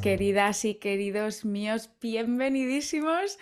queridas 0.00 0.64
y 0.64 0.76
queridos 0.76 1.44
míos, 1.44 1.90
bienvenidísimos 2.00 3.38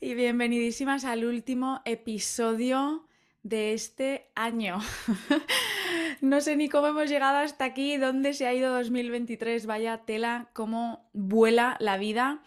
y 0.00 0.14
bienvenidísimas 0.14 1.04
al 1.04 1.24
último 1.24 1.82
episodio 1.84 3.06
de 3.44 3.74
este 3.74 4.28
año. 4.34 4.80
no 6.20 6.40
sé 6.40 6.56
ni 6.56 6.68
cómo 6.68 6.88
hemos 6.88 7.08
llegado 7.08 7.38
hasta 7.38 7.64
aquí, 7.64 7.96
dónde 7.96 8.34
se 8.34 8.46
ha 8.48 8.54
ido 8.54 8.74
2023, 8.74 9.66
vaya 9.66 9.98
tela, 9.98 10.50
cómo 10.52 11.08
vuela 11.12 11.76
la 11.78 11.96
vida, 11.96 12.42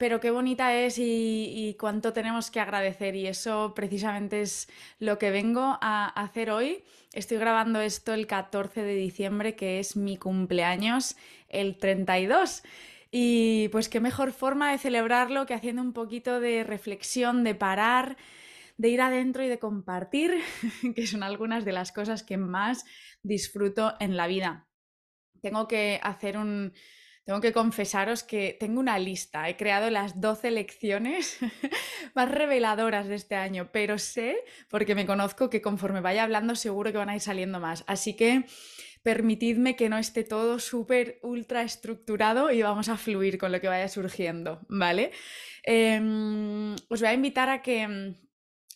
pero 0.00 0.18
qué 0.18 0.30
bonita 0.30 0.74
es 0.74 0.96
y, 0.96 1.76
cuánto 1.78 2.14
tenemos 2.14 2.50
que 2.50 2.60
agradecer 2.60 3.16
y 3.16 3.26
eso 3.26 3.74
precisamente 3.74 4.40
es 4.40 4.66
lo 4.98 5.18
que 5.18 5.30
vengo 5.30 5.76
a 5.82 6.06
hacer 6.06 6.50
hoy. 6.50 6.84
Estoy 7.12 7.36
grabando 7.36 7.80
esto 7.80 8.14
el 8.14 8.26
14 8.26 8.82
de 8.82 8.94
diciembre, 8.94 9.56
que 9.56 9.78
es 9.78 9.96
mi 9.96 10.16
cumpleaños, 10.16 11.16
el 11.50 11.78
32. 11.78 12.62
Y 13.10 13.68
pues 13.68 13.88
qué 13.88 14.00
mejor 14.00 14.32
forma 14.32 14.70
de 14.70 14.78
celebrarlo 14.78 15.46
que 15.46 15.54
haciendo 15.54 15.82
un 15.82 15.92
poquito 15.92 16.40
de 16.40 16.62
reflexión, 16.64 17.42
de 17.42 17.54
parar, 17.54 18.16
de 18.76 18.88
ir 18.88 19.00
adentro 19.00 19.44
y 19.44 19.48
de 19.48 19.58
compartir, 19.58 20.34
que 20.94 21.06
son 21.06 21.22
algunas 21.22 21.64
de 21.64 21.72
las 21.72 21.92
cosas 21.92 22.22
que 22.22 22.36
más 22.36 22.84
disfruto 23.22 23.94
en 24.00 24.16
la 24.16 24.26
vida. 24.26 24.68
Tengo 25.42 25.68
que 25.68 26.00
hacer 26.02 26.38
un... 26.38 26.72
Tengo 27.24 27.42
que 27.42 27.52
confesaros 27.52 28.24
que 28.24 28.56
tengo 28.58 28.80
una 28.80 28.98
lista. 28.98 29.48
He 29.48 29.56
creado 29.56 29.90
las 29.90 30.20
12 30.20 30.50
lecciones 30.50 31.38
más 32.14 32.30
reveladoras 32.30 33.06
de 33.06 33.14
este 33.14 33.36
año, 33.36 33.70
pero 33.70 33.98
sé, 33.98 34.36
porque 34.68 34.94
me 34.94 35.06
conozco, 35.06 35.50
que 35.50 35.60
conforme 35.60 36.00
vaya 36.00 36.24
hablando 36.24 36.56
seguro 36.56 36.90
que 36.90 36.98
van 36.98 37.10
a 37.10 37.14
ir 37.14 37.20
saliendo 37.20 37.60
más. 37.60 37.84
Así 37.86 38.16
que 38.16 38.46
permitidme 39.02 39.76
que 39.76 39.88
no 39.88 39.98
esté 39.98 40.24
todo 40.24 40.58
súper 40.58 41.18
ultra 41.22 41.62
estructurado 41.62 42.50
y 42.50 42.62
vamos 42.62 42.88
a 42.88 42.96
fluir 42.96 43.38
con 43.38 43.52
lo 43.52 43.60
que 43.60 43.68
vaya 43.68 43.88
surgiendo, 43.88 44.60
¿vale? 44.68 45.12
Em, 45.62 46.74
os 46.88 47.00
voy 47.00 47.08
a 47.08 47.14
invitar 47.14 47.48
a 47.48 47.62
que 47.62 48.14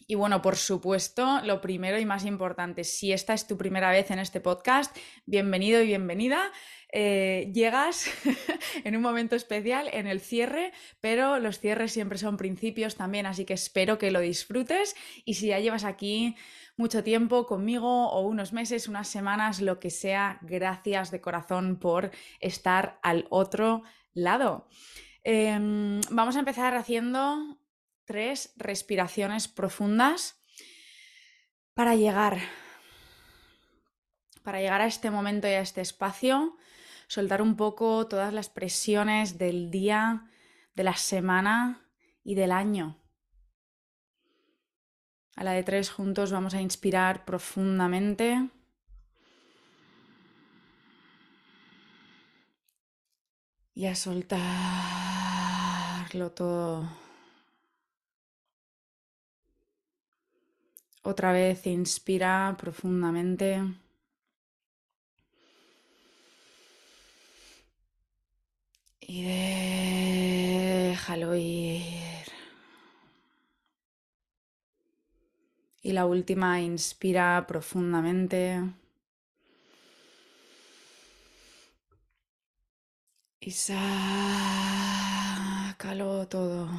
y 0.06 0.16
bueno, 0.16 0.42
por 0.42 0.56
supuesto, 0.56 1.40
lo 1.44 1.60
primero 1.60 1.98
y 1.98 2.04
más 2.04 2.26
importante, 2.26 2.84
si 2.84 3.12
esta 3.12 3.32
es 3.32 3.46
tu 3.46 3.56
primera 3.56 3.90
vez 3.90 4.10
en 4.10 4.18
este 4.18 4.40
podcast, 4.40 4.94
bienvenido 5.24 5.80
y 5.80 5.86
bienvenida. 5.86 6.52
Eh, 6.92 7.50
llegas 7.54 8.06
en 8.84 8.96
un 8.96 9.02
momento 9.02 9.34
especial, 9.34 9.88
en 9.92 10.06
el 10.06 10.20
cierre, 10.20 10.72
pero 11.00 11.38
los 11.38 11.58
cierres 11.58 11.92
siempre 11.92 12.18
son 12.18 12.36
principios 12.36 12.96
también, 12.96 13.24
así 13.24 13.46
que 13.46 13.54
espero 13.54 13.96
que 13.96 14.10
lo 14.10 14.20
disfrutes 14.20 14.94
y 15.24 15.34
si 15.34 15.48
ya 15.48 15.58
llevas 15.58 15.84
aquí 15.84 16.36
mucho 16.76 17.04
tiempo 17.04 17.46
conmigo 17.46 18.08
o 18.08 18.20
unos 18.22 18.52
meses, 18.52 18.88
unas 18.88 19.08
semanas, 19.08 19.60
lo 19.60 19.78
que 19.78 19.90
sea, 19.90 20.38
gracias 20.42 21.10
de 21.10 21.20
corazón 21.20 21.76
por 21.76 22.10
estar 22.40 22.98
al 23.02 23.26
otro 23.30 23.82
lado. 24.12 24.68
Em, 25.22 26.00
vamos 26.10 26.36
a 26.36 26.40
empezar 26.40 26.74
haciendo 26.74 27.58
tres 28.04 28.52
respiraciones 28.56 29.48
profundas 29.48 30.40
para 31.74 31.94
llegar, 31.94 32.38
para 34.42 34.60
llegar 34.60 34.80
a 34.80 34.86
este 34.86 35.10
momento 35.10 35.48
y 35.48 35.52
a 35.52 35.60
este 35.60 35.80
espacio, 35.80 36.56
soltar 37.06 37.40
un 37.40 37.56
poco 37.56 38.06
todas 38.06 38.32
las 38.32 38.48
presiones 38.48 39.38
del 39.38 39.70
día, 39.70 40.30
de 40.74 40.84
la 40.84 40.96
semana 40.96 41.88
y 42.22 42.34
del 42.34 42.52
año. 42.52 43.03
A 45.36 45.42
la 45.44 45.52
de 45.52 45.62
tres 45.64 45.90
juntos 45.90 46.30
vamos 46.30 46.54
a 46.54 46.60
inspirar 46.60 47.24
profundamente. 47.24 48.48
Y 53.74 53.86
a 53.86 53.94
soltarlo 53.96 54.30
todo. 56.30 56.88
Otra 61.02 61.32
vez 61.32 61.66
inspira 61.66 62.56
profundamente. 62.58 63.60
Y 69.00 69.24
déjalo 70.92 71.34
ir. 71.34 72.03
Y 75.84 75.92
la 75.92 76.06
última, 76.06 76.60
inspira 76.62 77.44
profundamente. 77.46 78.58
Y 83.38 83.50
sácalo 83.50 83.76
todo. 86.26 86.70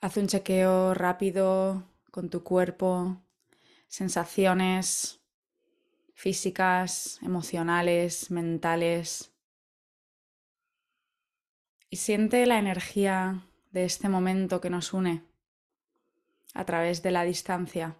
Haz 0.00 0.16
un 0.16 0.26
chequeo 0.26 0.92
rápido 0.92 1.84
con 2.10 2.28
tu 2.28 2.42
cuerpo, 2.42 3.22
sensaciones 3.86 5.20
físicas, 6.14 7.20
emocionales, 7.22 8.28
mentales. 8.32 9.32
Y 11.90 11.98
siente 11.98 12.44
la 12.44 12.58
energía 12.58 13.46
de 13.72 13.84
este 13.84 14.08
momento 14.08 14.60
que 14.60 14.70
nos 14.70 14.92
une 14.92 15.24
a 16.54 16.64
través 16.64 17.02
de 17.02 17.10
la 17.10 17.24
distancia. 17.24 17.96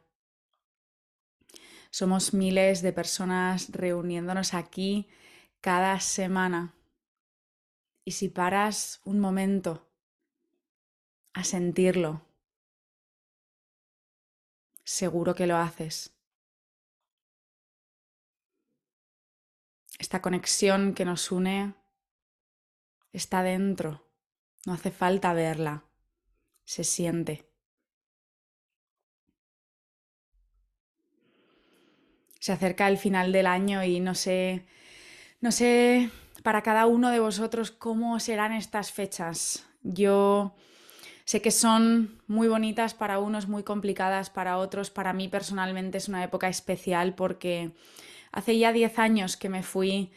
Somos 1.91 2.33
miles 2.33 2.83
de 2.83 2.93
personas 2.93 3.71
reuniéndonos 3.73 4.55
aquí 4.55 5.09
cada 5.61 5.99
semana. 6.01 6.75
Y 8.05 8.13
si 8.13 8.29
paras 8.29 9.01
un 9.05 9.21
momento 9.21 9.89
a 11.33 11.45
sentirlo. 11.45 12.23
Seguro 14.85 15.35
que 15.35 15.47
lo 15.47 15.57
haces. 15.57 16.15
Esta 19.99 20.21
conexión 20.21 20.95
que 20.95 21.05
nos 21.05 21.31
une 21.31 21.75
está 23.13 23.43
dentro. 23.43 24.12
No 24.67 24.75
hace 24.75 24.91
falta 24.91 25.33
verla. 25.33 25.85
Se 26.65 26.85
siente. 26.85 27.49
Se 32.39 32.53
acerca 32.53 32.89
el 32.89 32.99
final 32.99 33.33
del 33.33 33.47
año 33.47 33.85
y 33.85 34.01
no 34.01 34.15
sé, 34.15 34.67
no 35.41 35.53
sé 35.53 36.11
para 36.43 36.63
cada 36.63 36.87
uno 36.87 37.11
de 37.11 37.21
vosotros 37.21 37.71
cómo 37.71 38.19
serán 38.19 38.53
estas 38.53 38.91
fechas. 38.91 39.65
Yo 39.83 40.55
Sé 41.25 41.41
que 41.41 41.51
son 41.51 42.21
muy 42.27 42.49
bonitas 42.49 42.95
para 42.95 43.19
unos, 43.19 43.49
muy 43.49 43.63
complicadas 43.63 44.29
para 44.31 44.59
otros. 44.59 44.91
Para 44.91 45.13
mí 45.13 45.29
personalmente 45.29 45.99
es 45.99 46.09
una 46.09 46.25
época 46.25 46.49
especial 46.49 47.15
porque 47.15 47.71
hace 48.33 48.59
ya 48.59 48.73
10 48.73 48.99
años 48.99 49.37
que 49.37 49.49
me 49.49 49.63
fui 49.63 50.11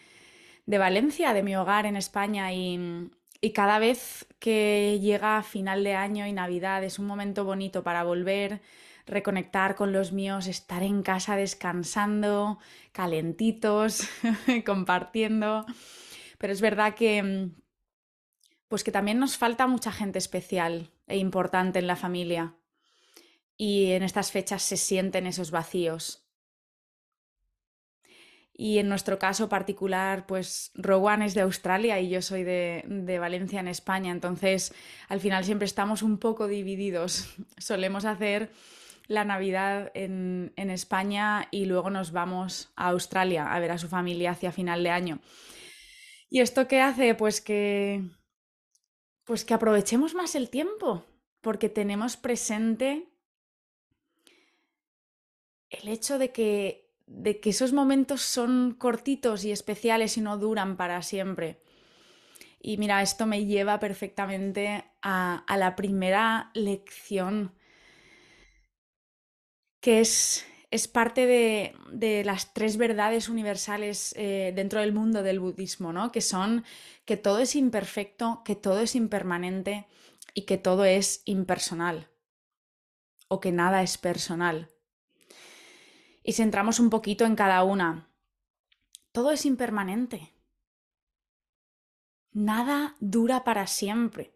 de 0.66 0.78
Valencia, 0.78 1.34
de 1.34 1.44
mi 1.44 1.56
hogar 1.56 1.86
en 1.86 1.96
España 1.96 2.52
y, 2.54 3.12
y 3.46 3.52
cada 3.52 3.78
vez 3.78 4.26
que 4.40 4.98
llega 5.00 5.44
final 5.44 5.84
de 5.84 5.94
año 5.94 6.26
y 6.26 6.34
Navidad 6.34 6.84
es 6.84 6.98
un 6.98 7.06
momento 7.06 7.46
bonito 7.46 7.84
para 7.84 8.04
volver, 8.04 8.60
reconectar 9.06 9.76
con 9.76 9.94
los 9.94 10.12
míos, 10.12 10.48
estar 10.48 10.82
en 10.82 11.04
casa 11.04 11.36
descansando, 11.36 12.58
calentitos, 12.92 14.10
compartiendo. 14.66 15.64
Pero 16.40 16.54
es 16.54 16.60
verdad 16.60 16.96
que 16.96 17.52
pues 18.68 18.84
que 18.84 18.92
también 18.92 19.20
nos 19.20 19.38
falta 19.38 19.68
mucha 19.68 19.92
gente 19.92 20.18
especial 20.18 20.90
e 21.06 21.18
importante 21.18 21.78
en 21.78 21.86
la 21.86 21.96
familia. 21.96 22.56
Y 23.58 23.92
en 23.92 24.02
estas 24.02 24.32
fechas 24.32 24.64
se 24.64 24.76
sienten 24.76 25.28
esos 25.28 25.52
vacíos. 25.52 26.25
Y 28.58 28.78
en 28.78 28.88
nuestro 28.88 29.20
caso 29.20 29.50
particular, 29.50 30.26
pues 30.26 30.72
Rowan 30.76 31.22
es 31.22 31.34
de 31.34 31.42
Australia 31.42 32.00
y 32.00 32.10
yo 32.10 32.22
soy 32.22 32.44
de, 32.44 32.86
de, 32.88 33.20
Valencia, 33.20 33.60
en 33.60 33.68
España. 33.68 34.12
Entonces, 34.12 34.74
al 35.10 35.20
final 35.20 35.44
siempre 35.44 35.66
estamos 35.66 36.02
un 36.04 36.18
poco 36.18 36.48
divididos. 36.48 37.36
Solemos 37.58 38.06
hacer 38.06 38.52
la 39.08 39.26
Navidad 39.26 39.92
en, 39.94 40.54
en 40.56 40.70
España 40.70 41.48
y 41.52 41.66
luego 41.66 41.90
nos 41.90 42.12
vamos 42.12 42.72
a 42.76 42.90
Australia 42.90 43.54
a 43.54 43.60
ver 43.60 43.72
a 43.72 43.78
su 43.78 43.90
familia 43.90 44.32
hacia 44.32 44.52
final 44.52 44.84
de 44.84 44.90
año. 44.90 45.20
¿Y 46.30 46.40
esto 46.40 46.68
qué 46.68 46.82
hace? 46.82 47.14
Pues 47.14 47.42
que 47.42 48.04
pues 49.26 49.44
que 49.44 49.56
aprovechemos 49.56 50.14
más 50.14 50.36
el 50.36 50.50
tiempo, 50.50 51.04
porque 51.42 51.68
tenemos 51.68 52.16
presente 52.16 53.10
el 55.70 55.88
hecho 55.88 56.18
de 56.20 56.32
que, 56.32 56.85
de 57.08 57.40
que 57.40 57.52
esos 57.52 57.74
momentos 57.74 58.22
son 58.22 58.76
cortitos 58.78 59.46
y 59.46 59.52
especiales 59.52 60.18
y 60.18 60.22
no 60.22 60.38
duran 60.38 60.78
para 60.78 61.02
siempre. 61.02 61.62
Y 62.62 62.78
mira, 62.78 63.02
esto 63.02 63.26
me 63.26 63.46
lleva 63.46 63.80
perfectamente 63.80 64.84
a, 65.02 65.44
la 65.58 65.76
primera 65.76 66.50
lección, 66.54 67.54
que 69.82 70.02
es 70.02 70.46
es 70.72 70.90
parte 70.90 71.26
de, 71.26 72.24
las 72.26 72.54
tres 72.54 72.76
verdades 72.76 73.30
universales 73.30 74.14
eh, 74.18 74.52
dentro 74.54 74.82
del 74.82 74.94
mundo 74.94 75.24
del 75.24 75.40
budismo, 75.40 75.94
¿no? 75.94 76.12
Que 76.12 76.20
son 76.20 76.66
que 77.06 77.16
todo 77.16 77.40
es 77.40 77.56
imperfecto, 77.56 78.42
que 78.44 78.56
todo 78.56 78.82
es 78.82 78.96
impermanente 78.96 79.88
y 80.34 80.42
que 80.42 80.58
todo 80.58 80.84
es 80.84 81.22
impersonal 81.26 82.10
o 83.30 83.40
que 83.40 83.52
nada 83.52 83.84
es 83.84 83.98
personal. 83.98 84.75
Y 86.28 86.34
si 86.34 86.42
entramos 86.42 86.80
un 86.80 86.90
poquito 86.90 87.24
en 87.26 87.36
cada 87.36 87.64
una, 87.64 88.10
todo 89.12 89.32
es 89.32 89.46
impermanente. 89.46 90.34
Nada 92.32 92.96
dura 93.00 93.44
para 93.44 93.68
siempre. 93.68 94.34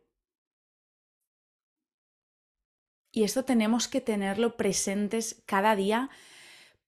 Y 3.12 3.24
esto 3.24 3.44
tenemos 3.44 3.88
que 3.88 4.02
tenerlo 4.02 4.56
presentes 4.56 5.42
cada 5.48 5.76
día 5.76 6.12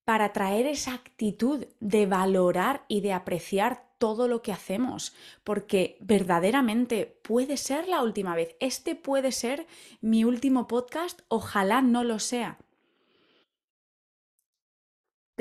para 0.05 0.33
traer 0.33 0.67
esa 0.67 0.93
actitud 0.93 1.65
de 1.79 2.05
valorar 2.05 2.85
y 2.87 3.01
de 3.01 3.13
apreciar 3.13 3.91
todo 3.97 4.27
lo 4.27 4.43
que 4.43 4.51
hacemos, 4.51 5.15
porque 5.43 5.97
verdaderamente 5.99 7.07
puede 7.23 7.57
ser 7.57 7.87
la 7.87 8.03
última 8.03 8.35
vez. 8.35 8.55
Este 8.59 8.95
puede 8.95 9.31
ser 9.31 9.65
mi 9.99 10.25
último 10.25 10.67
podcast, 10.67 11.21
ojalá 11.27 11.81
no 11.81 12.03
lo 12.03 12.19
sea. 12.19 12.59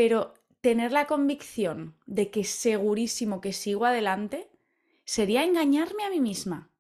Pero 0.01 0.33
tener 0.63 0.93
la 0.93 1.07
convicción 1.07 1.95
de 2.07 2.31
que 2.31 2.43
segurísimo 2.43 3.43
que 3.43 3.53
sigo 3.53 3.85
adelante 3.85 4.51
sería 5.05 5.45
engañarme 5.45 6.05
a 6.05 6.09
mí 6.09 6.21
misma. 6.21 6.71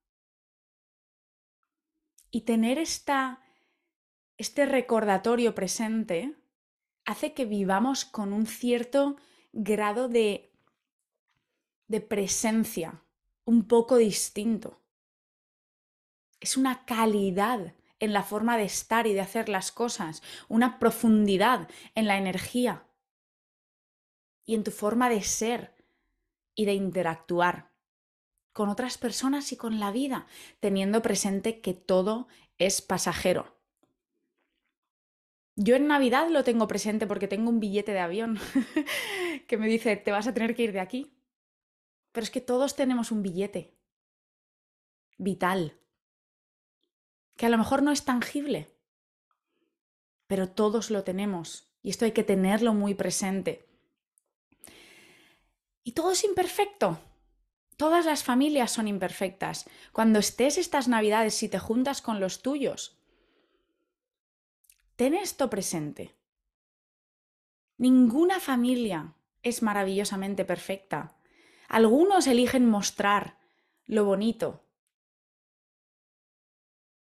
Y 2.30 2.46
tener 2.46 2.78
esta, 2.78 3.42
este 4.38 4.64
recordatorio 4.64 5.54
presente 5.54 6.34
hace 7.04 7.34
que 7.34 7.44
vivamos 7.44 8.06
con 8.06 8.32
un 8.32 8.46
cierto 8.46 9.16
grado 9.52 10.08
de 10.08 10.50
de 11.88 12.00
presencia 12.00 13.04
un 13.44 13.68
poco 13.68 13.98
distinto. 13.98 14.80
Es 16.40 16.56
una 16.56 16.86
calidad 16.86 17.74
en 17.98 18.14
la 18.14 18.22
forma 18.22 18.56
de 18.56 18.64
estar 18.64 19.06
y 19.06 19.12
de 19.12 19.20
hacer 19.20 19.50
las 19.50 19.72
cosas, 19.72 20.22
una 20.48 20.78
profundidad 20.78 21.68
en 21.94 22.06
la 22.06 22.16
energía 22.16 22.86
y 24.50 24.54
en 24.56 24.64
tu 24.64 24.72
forma 24.72 25.08
de 25.08 25.22
ser 25.22 25.76
y 26.56 26.64
de 26.64 26.74
interactuar 26.74 27.70
con 28.52 28.68
otras 28.68 28.98
personas 28.98 29.52
y 29.52 29.56
con 29.56 29.78
la 29.78 29.92
vida, 29.92 30.26
teniendo 30.58 31.02
presente 31.02 31.60
que 31.60 31.72
todo 31.72 32.26
es 32.58 32.82
pasajero. 32.82 33.56
Yo 35.54 35.76
en 35.76 35.86
Navidad 35.86 36.30
lo 36.30 36.42
tengo 36.42 36.66
presente 36.66 37.06
porque 37.06 37.28
tengo 37.28 37.48
un 37.48 37.60
billete 37.60 37.92
de 37.92 38.00
avión 38.00 38.40
que 39.46 39.56
me 39.56 39.68
dice, 39.68 39.96
te 39.96 40.10
vas 40.10 40.26
a 40.26 40.34
tener 40.34 40.56
que 40.56 40.64
ir 40.64 40.72
de 40.72 40.80
aquí. 40.80 41.16
Pero 42.10 42.24
es 42.24 42.32
que 42.32 42.40
todos 42.40 42.74
tenemos 42.74 43.12
un 43.12 43.22
billete 43.22 43.78
vital, 45.16 45.78
que 47.36 47.46
a 47.46 47.50
lo 47.50 47.56
mejor 47.56 47.84
no 47.84 47.92
es 47.92 48.04
tangible, 48.04 48.66
pero 50.26 50.50
todos 50.50 50.90
lo 50.90 51.04
tenemos 51.04 51.72
y 51.84 51.90
esto 51.90 52.04
hay 52.04 52.10
que 52.10 52.24
tenerlo 52.24 52.74
muy 52.74 52.94
presente. 52.94 53.69
Y 55.90 55.92
todo 55.92 56.12
es 56.12 56.22
imperfecto. 56.22 57.00
Todas 57.76 58.06
las 58.06 58.22
familias 58.22 58.70
son 58.70 58.86
imperfectas. 58.86 59.68
Cuando 59.90 60.20
estés 60.20 60.56
estas 60.56 60.86
navidades, 60.86 61.34
si 61.34 61.48
te 61.48 61.58
juntas 61.58 62.00
con 62.00 62.20
los 62.20 62.42
tuyos, 62.42 62.96
ten 64.94 65.14
esto 65.14 65.50
presente. 65.50 66.14
Ninguna 67.76 68.38
familia 68.38 69.14
es 69.42 69.64
maravillosamente 69.64 70.44
perfecta. 70.44 71.16
Algunos 71.66 72.28
eligen 72.28 72.70
mostrar 72.70 73.38
lo 73.86 74.04
bonito. 74.04 74.62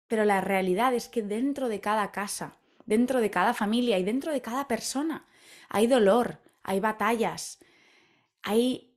Pero 0.09 0.25
la 0.25 0.41
realidad 0.41 0.95
es 0.95 1.07
que 1.07 1.23
dentro 1.23 1.69
de 1.69 1.81
cada 1.81 2.11
casa, 2.11 2.57
dentro 2.87 3.21
de 3.21 3.31
cada 3.31 3.55
familia 3.55 4.01
y 4.01 4.03
dentro 4.03 4.33
de 4.33 4.43
cada 4.43 4.67
persona 4.67 5.29
hay 5.69 5.87
dolor, 5.87 6.41
hay 6.65 6.81
batallas, 6.81 7.61
hay, 8.45 8.95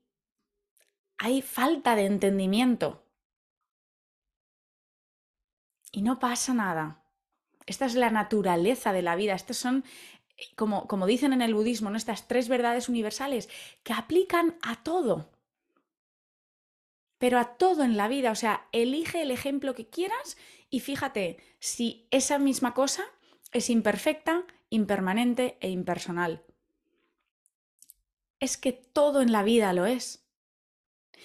falta 1.42 1.96
de 1.96 2.06
entendimiento. 2.06 3.04
Y 5.92 6.02
no 6.02 6.20
pasa 6.20 6.54
nada. 6.54 7.04
Esta 7.66 7.86
es 7.86 7.96
la 7.96 8.12
naturaleza 8.12 8.94
de 8.94 9.02
la 9.02 9.16
vida. 9.16 9.34
Estas 9.34 9.58
son, 9.58 9.84
como 10.56 11.06
dicen 11.08 11.34
en 11.34 11.42
el 11.42 11.56
budismo, 11.56 11.94
estas 11.96 12.28
tres 12.28 12.50
verdades 12.50 12.90
universales 12.90 13.50
que 13.84 13.94
aplican 13.94 14.58
a 14.62 14.84
todo 14.84 15.32
pero 17.18 17.40
a 17.40 17.58
todo 17.58 17.84
en 17.84 17.98
la 17.98 18.08
vida. 18.08 18.32
O 18.32 18.36
sea, 18.36 18.68
elige 18.72 19.22
el 19.22 19.32
ejemplo 19.32 19.76
que 19.76 19.88
quieras 19.88 20.38
y 20.70 20.80
fíjate 20.80 21.38
si 21.60 22.08
esa 22.12 22.38
misma 22.38 22.74
cosa 22.74 23.04
es 23.52 23.70
imperfecta, 23.70 24.46
impermanente 24.70 25.58
e 25.62 25.70
impersonal. 25.70 26.44
Es 28.39 28.57
que 28.57 28.72
todo 28.72 29.22
en 29.22 29.31
la 29.31 29.44
vida 29.44 29.74
lo 29.74 29.86
es. 29.86 30.28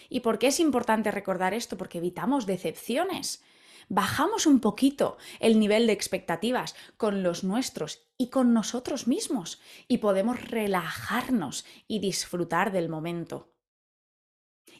¿Y 0.09 0.21
por 0.21 0.39
qué 0.39 0.49
es 0.49 0.61
importante 0.61 1.11
recordar 1.11 1.55
esto? 1.55 1.77
Porque 1.77 1.99
evitamos 1.99 2.47
decepciones. 2.47 3.43
Bajamos 3.89 4.47
un 4.47 4.61
poquito 4.61 5.19
el 5.41 5.59
nivel 5.59 5.87
de 5.87 5.93
expectativas 5.93 6.75
con 6.97 7.23
los 7.23 7.45
nuestros 7.45 8.09
y 8.17 8.31
con 8.31 8.55
nosotros 8.55 9.07
mismos 9.07 9.61
y 9.89 9.99
podemos 9.99 10.41
relajarnos 10.41 11.67
y 11.89 11.99
disfrutar 11.99 12.73
del 12.73 12.89
momento. 12.89 13.53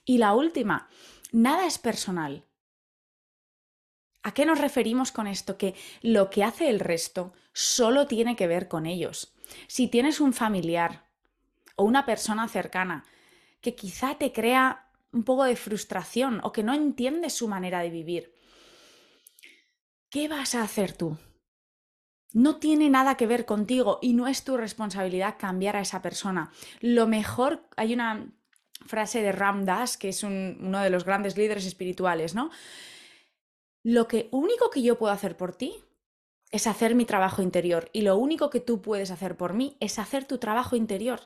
Y 0.05 0.19
la 0.19 0.35
última, 0.35 0.89
nada 1.33 1.67
es 1.67 1.79
personal. 1.79 2.47
¿A 4.23 4.33
qué 4.33 4.47
nos 4.47 4.61
referimos 4.61 5.13
con 5.13 5.27
esto? 5.27 5.59
Que 5.59 5.75
lo 6.01 6.31
que 6.31 6.45
hace 6.45 6.69
el 6.71 6.81
resto 6.81 7.33
solo 7.53 8.07
tiene 8.07 8.37
que 8.37 8.47
ver 8.47 8.69
con 8.69 8.87
ellos. 8.87 9.35
Si 9.67 9.89
tienes 9.89 10.21
un 10.21 10.33
familiar 10.33 11.12
o 11.83 11.85
una 11.85 12.07
persona 12.07 12.47
cercana 12.49 13.05
que 13.61 13.75
quizá 13.75 14.17
te 14.17 14.33
crea 14.33 14.89
un 15.13 15.25
poco 15.25 15.45
de 15.45 15.57
frustración 15.57 16.41
o 16.43 16.53
que 16.53 16.63
no 16.63 16.73
entiende 16.75 17.29
su 17.29 17.49
manera 17.49 17.81
de 17.81 17.91
vivir, 17.91 18.35
¿qué 20.09 20.29
vas 20.29 20.55
a 20.55 20.63
hacer 20.63 20.93
tú? 20.93 21.19
No 22.33 22.57
tiene 22.57 22.89
nada 22.89 23.17
que 23.17 23.27
ver 23.27 23.45
contigo 23.45 23.99
y 24.01 24.15
no 24.15 24.27
es 24.27 24.45
tu 24.45 24.57
responsabilidad 24.57 25.37
cambiar 25.39 25.77
a 25.77 25.81
esa 25.81 26.01
persona. 26.01 26.51
Lo 26.81 27.07
mejor, 27.07 27.69
hay 27.77 27.93
una 27.93 28.33
frase 28.87 29.21
de 29.23 29.33
Ram 29.33 29.65
Dass, 29.65 29.99
que 29.99 30.09
es 30.09 30.23
uno 30.23 30.81
de 30.81 30.91
los 30.91 31.05
grandes 31.05 31.37
líderes 31.37 31.67
espirituales, 31.67 32.35
¿no? 32.35 32.51
Lo 33.83 34.07
que 34.07 34.29
único 34.31 34.71
que 34.71 34.83
yo 34.83 34.97
puedo 34.97 35.13
hacer 35.13 35.37
por 35.37 35.55
ti 35.55 35.75
es 36.53 36.67
hacer 36.67 36.95
mi 36.95 37.05
trabajo 37.05 37.43
interior 37.43 37.91
y 37.93 38.03
lo 38.03 38.17
único 38.17 38.49
que 38.51 38.61
tú 38.61 38.81
puedes 38.81 39.11
hacer 39.11 39.37
por 39.37 39.55
mí 39.55 39.77
es 39.81 39.99
hacer 39.99 40.25
tu 40.25 40.39
trabajo 40.39 40.77
interior. 40.77 41.21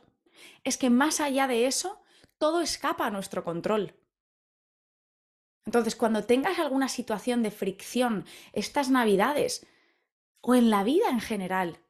Es 0.65 0.77
que 0.77 0.91
más 0.91 1.21
allá 1.21 1.47
de 1.47 1.67
eso, 1.67 2.01
todo 2.39 2.61
escapa 2.61 3.07
a 3.07 3.11
nuestro 3.11 3.45
control. 3.45 3.95
Entonces, 5.65 5.97
cuando 5.97 6.25
tengas 6.25 6.59
alguna 6.59 6.89
situación 6.89 7.43
de 7.43 7.51
fricción 7.51 8.25
estas 8.53 8.89
navidades 8.89 9.67
o 10.41 10.55
en 10.55 10.71
la 10.71 10.85
vida 10.85 11.09
en 11.11 11.21
general, 11.21 11.81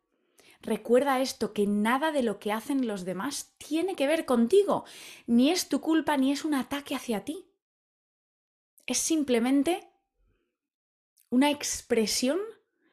Recuerda 0.67 1.21
esto, 1.21 1.53
que 1.53 1.67
nada 1.67 2.11
de 2.11 2.25
lo 2.25 2.41
que 2.41 2.51
hacen 2.51 2.89
los 2.89 3.05
demás 3.05 3.55
tiene 3.57 3.95
que 3.95 4.09
ver 4.09 4.25
contigo, 4.25 4.85
ni 5.29 5.51
es 5.51 5.69
tu 5.69 5.81
culpa 5.81 6.17
ni 6.17 6.33
es 6.33 6.45
un 6.45 6.55
ataque 6.55 6.97
hacia 6.97 7.25
ti. 7.25 7.47
Es 8.85 8.99
simplemente 8.99 9.89
una 11.31 11.51
expresión 11.53 12.41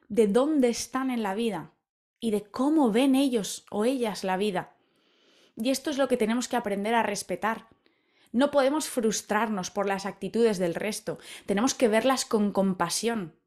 de 0.08 0.28
dónde 0.28 0.70
están 0.70 1.10
en 1.10 1.24
la 1.24 1.34
vida 1.34 1.74
y 2.20 2.30
de 2.30 2.44
cómo 2.44 2.92
ven 2.92 3.16
ellos 3.16 3.66
o 3.72 3.86
ellas 3.86 4.24
la 4.24 4.38
vida. 4.38 4.76
Y 5.56 5.70
esto 5.70 5.90
es 5.90 5.98
lo 5.98 6.08
que 6.08 6.18
tenemos 6.18 6.48
que 6.48 6.56
aprender 6.56 6.96
a 6.96 7.04
respetar. 7.04 7.68
No 8.32 8.52
podemos 8.52 8.90
frustrarnos 8.90 9.70
por 9.70 9.88
las 9.88 10.06
actitudes 10.06 10.58
del 10.58 10.76
resto, 10.76 11.20
tenemos 11.46 11.76
que 11.76 11.88
verlas 11.88 12.26
con 12.26 12.52
compasión. 12.52 13.40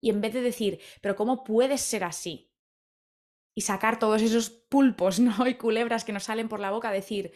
Y 0.00 0.10
en 0.10 0.20
vez 0.20 0.34
de 0.34 0.42
decir, 0.42 0.80
pero 1.00 1.16
¿cómo 1.16 1.44
puedes 1.44 1.80
ser 1.80 2.04
así? 2.04 2.46
y 3.56 3.62
sacar 3.62 3.98
todos 3.98 4.22
esos 4.22 4.50
pulpos 4.50 5.18
¿no? 5.20 5.48
y 5.48 5.56
culebras 5.56 6.04
que 6.04 6.12
nos 6.12 6.24
salen 6.24 6.48
por 6.48 6.60
la 6.60 6.70
boca, 6.70 6.92
decir, 6.92 7.32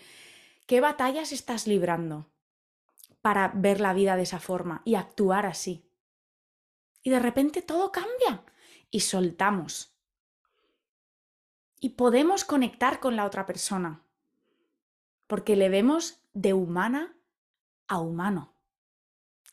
¿qué 0.66 0.80
batallas 0.80 1.32
estás 1.32 1.66
librando 1.66 2.30
para 3.22 3.50
ver 3.56 3.80
la 3.80 3.92
vida 3.92 4.14
de 4.14 4.22
esa 4.22 4.38
forma 4.38 4.82
y 4.84 4.94
actuar 4.94 5.46
así? 5.46 5.90
Y 7.02 7.10
de 7.10 7.18
repente 7.18 7.62
todo 7.62 7.90
cambia 7.90 8.44
y 8.90 9.00
soltamos. 9.00 9.89
Y 11.80 11.90
podemos 11.90 12.44
conectar 12.44 13.00
con 13.00 13.16
la 13.16 13.24
otra 13.24 13.46
persona, 13.46 14.04
porque 15.26 15.56
le 15.56 15.68
vemos 15.68 16.22
de 16.34 16.52
humana 16.52 17.16
a 17.88 17.98
humano. 17.98 18.54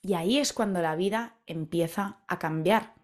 Y 0.02 0.14
ahí 0.14 0.38
es 0.38 0.54
cuando 0.54 0.82
la 0.82 0.96
vida 0.96 1.40
empieza 1.48 2.24
a 2.28 2.38
cambiar. 2.38 2.96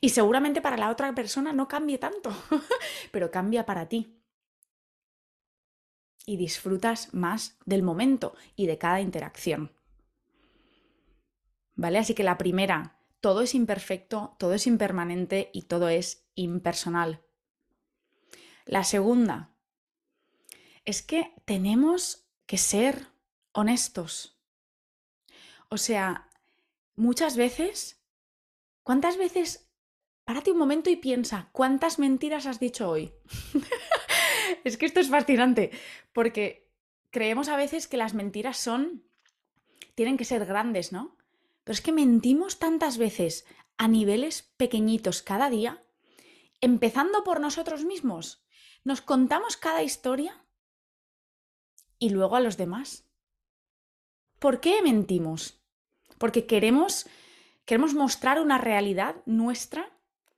Y 0.00 0.10
seguramente 0.10 0.60
para 0.60 0.76
la 0.76 0.90
otra 0.90 1.14
persona 1.14 1.52
no 1.52 1.68
cambie 1.68 1.98
tanto, 1.98 2.30
pero 3.12 3.30
cambia 3.30 3.66
para 3.66 3.88
ti. 3.88 4.20
Y 6.26 6.36
disfrutas 6.36 7.12
más 7.12 7.58
del 7.64 7.82
momento 7.82 8.34
y 8.56 8.66
de 8.66 8.78
cada 8.78 9.00
interacción. 9.00 9.72
¿Vale? 11.74 11.98
Así 11.98 12.14
que 12.14 12.22
la 12.22 12.38
primera, 12.38 12.98
todo 13.20 13.42
es 13.42 13.54
imperfecto, 13.54 14.36
todo 14.38 14.54
es 14.54 14.66
impermanente 14.66 15.50
y 15.52 15.62
todo 15.62 15.88
es 15.88 16.28
impersonal. 16.34 17.23
La 18.66 18.84
segunda 18.84 19.54
es 20.84 21.02
que 21.02 21.32
tenemos 21.44 22.26
que 22.46 22.58
ser 22.58 23.08
honestos. 23.52 24.38
O 25.68 25.76
sea, 25.76 26.28
muchas 26.96 27.36
veces, 27.36 28.02
¿cuántas 28.82 29.16
veces? 29.16 29.70
Párate 30.24 30.52
un 30.52 30.58
momento 30.58 30.88
y 30.88 30.96
piensa, 30.96 31.50
¿cuántas 31.52 31.98
mentiras 31.98 32.46
has 32.46 32.60
dicho 32.60 32.88
hoy? 32.88 33.12
es 34.64 34.78
que 34.78 34.86
esto 34.86 35.00
es 35.00 35.10
fascinante, 35.10 35.70
porque 36.12 36.70
creemos 37.10 37.48
a 37.48 37.56
veces 37.56 37.88
que 37.88 37.96
las 37.96 38.14
mentiras 38.14 38.56
son, 38.56 39.04
tienen 39.94 40.16
que 40.16 40.24
ser 40.24 40.46
grandes, 40.46 40.92
¿no? 40.92 41.16
Pero 41.64 41.74
es 41.74 41.80
que 41.80 41.92
mentimos 41.92 42.58
tantas 42.58 42.98
veces 42.98 43.46
a 43.76 43.88
niveles 43.88 44.42
pequeñitos 44.56 45.22
cada 45.22 45.50
día, 45.50 45.84
empezando 46.60 47.24
por 47.24 47.40
nosotros 47.40 47.84
mismos. 47.84 48.43
Nos 48.84 49.00
contamos 49.00 49.56
cada 49.56 49.82
historia 49.82 50.44
y 51.98 52.10
luego 52.10 52.36
a 52.36 52.40
los 52.40 52.56
demás. 52.58 53.08
¿Por 54.38 54.60
qué 54.60 54.82
mentimos? 54.82 55.62
Porque 56.18 56.46
queremos, 56.46 57.06
queremos 57.64 57.94
mostrar 57.94 58.40
una 58.40 58.58
realidad 58.58 59.16
nuestra 59.24 59.90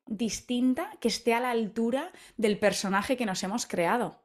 distinta 0.07 0.97
que 1.01 1.09
esté 1.09 1.35
a 1.35 1.41
la 1.41 1.51
altura 1.51 2.13
del 2.37 2.59
personaje 2.59 3.17
que 3.17 3.27
nos 3.27 3.43
hemos 3.43 3.67
creado. 3.67 4.23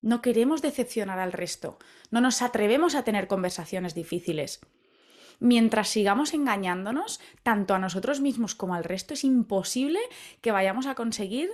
No 0.00 0.22
queremos 0.22 0.62
decepcionar 0.62 1.18
al 1.18 1.32
resto, 1.32 1.78
no 2.10 2.20
nos 2.20 2.40
atrevemos 2.42 2.94
a 2.94 3.04
tener 3.04 3.26
conversaciones 3.26 3.94
difíciles. 3.94 4.60
Mientras 5.40 5.88
sigamos 5.88 6.32
engañándonos, 6.32 7.20
tanto 7.42 7.74
a 7.74 7.78
nosotros 7.78 8.20
mismos 8.20 8.54
como 8.54 8.74
al 8.74 8.84
resto, 8.84 9.14
es 9.14 9.24
imposible 9.24 9.98
que 10.40 10.52
vayamos 10.52 10.86
a 10.86 10.94
conseguir, 10.94 11.50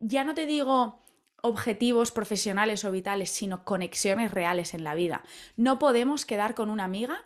ya 0.00 0.24
no 0.24 0.34
te 0.34 0.46
digo 0.46 1.00
objetivos 1.42 2.10
profesionales 2.10 2.84
o 2.84 2.90
vitales, 2.90 3.30
sino 3.30 3.64
conexiones 3.64 4.30
reales 4.30 4.74
en 4.74 4.84
la 4.84 4.94
vida. 4.94 5.22
No 5.56 5.78
podemos 5.78 6.26
quedar 6.26 6.54
con 6.54 6.70
una 6.70 6.84
amiga. 6.84 7.24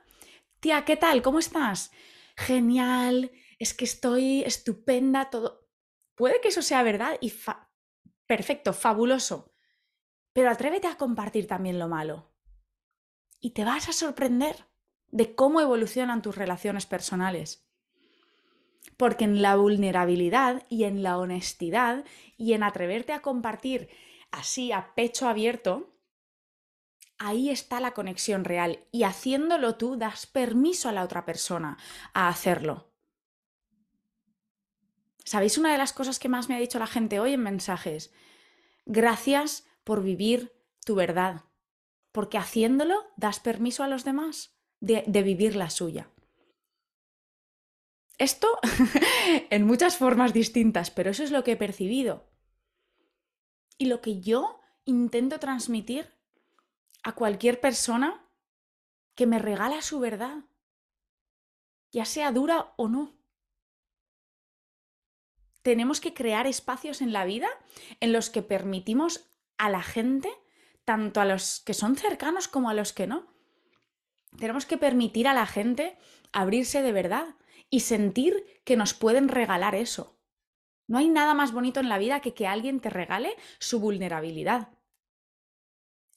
Tía, 0.60 0.84
¿qué 0.84 0.96
tal? 0.96 1.22
¿Cómo 1.22 1.38
estás? 1.38 1.90
Genial, 2.36 3.30
es 3.58 3.74
que 3.74 3.84
estoy 3.84 4.42
estupenda, 4.42 5.30
todo. 5.30 5.68
Puede 6.14 6.40
que 6.40 6.48
eso 6.48 6.62
sea 6.62 6.82
verdad 6.82 7.16
y 7.20 7.32
perfecto, 8.26 8.72
fabuloso. 8.72 9.52
Pero 10.32 10.50
atrévete 10.50 10.86
a 10.86 10.96
compartir 10.96 11.46
también 11.46 11.78
lo 11.78 11.88
malo. 11.88 12.32
Y 13.40 13.50
te 13.50 13.64
vas 13.64 13.88
a 13.88 13.92
sorprender 13.92 14.66
de 15.08 15.34
cómo 15.34 15.60
evolucionan 15.60 16.22
tus 16.22 16.36
relaciones 16.36 16.86
personales. 16.86 17.68
Porque 18.96 19.24
en 19.24 19.42
la 19.42 19.56
vulnerabilidad 19.56 20.62
y 20.68 20.84
en 20.84 21.02
la 21.02 21.18
honestidad 21.18 22.04
y 22.36 22.52
en 22.52 22.62
atreverte 22.62 23.12
a 23.12 23.22
compartir 23.22 23.88
así 24.30 24.72
a 24.72 24.94
pecho 24.94 25.28
abierto, 25.28 25.94
ahí 27.18 27.50
está 27.50 27.80
la 27.80 27.92
conexión 27.92 28.44
real. 28.44 28.84
Y 28.90 29.04
haciéndolo 29.04 29.76
tú 29.76 29.96
das 29.96 30.26
permiso 30.26 30.88
a 30.88 30.92
la 30.92 31.04
otra 31.04 31.24
persona 31.24 31.78
a 32.12 32.28
hacerlo. 32.28 32.90
¿Sabéis 35.24 35.56
una 35.56 35.72
de 35.72 35.78
las 35.78 35.92
cosas 35.92 36.18
que 36.18 36.28
más 36.28 36.48
me 36.48 36.54
ha 36.54 36.60
dicho 36.60 36.78
la 36.78 36.86
gente 36.86 37.18
hoy 37.18 37.32
en 37.32 37.42
mensajes? 37.42 38.12
Gracias 38.84 39.66
por 39.82 40.02
vivir 40.02 40.52
tu 40.84 40.94
verdad, 40.94 41.44
porque 42.12 42.36
haciéndolo 42.36 43.02
das 43.16 43.40
permiso 43.40 43.82
a 43.82 43.88
los 43.88 44.04
demás 44.04 44.54
de, 44.80 45.02
de 45.06 45.22
vivir 45.22 45.56
la 45.56 45.70
suya. 45.70 46.10
Esto 48.18 48.58
en 49.50 49.66
muchas 49.66 49.96
formas 49.96 50.32
distintas, 50.32 50.90
pero 50.90 51.10
eso 51.10 51.24
es 51.24 51.30
lo 51.30 51.44
que 51.44 51.52
he 51.52 51.56
percibido. 51.56 52.30
Y 53.76 53.86
lo 53.86 54.00
que 54.00 54.20
yo 54.20 54.60
intento 54.84 55.40
transmitir 55.40 56.12
a 57.02 57.12
cualquier 57.12 57.60
persona 57.60 58.24
que 59.14 59.26
me 59.26 59.38
regala 59.38 59.82
su 59.82 60.00
verdad, 60.00 60.44
ya 61.92 62.04
sea 62.04 62.32
dura 62.32 62.72
o 62.76 62.88
no. 62.88 63.14
Tenemos 65.62 66.00
que 66.00 66.14
crear 66.14 66.46
espacios 66.46 67.00
en 67.00 67.12
la 67.12 67.24
vida 67.24 67.48
en 68.00 68.12
los 68.12 68.30
que 68.30 68.42
permitimos 68.42 69.30
a 69.56 69.70
la 69.70 69.82
gente, 69.82 70.28
tanto 70.84 71.20
a 71.20 71.24
los 71.24 71.60
que 71.60 71.74
son 71.74 71.96
cercanos 71.96 72.48
como 72.48 72.68
a 72.68 72.74
los 72.74 72.92
que 72.92 73.06
no. 73.06 73.26
Tenemos 74.38 74.66
que 74.66 74.76
permitir 74.76 75.26
a 75.26 75.34
la 75.34 75.46
gente 75.46 75.96
abrirse 76.32 76.82
de 76.82 76.92
verdad, 76.92 77.36
y 77.74 77.80
sentir 77.80 78.62
que 78.62 78.76
nos 78.76 78.94
pueden 78.94 79.28
regalar 79.28 79.74
eso. 79.74 80.16
No 80.86 80.98
hay 80.98 81.08
nada 81.08 81.34
más 81.34 81.50
bonito 81.50 81.80
en 81.80 81.88
la 81.88 81.98
vida 81.98 82.20
que 82.20 82.32
que 82.32 82.46
alguien 82.46 82.78
te 82.78 82.88
regale 82.88 83.36
su 83.58 83.80
vulnerabilidad. 83.80 84.68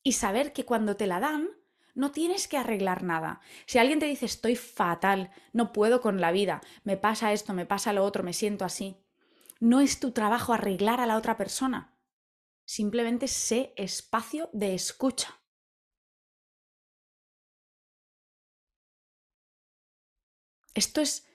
Y 0.03 0.11
saber 0.11 0.53
que 0.53 0.65
cuando 0.65 0.95
te 0.97 1.07
la 1.07 1.19
dan, 1.19 1.49
no 1.95 2.11
tienes 2.11 2.47
que 2.47 2.57
arreglar 2.57 3.01
nada. 3.01 3.41
Si 3.65 3.79
alguien 3.79 3.97
te 3.97 4.05
dice 4.05 4.27
estoy 4.27 4.55
fatal, 4.55 5.31
no 5.51 5.73
puedo 5.73 5.99
con 5.99 6.21
la 6.21 6.31
vida, 6.31 6.61
me 6.83 6.95
pasa 6.95 7.33
esto, 7.33 7.55
me 7.55 7.65
pasa 7.65 7.91
lo 7.91 8.05
otro, 8.05 8.21
me 8.21 8.33
siento 8.33 8.63
así, 8.63 9.03
no 9.59 9.81
es 9.81 9.99
tu 9.99 10.11
trabajo 10.11 10.53
arreglar 10.53 11.01
a 11.01 11.07
la 11.07 11.17
otra 11.17 11.37
persona. 11.37 11.97
Simplemente 12.65 13.27
sé 13.27 13.73
espacio 13.77 14.51
de 14.53 14.75
escucha. 14.75 15.41
Esto 20.75 21.01
es 21.01 21.26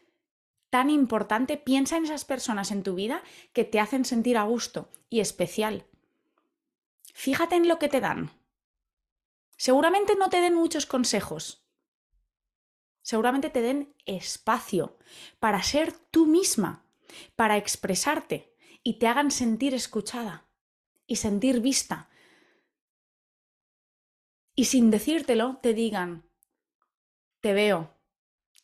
tan 0.73 0.89
importante, 0.89 1.59
piensa 1.59 1.99
en 1.99 2.05
esas 2.05 2.25
personas 2.25 2.71
en 2.71 2.83
tu 2.83 2.95
vida 2.95 3.23
que 3.53 3.65
te 3.65 3.79
hacen 3.79 4.07
sentir 4.07 4.39
a 4.39 4.45
gusto 4.45 4.89
y 5.11 5.21
especial. 5.21 5.85
Fíjate 7.13 7.57
en 7.57 7.69
lo 7.69 7.79
que 7.79 7.91
te 7.91 8.01
dan. 8.01 8.31
Seguramente 9.59 10.17
no 10.17 10.31
te 10.31 10.41
den 10.41 10.55
muchos 10.55 10.87
consejos. 10.87 11.69
Seguramente 13.03 13.51
te 13.51 13.61
den 13.61 13.95
espacio 14.07 14.97
para 15.41 15.63
ser 15.63 15.93
tú 15.93 16.25
misma, 16.25 16.87
para 17.37 17.59
expresarte 17.59 18.57
y 18.83 18.95
te 18.95 19.09
hagan 19.09 19.31
sentir 19.31 19.75
escuchada 19.75 20.49
y 21.07 21.17
sentir 21.17 21.61
vista. 21.61 22.09
Y 24.55 24.65
sin 24.65 24.91
decírtelo, 24.91 25.59
te 25.63 25.75
digan, 25.75 26.31
te 27.41 27.53
veo, 27.53 27.95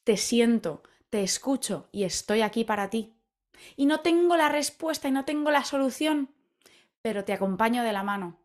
te 0.05 0.17
siento, 0.17 0.83
te 1.11 1.23
escucho 1.23 1.89
y 1.93 2.05
estoy 2.05 2.43
aquí 2.43 2.65
para 2.65 2.91
ti. 2.91 3.15
Y 3.77 3.87
no 3.87 4.01
tengo 4.01 4.37
la 4.37 4.49
respuesta 4.49 5.09
y 5.09 5.11
no 5.11 5.25
tengo 5.25 5.51
la 5.51 5.65
solución, 5.65 6.35
pero 7.03 7.25
te 7.25 7.33
acompaño 7.33 7.83
de 7.83 7.93
la 7.93 8.03
mano. 8.03 8.39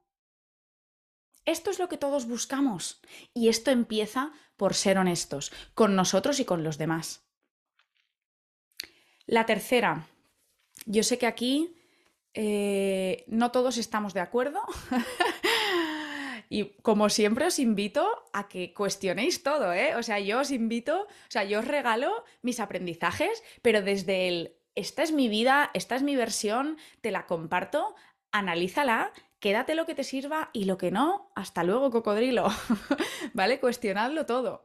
Esto 1.46 1.72
es 1.72 1.80
lo 1.80 1.90
que 1.90 1.98
todos 1.98 2.26
buscamos 2.26 3.02
y 3.34 3.50
esto 3.50 3.70
empieza 3.72 4.32
por 4.56 4.74
ser 4.74 4.98
honestos 4.98 5.52
con 5.74 5.96
nosotros 5.96 6.40
y 6.40 6.46
con 6.46 6.64
los 6.64 6.78
demás. 6.78 7.22
La 9.26 9.46
tercera, 9.46 10.08
yo 10.86 11.04
sé 11.04 11.18
que 11.18 11.28
aquí 11.28 11.76
eh, 12.34 13.26
no 13.28 13.52
todos 13.52 13.78
estamos 13.78 14.14
de 14.14 14.22
acuerdo, 14.22 14.62
Y 16.54 16.66
como 16.84 17.10
siempre 17.10 17.48
os 17.48 17.58
invito 17.58 18.06
a 18.32 18.48
que 18.48 18.76
cuestionéis 18.76 19.42
todo, 19.42 19.74
¿eh? 19.74 19.96
O 19.96 20.04
sea, 20.04 20.20
yo 20.20 20.40
os 20.40 20.52
invito, 20.52 21.02
o 21.02 21.30
sea, 21.32 21.44
yo 21.46 21.58
os 21.58 21.68
regalo 21.68 22.26
mis 22.44 22.60
aprendizajes, 22.60 23.42
pero 23.64 23.82
desde 23.82 24.28
el, 24.28 24.56
esta 24.76 25.02
es 25.02 25.12
mi 25.12 25.30
vida, 25.30 25.72
esta 25.74 25.96
es 25.96 26.04
mi 26.04 26.16
versión, 26.16 26.78
te 27.02 27.10
la 27.10 27.26
comparto, 27.26 27.96
analízala, 28.32 29.14
quédate 29.40 29.74
lo 29.74 29.88
que 29.88 29.96
te 29.96 30.04
sirva 30.04 30.52
y 30.54 30.66
lo 30.66 30.78
que 30.78 30.92
no, 30.92 31.32
hasta 31.34 31.64
luego, 31.64 31.90
cocodrilo, 31.90 32.46
¿vale? 33.34 33.60
Cuestionadlo 33.60 34.28
todo. 34.28 34.64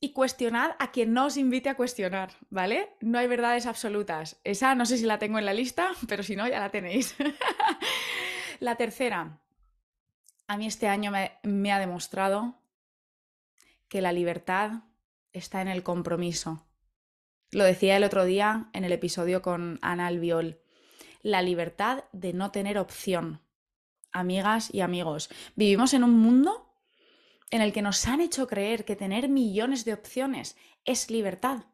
Y 0.00 0.14
cuestionad 0.14 0.70
a 0.78 0.90
quien 0.90 1.12
no 1.12 1.26
os 1.26 1.36
invite 1.36 1.68
a 1.68 1.76
cuestionar, 1.76 2.32
¿vale? 2.48 2.96
No 3.00 3.18
hay 3.18 3.26
verdades 3.26 3.66
absolutas. 3.66 4.40
Esa 4.42 4.74
no 4.74 4.86
sé 4.86 4.96
si 4.96 5.04
la 5.04 5.18
tengo 5.18 5.38
en 5.38 5.44
la 5.44 5.52
lista, 5.52 5.90
pero 6.08 6.22
si 6.22 6.34
no, 6.34 6.48
ya 6.48 6.60
la 6.60 6.70
tenéis. 6.70 7.14
la 8.60 8.76
tercera, 8.76 9.42
a 10.46 10.56
mí 10.56 10.66
este 10.66 10.88
año 10.88 11.10
me, 11.10 11.72
ha 11.72 11.78
demostrado 11.78 12.60
que 13.88 14.00
la 14.00 14.12
libertad 14.12 14.82
está 15.32 15.60
en 15.60 15.68
el 15.68 15.82
compromiso. 15.82 16.66
Lo 17.50 17.64
decía 17.64 17.96
el 17.96 18.04
otro 18.04 18.24
día 18.24 18.70
en 18.72 18.84
el 18.84 18.92
episodio 18.92 19.42
con 19.42 19.78
Ana 19.82 20.06
Albiol. 20.06 20.60
La 21.22 21.42
libertad 21.42 22.04
de 22.12 22.32
no 22.32 22.50
tener 22.50 22.78
opción. 22.78 23.42
Amigas 24.12 24.72
y 24.72 24.80
amigos, 24.80 25.28
vivimos 25.56 25.92
en 25.94 26.04
un 26.04 26.18
mundo 26.18 26.72
en 27.50 27.60
el 27.60 27.72
que 27.72 27.82
nos 27.82 28.06
han 28.06 28.20
hecho 28.20 28.46
creer 28.46 28.84
que 28.84 28.96
tener 28.96 29.28
millones 29.28 29.84
de 29.84 29.92
opciones 29.92 30.56
es 30.84 31.10
libertad, 31.10 31.64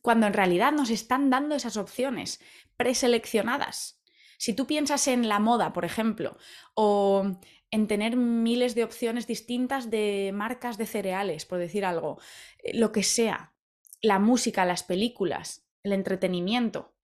cuando 0.00 0.26
en 0.26 0.32
realidad 0.32 0.72
nos 0.72 0.90
están 0.90 1.30
dando 1.30 1.54
esas 1.54 1.76
opciones 1.76 2.40
preseleccionadas. 2.76 4.00
Si 4.38 4.54
tú 4.54 4.66
piensas 4.66 5.06
en 5.08 5.28
la 5.28 5.38
moda, 5.38 5.72
por 5.72 5.84
ejemplo, 5.84 6.36
o 6.74 7.38
en 7.74 7.88
tener 7.88 8.14
miles 8.14 8.76
de 8.76 8.84
opciones 8.84 9.26
distintas 9.26 9.90
de 9.90 10.30
marcas 10.32 10.78
de 10.78 10.86
cereales, 10.86 11.44
por 11.44 11.58
decir 11.58 11.84
algo, 11.84 12.20
eh, 12.62 12.78
lo 12.78 12.92
que 12.92 13.02
sea, 13.02 13.52
la 14.00 14.20
música, 14.20 14.64
las 14.64 14.84
películas, 14.84 15.66
el 15.82 15.92
entretenimiento. 15.92 16.94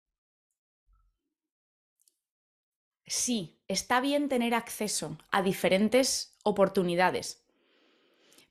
Sí, 3.05 3.61
está 3.67 4.01
bien 4.01 4.29
tener 4.29 4.55
acceso 4.55 5.19
a 5.33 5.43
diferentes 5.43 6.39
oportunidades, 6.45 7.45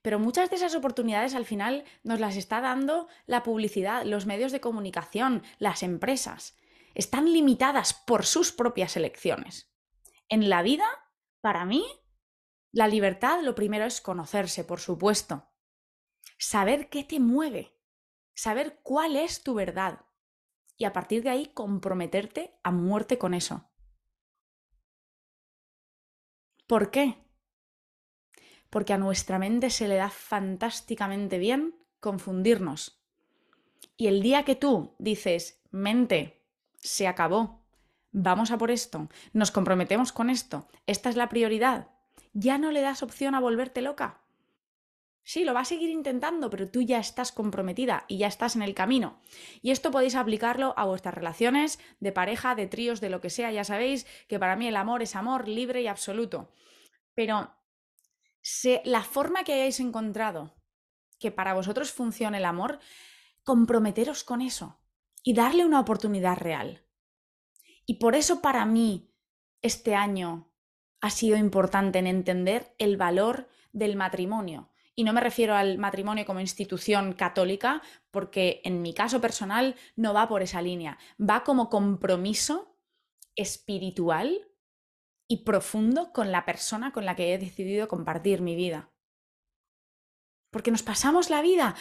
pero 0.02 0.20
muchas 0.20 0.50
de 0.50 0.58
esas 0.58 0.76
oportunidades 0.76 1.36
al 1.36 1.46
final 1.46 1.86
nos 2.04 2.20
las 2.20 2.36
está 2.36 2.60
dando 2.60 3.08
la 3.28 3.44
publicidad, 3.44 4.04
los 4.04 4.26
medios 4.26 4.52
de 4.52 4.60
comunicación, 4.60 5.42
las 5.58 5.84
empresas. 5.84 6.58
Están 6.96 7.32
limitadas 7.32 7.94
por 7.94 8.26
sus 8.26 8.52
propias 8.52 8.98
elecciones. 8.98 9.72
En 10.28 10.50
la 10.50 10.62
vida, 10.64 10.86
para 11.40 11.64
mí, 11.64 11.86
la 12.72 12.88
libertad 12.88 13.42
lo 13.42 13.56
primero 13.56 13.86
es 13.86 14.02
conocerse, 14.02 14.64
por 14.64 14.80
supuesto. 14.80 15.50
Saber 16.38 16.90
qué 16.90 17.04
te 17.04 17.20
mueve, 17.20 17.76
saber 18.34 18.80
cuál 18.84 19.16
es 19.16 19.44
tu 19.44 19.54
verdad 19.54 20.06
y 20.78 20.86
a 20.86 20.94
partir 20.94 21.24
de 21.24 21.30
ahí 21.30 21.48
comprometerte 21.48 22.58
a 22.64 22.72
muerte 22.72 23.18
con 23.18 23.34
eso. 23.34 23.70
¿Por 26.68 26.92
qué? 26.92 27.30
porque 28.70 28.94
a 28.94 28.98
nuestra 28.98 29.40
mente 29.40 29.70
se 29.70 29.88
le 29.88 29.96
da 29.96 30.10
fantásticamente 30.10 31.38
bien 31.38 31.76
confundirnos. 32.00 33.02
Y 33.98 34.08
el 34.08 34.22
día 34.22 34.46
que 34.46 34.56
tú 34.56 34.96
dices, 35.00 35.62
mente, 35.72 36.46
se 36.78 37.08
acabó, 37.08 37.66
vamos 38.12 38.52
a 38.52 38.58
por 38.58 38.72
esto, 38.72 39.10
nos 39.34 39.52
comprometemos 39.52 40.12
con 40.12 40.30
esto, 40.30 40.68
esta 40.88 41.10
es 41.10 41.16
la 41.16 41.30
prioridad, 41.30 41.90
ya 42.34 42.58
no 42.58 42.72
le 42.72 42.82
das 42.82 43.04
opción 43.04 43.36
a 43.36 43.40
volverte 43.40 43.82
loca. 43.82 44.22
Sí, 45.24 45.44
lo 45.44 45.54
va 45.54 45.60
a 45.60 45.66
seguir 45.66 45.90
intentando, 45.90 46.50
pero 46.50 46.72
tú 46.72 46.82
ya 46.82 46.98
estás 46.98 47.32
comprometida 47.32 48.06
y 48.08 48.18
ya 48.18 48.28
estás 48.28 48.56
en 48.56 48.64
el 48.64 48.74
camino. 48.74 49.20
Y 49.62 49.70
esto 49.72 49.92
podéis 49.92 50.16
aplicarlo 50.16 50.74
a 50.76 50.86
vuestras 50.86 51.14
relaciones 51.14 51.80
de 52.00 52.12
pareja, 52.12 52.56
de 52.56 52.66
tríos, 52.66 53.00
de 53.00 53.10
lo 53.10 53.22
que 53.22 53.30
sea. 53.30 53.52
Ya 53.52 53.64
sabéis 53.64 54.08
que 54.28 54.40
para 54.40 54.56
mí 54.56 54.68
el 54.68 54.76
amor 54.76 55.04
es 55.04 55.16
amor 55.16 55.48
libre 55.48 55.82
y 55.82 55.88
absoluto. 55.88 56.52
Pero 57.14 57.54
la 58.86 59.04
forma 59.04 59.44
que 59.44 59.54
hayáis 59.54 59.80
encontrado 59.80 60.56
que 61.20 61.32
para 61.32 61.54
vosotros 61.54 61.92
funcione 61.92 62.38
el 62.38 62.46
amor, 62.46 62.80
comprometeros 63.44 64.24
con 64.24 64.42
eso 64.42 64.80
y 65.22 65.34
darle 65.34 65.66
una 65.66 65.80
oportunidad 65.80 66.38
real. 66.38 66.84
Y 67.86 67.96
por 67.96 68.16
eso 68.16 68.42
para 68.42 68.66
mí 68.66 69.14
este 69.62 69.96
año 69.96 70.49
ha 71.02 71.10
sido 71.10 71.38
importante 71.38 72.00
en 72.00 72.08
entender 72.08 72.74
el 72.78 72.98
valor 72.98 73.48
del 73.72 73.96
matrimonio. 73.96 74.70
Y 74.96 75.04
no 75.04 75.14
me 75.14 75.22
refiero 75.22 75.56
al 75.56 75.78
matrimonio 75.78 76.26
como 76.26 76.42
institución 76.42 77.14
católica, 77.14 77.82
porque 78.12 78.62
en 78.66 78.82
mi 78.82 78.94
caso 78.94 79.22
personal 79.22 79.76
no 79.96 80.14
va 80.14 80.28
por 80.28 80.42
esa 80.42 80.62
línea, 80.62 80.98
va 81.18 81.44
como 81.44 81.70
compromiso 81.70 82.76
espiritual 83.36 84.50
y 85.30 85.44
profundo 85.44 86.12
con 86.12 86.32
la 86.32 86.44
persona 86.44 86.92
con 86.92 87.06
la 87.06 87.16
que 87.16 87.34
he 87.34 87.38
decidido 87.38 87.88
compartir 87.88 88.42
mi 88.42 88.56
vida. 88.56 88.90
Porque 90.52 90.72
nos 90.72 90.84
pasamos 90.84 91.30
la 91.30 91.42
vida. 91.42 91.76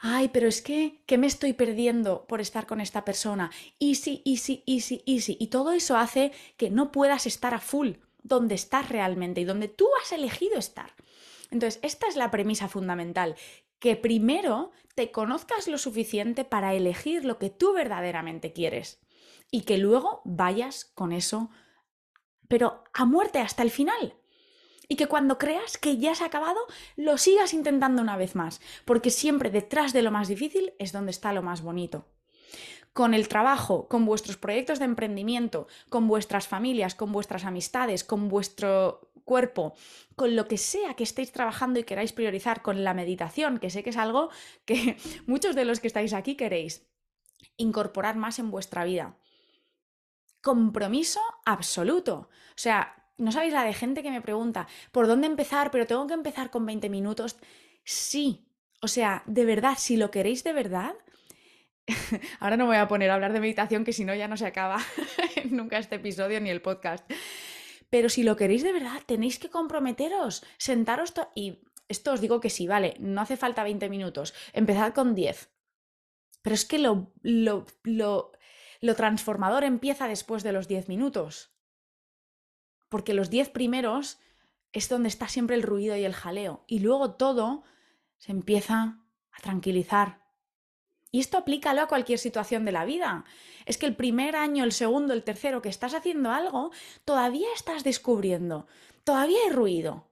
Ay, 0.00 0.28
pero 0.28 0.48
es 0.48 0.60
que, 0.60 1.04
¿qué 1.06 1.16
me 1.16 1.28
estoy 1.28 1.52
perdiendo 1.52 2.26
por 2.26 2.40
estar 2.40 2.66
con 2.66 2.80
esta 2.80 3.04
persona? 3.04 3.50
Easy, 3.78 4.22
easy, 4.26 4.64
easy, 4.66 5.02
easy. 5.06 5.36
Y 5.40 5.46
todo 5.46 5.72
eso 5.72 5.96
hace 5.96 6.32
que 6.56 6.68
no 6.68 6.92
puedas 6.92 7.26
estar 7.26 7.54
a 7.54 7.60
full 7.60 7.92
donde 8.28 8.54
estás 8.54 8.88
realmente 8.88 9.40
y 9.40 9.44
donde 9.44 9.68
tú 9.68 9.86
has 10.02 10.12
elegido 10.12 10.58
estar. 10.58 10.94
Entonces, 11.50 11.80
esta 11.82 12.06
es 12.06 12.16
la 12.16 12.30
premisa 12.30 12.68
fundamental, 12.68 13.36
que 13.78 13.96
primero 13.96 14.70
te 14.94 15.10
conozcas 15.10 15.68
lo 15.68 15.78
suficiente 15.78 16.44
para 16.44 16.74
elegir 16.74 17.24
lo 17.24 17.38
que 17.38 17.50
tú 17.50 17.72
verdaderamente 17.72 18.52
quieres 18.52 19.00
y 19.50 19.62
que 19.62 19.78
luego 19.78 20.20
vayas 20.24 20.84
con 20.84 21.12
eso 21.12 21.50
pero 22.48 22.82
a 22.94 23.04
muerte 23.04 23.38
hasta 23.38 23.62
el 23.62 23.70
final. 23.70 24.14
Y 24.88 24.96
que 24.96 25.06
cuando 25.06 25.36
creas 25.36 25.76
que 25.76 25.98
ya 25.98 26.14
se 26.14 26.24
ha 26.24 26.28
acabado, 26.28 26.58
lo 26.96 27.18
sigas 27.18 27.52
intentando 27.52 28.00
una 28.00 28.16
vez 28.16 28.34
más, 28.34 28.60
porque 28.86 29.10
siempre 29.10 29.50
detrás 29.50 29.92
de 29.92 30.00
lo 30.00 30.10
más 30.10 30.28
difícil 30.28 30.72
es 30.78 30.92
donde 30.92 31.10
está 31.10 31.34
lo 31.34 31.42
más 31.42 31.60
bonito. 31.60 32.06
Con 32.98 33.14
el 33.14 33.28
trabajo, 33.28 33.86
con 33.86 34.04
vuestros 34.06 34.36
proyectos 34.36 34.80
de 34.80 34.86
emprendimiento, 34.86 35.68
con 35.88 36.08
vuestras 36.08 36.48
familias, 36.48 36.96
con 36.96 37.12
vuestras 37.12 37.44
amistades, 37.44 38.02
con 38.02 38.28
vuestro 38.28 39.12
cuerpo, 39.24 39.74
con 40.16 40.34
lo 40.34 40.48
que 40.48 40.58
sea 40.58 40.94
que 40.94 41.04
estéis 41.04 41.30
trabajando 41.30 41.78
y 41.78 41.84
queráis 41.84 42.12
priorizar, 42.12 42.60
con 42.60 42.82
la 42.82 42.94
meditación, 42.94 43.58
que 43.58 43.70
sé 43.70 43.84
que 43.84 43.90
es 43.90 43.96
algo 43.96 44.30
que 44.64 44.96
muchos 45.28 45.54
de 45.54 45.64
los 45.64 45.78
que 45.78 45.86
estáis 45.86 46.12
aquí 46.12 46.34
queréis 46.34 46.88
incorporar 47.56 48.16
más 48.16 48.40
en 48.40 48.50
vuestra 48.50 48.82
vida 48.82 49.16
compromiso 50.40 51.20
absoluto. 51.44 52.28
O 52.50 52.58
sea, 52.66 52.80
no 53.16 53.30
sabéis 53.30 53.52
la 53.52 53.62
de 53.62 53.74
gente 53.74 54.02
que 54.02 54.10
me 54.10 54.22
pregunta, 54.22 54.66
¿por 54.90 55.06
dónde 55.06 55.28
empezar? 55.28 55.70
Pero 55.70 55.86
tengo 55.86 56.08
que 56.08 56.14
empezar 56.14 56.50
con 56.50 56.66
20 56.66 56.88
minutos. 56.90 57.36
Sí, 57.84 58.48
o 58.82 58.88
sea, 58.88 59.22
de 59.26 59.44
verdad, 59.44 59.76
si 59.78 59.96
lo 59.96 60.10
queréis 60.10 60.42
de 60.42 60.52
verdad, 60.52 60.96
ahora 62.40 62.56
no 62.56 62.66
voy 62.66 62.76
a 62.76 62.88
poner 62.88 63.10
a 63.10 63.14
hablar 63.14 63.32
de 63.32 63.40
meditación, 63.40 63.84
que 63.84 63.92
si 63.92 64.04
no 64.04 64.14
ya 64.14 64.28
no 64.28 64.36
se 64.36 64.46
acaba 64.46 64.78
nunca 65.50 65.78
este 65.78 65.96
episodio 65.96 66.40
ni 66.40 66.50
el 66.50 66.62
podcast. 66.62 67.10
Pero 67.90 68.08
si 68.08 68.22
lo 68.22 68.36
queréis 68.36 68.62
de 68.62 68.72
verdad, 68.72 69.02
tenéis 69.06 69.38
que 69.38 69.48
comprometeros, 69.48 70.44
sentaros 70.58 71.14
y 71.34 71.62
esto 71.88 72.12
os 72.12 72.20
digo 72.20 72.40
que 72.40 72.50
sí, 72.50 72.66
vale, 72.66 72.94
no 72.98 73.20
hace 73.20 73.36
falta 73.36 73.64
20 73.64 73.88
minutos, 73.88 74.34
empezad 74.52 74.92
con 74.92 75.14
10. 75.14 75.50
Pero 76.42 76.54
es 76.54 76.64
que 76.64 76.78
lo, 76.78 77.12
lo, 77.22 77.66
lo 78.80 78.94
transformador 78.94 79.64
empieza 79.64 80.06
después 80.06 80.42
de 80.42 80.52
los 80.52 80.68
10 80.68 80.88
minutos. 80.88 81.54
Porque 82.88 83.14
los 83.14 83.30
10 83.30 83.50
primeros 83.50 84.18
es 84.72 84.88
donde 84.88 85.08
está 85.08 85.28
siempre 85.28 85.56
el 85.56 85.62
ruido 85.62 85.96
y 85.96 86.04
el 86.04 86.14
jaleo. 86.14 86.64
Y 86.66 86.80
luego 86.80 87.14
todo 87.14 87.64
se 88.18 88.32
empieza 88.32 89.02
a 89.30 89.40
tranquilizar. 89.42 90.17
Y 91.10 91.20
esto 91.20 91.38
aplícalo 91.38 91.82
a 91.82 91.88
cualquier 91.88 92.18
situación 92.18 92.64
de 92.64 92.72
la 92.72 92.84
vida. 92.84 93.24
Es 93.64 93.78
que 93.78 93.86
el 93.86 93.96
primer 93.96 94.36
año, 94.36 94.64
el 94.64 94.72
segundo, 94.72 95.14
el 95.14 95.24
tercero 95.24 95.62
que 95.62 95.68
estás 95.68 95.94
haciendo 95.94 96.30
algo, 96.30 96.70
todavía 97.04 97.48
estás 97.54 97.84
descubriendo, 97.84 98.66
todavía 99.04 99.38
hay 99.46 99.52
ruido. 99.52 100.10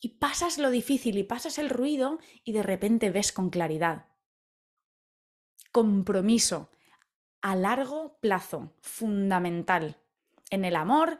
Y 0.00 0.08
pasas 0.18 0.58
lo 0.58 0.70
difícil 0.70 1.18
y 1.18 1.24
pasas 1.24 1.58
el 1.58 1.70
ruido 1.70 2.18
y 2.44 2.52
de 2.52 2.62
repente 2.62 3.10
ves 3.10 3.32
con 3.32 3.50
claridad. 3.50 4.06
Compromiso 5.70 6.70
a 7.40 7.56
largo 7.56 8.18
plazo, 8.20 8.72
fundamental, 8.80 10.00
en 10.50 10.64
el 10.64 10.76
amor, 10.76 11.18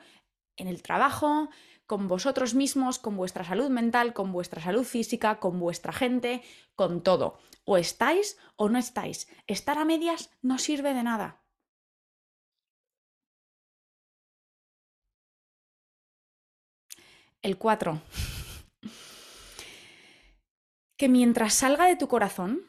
en 0.57 0.69
el 0.69 0.83
trabajo, 0.83 1.49
con 1.93 2.09
vosotros 2.09 2.55
mismos, 2.55 2.99
con 2.99 3.19
vuestra 3.19 3.45
salud 3.45 3.69
mental, 3.69 4.15
con 4.15 4.33
vuestra 4.33 4.63
salud 4.63 4.83
física, 4.83 5.41
con 5.41 5.61
vuestra 5.61 5.93
gente, 5.93 6.43
con 6.75 7.03
todo. 7.03 7.39
O 7.67 7.77
estáis 7.77 8.39
o 8.57 8.71
no 8.71 8.79
estáis. 8.79 9.29
Estar 9.47 9.77
a 9.77 9.85
medias 9.85 10.31
no 10.41 10.57
sirve 10.57 10.95
de 10.95 11.03
nada. 11.03 11.43
El 17.43 17.59
4. 17.59 18.01
Que 20.97 21.11
mientras 21.11 21.53
salga 21.53 21.85
de 21.85 21.97
tu 21.97 22.09
corazón, 22.09 22.63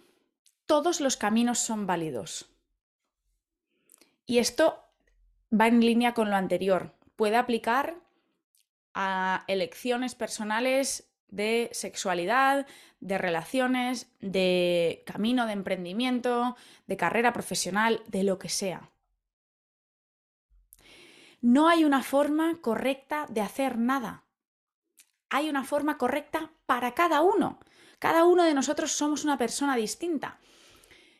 todos 0.65 0.99
los 0.99 1.15
caminos 1.15 1.59
son 1.59 1.87
válidos. 1.87 2.49
Y 4.25 4.39
esto 4.39 4.83
va 5.49 5.67
en 5.67 5.79
línea 5.79 6.13
con 6.13 6.29
lo 6.29 6.35
anterior. 6.35 6.93
Puede 7.15 7.37
aplicar 7.37 8.03
a 8.93 9.43
elecciones 9.47 10.15
personales 10.15 11.09
de 11.27 11.69
sexualidad, 11.73 12.67
de 12.99 13.17
relaciones, 13.17 14.11
de 14.21 15.03
camino 15.05 15.45
de 15.47 15.53
emprendimiento, 15.53 16.55
de 16.85 16.97
carrera 16.97 17.33
profesional, 17.33 18.03
de 18.07 18.23
lo 18.23 18.37
que 18.37 18.49
sea. 18.49 18.91
No 21.41 21.67
hay 21.67 21.83
una 21.83 22.03
forma 22.03 22.61
correcta 22.61 23.25
de 23.29 23.41
hacer 23.41 23.77
nada. 23.77 24.23
Hay 25.29 25.49
una 25.49 25.63
forma 25.63 25.97
correcta 25.97 26.53
para 26.65 26.93
cada 26.93 27.21
uno. 27.21 27.59
Cada 27.99 28.25
uno 28.25 28.43
de 28.43 28.53
nosotros 28.53 28.91
somos 28.91 29.23
una 29.23 29.37
persona 29.37 29.75
distinta. 29.75 30.39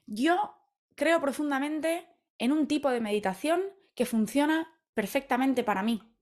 Yo 0.05 0.55
creo 0.95 1.19
profundamente 1.19 2.07
en 2.37 2.51
un 2.51 2.67
tipo 2.67 2.89
de 2.89 3.01
meditación 3.01 3.63
que 3.95 4.05
funciona 4.05 4.71
perfectamente 4.93 5.63
para 5.63 5.81
mí. 5.81 6.12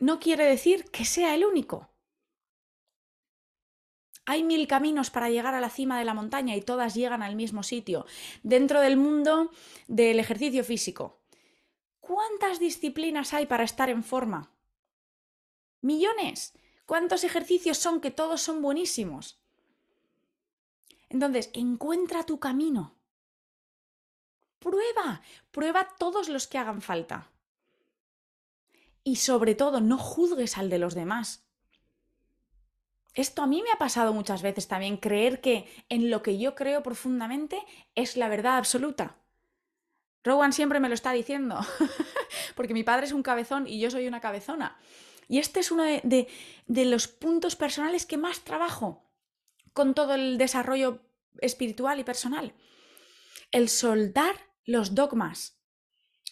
No 0.00 0.18
quiere 0.18 0.44
decir 0.44 0.90
que 0.90 1.04
sea 1.04 1.34
el 1.34 1.44
único. 1.44 1.90
Hay 4.24 4.42
mil 4.42 4.66
caminos 4.66 5.10
para 5.10 5.28
llegar 5.28 5.54
a 5.54 5.60
la 5.60 5.68
cima 5.68 5.98
de 5.98 6.06
la 6.06 6.14
montaña 6.14 6.56
y 6.56 6.62
todas 6.62 6.94
llegan 6.94 7.22
al 7.22 7.36
mismo 7.36 7.62
sitio. 7.62 8.06
Dentro 8.42 8.80
del 8.80 8.96
mundo 8.96 9.50
del 9.88 10.18
ejercicio 10.18 10.64
físico, 10.64 11.20
¿cuántas 12.00 12.58
disciplinas 12.58 13.34
hay 13.34 13.44
para 13.44 13.64
estar 13.64 13.90
en 13.90 14.02
forma? 14.02 14.50
Millones. 15.82 16.54
¿Cuántos 16.86 17.22
ejercicios 17.22 17.76
son 17.76 18.00
que 18.00 18.10
todos 18.10 18.40
son 18.40 18.62
buenísimos? 18.62 19.38
Entonces, 21.10 21.50
encuentra 21.52 22.24
tu 22.24 22.40
camino. 22.40 22.96
Prueba, 24.60 25.20
prueba 25.50 25.88
todos 25.98 26.28
los 26.28 26.46
que 26.46 26.58
hagan 26.58 26.80
falta. 26.80 27.30
Y 29.10 29.16
sobre 29.16 29.56
todo, 29.56 29.80
no 29.80 29.98
juzgues 29.98 30.56
al 30.56 30.70
de 30.70 30.78
los 30.78 30.94
demás. 30.94 31.44
Esto 33.12 33.42
a 33.42 33.48
mí 33.48 33.60
me 33.60 33.72
ha 33.72 33.76
pasado 33.76 34.12
muchas 34.12 34.40
veces 34.40 34.68
también, 34.68 34.98
creer 34.98 35.40
que 35.40 35.68
en 35.88 36.10
lo 36.12 36.22
que 36.22 36.38
yo 36.38 36.54
creo 36.54 36.84
profundamente 36.84 37.60
es 37.96 38.16
la 38.16 38.28
verdad 38.28 38.56
absoluta. 38.56 39.16
Rowan 40.22 40.52
siempre 40.52 40.78
me 40.78 40.88
lo 40.88 40.94
está 40.94 41.10
diciendo, 41.10 41.58
porque 42.54 42.72
mi 42.72 42.84
padre 42.84 43.06
es 43.06 43.12
un 43.12 43.24
cabezón 43.24 43.66
y 43.66 43.80
yo 43.80 43.90
soy 43.90 44.06
una 44.06 44.20
cabezona. 44.20 44.78
Y 45.26 45.38
este 45.38 45.58
es 45.58 45.72
uno 45.72 45.82
de, 45.82 46.28
de, 46.68 46.84
los 46.84 47.08
puntos 47.08 47.56
personales 47.56 48.06
que 48.06 48.16
más 48.16 48.42
trabajo 48.44 49.10
con 49.72 49.94
todo 49.94 50.14
el 50.14 50.38
desarrollo 50.38 51.00
espiritual 51.40 51.98
y 51.98 52.04
personal. 52.04 52.54
El 53.50 53.68
soltar 53.70 54.36
los 54.64 54.94
dogmas, 54.94 55.59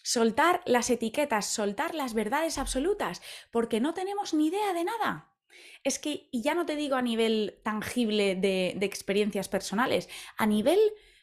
soltar 0.08 0.62
las 0.64 0.88
etiquetas, 0.88 1.44
soltar 1.44 1.94
las 1.94 2.14
verdades 2.14 2.56
absolutas, 2.56 3.20
porque 3.50 3.78
no 3.78 3.92
tenemos 3.92 4.32
ni 4.32 4.46
idea 4.46 4.72
de 4.72 4.84
nada. 4.84 5.36
Es 5.84 5.98
que, 5.98 6.30
y 6.32 6.40
ya 6.40 6.54
no 6.54 6.64
te 6.64 6.76
digo 6.76 6.96
a 6.96 7.02
nivel 7.02 7.60
tangible 7.62 8.34
de, 8.34 8.72
de 8.74 8.86
experiencias 8.86 9.50
personales, 9.50 10.08
a 10.38 10.46
nivel 10.46 10.78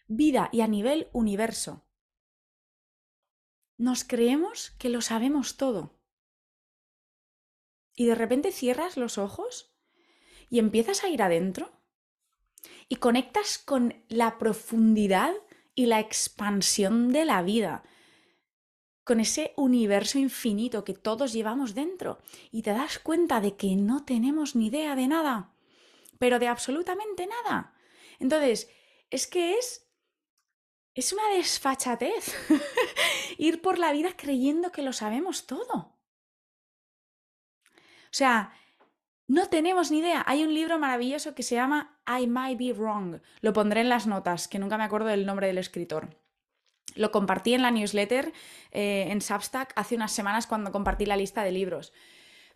vida 0.06 0.50
y 0.52 0.62
a 0.62 0.67
nivel 0.67 1.10
universo. 1.13 1.88
Nos 3.76 4.04
creemos 4.04 4.69
que 4.78 4.89
lo 4.89 5.02
sabemos 5.02 5.58
todo. 5.58 6.00
Y 7.95 8.06
de 8.06 8.13
repente 8.13 8.52
cierras 8.52 8.98
los 8.98 9.17
ojos 9.17 9.76
y 10.48 10.60
empiezas 10.60 11.04
a 11.04 11.10
ir 11.10 11.24
adentro 11.24 11.71
y 12.88 12.98
conectas 12.98 13.58
con 13.58 14.06
la 14.10 14.38
profundidad 14.38 15.34
y 15.74 15.88
la 15.88 16.00
expansión 16.00 17.12
de 17.12 17.26
la 17.26 17.41
vida, 17.41 17.84
con 19.06 19.22
ese 19.22 19.54
universo 19.56 20.20
infinito 20.20 20.84
que 20.84 20.94
todos 20.94 21.32
llevamos 21.32 21.74
dentro 21.74 22.18
y 22.52 22.63
te 22.63 22.72
das 22.72 23.00
cuenta 23.00 23.39
de 23.39 23.56
que 23.56 23.76
no 23.78 24.04
tenemos 24.04 24.56
ni 24.56 24.68
idea 24.68 24.96
de 24.96 25.08
nada, 25.08 25.54
pero 26.20 26.39
de 26.39 26.50
absolutamente 26.50 27.28
nada. 27.28 27.74
Entonces, 28.20 28.70
es 29.10 29.28
que 29.28 29.54
es 29.54 29.84
es 30.96 31.12
una 31.12 31.28
desfachatez 31.36 32.34
ir 33.38 33.62
por 33.62 33.78
la 33.78 33.91
vida 33.91 34.13
creyendo 34.15 34.72
que 34.72 34.82
lo 34.82 34.94
sabemos 34.94 35.46
todo. 35.46 35.94
O 37.74 38.18
sea, 38.18 38.54
no 39.28 39.50
tenemos 39.50 39.91
ni 39.91 40.00
idea. 40.00 40.24
Hay 40.26 40.44
un 40.44 40.54
libro 40.54 40.80
maravilloso 40.80 41.36
que 41.36 41.44
se 41.44 41.56
llama 41.56 42.00
I 42.08 42.28
Might 42.28 42.58
Be 42.58 42.72
Wrong. 42.72 43.20
Lo 43.41 43.52
pondré 43.52 43.82
en 43.82 43.89
las 43.89 44.08
notas, 44.08 44.48
que 44.48 44.58
nunca 44.58 44.78
me 44.78 44.86
acuerdo 44.86 45.08
del 45.08 45.26
nombre 45.26 45.48
del 45.48 45.58
escritor. 45.58 46.15
Lo 46.93 47.12
compartí 47.12 47.54
en 47.54 47.63
la 47.63 47.71
newsletter 47.71 48.32
eh, 48.71 49.08
en 49.10 49.21
Substack 49.21 49.74
hace 49.76 49.95
unas 49.95 50.12
semanas 50.12 50.48
cuando 50.48 50.71
compartí 50.71 51.06
la 51.06 51.17
lista 51.17 51.43
de 51.43 51.52
libros. 51.52 51.91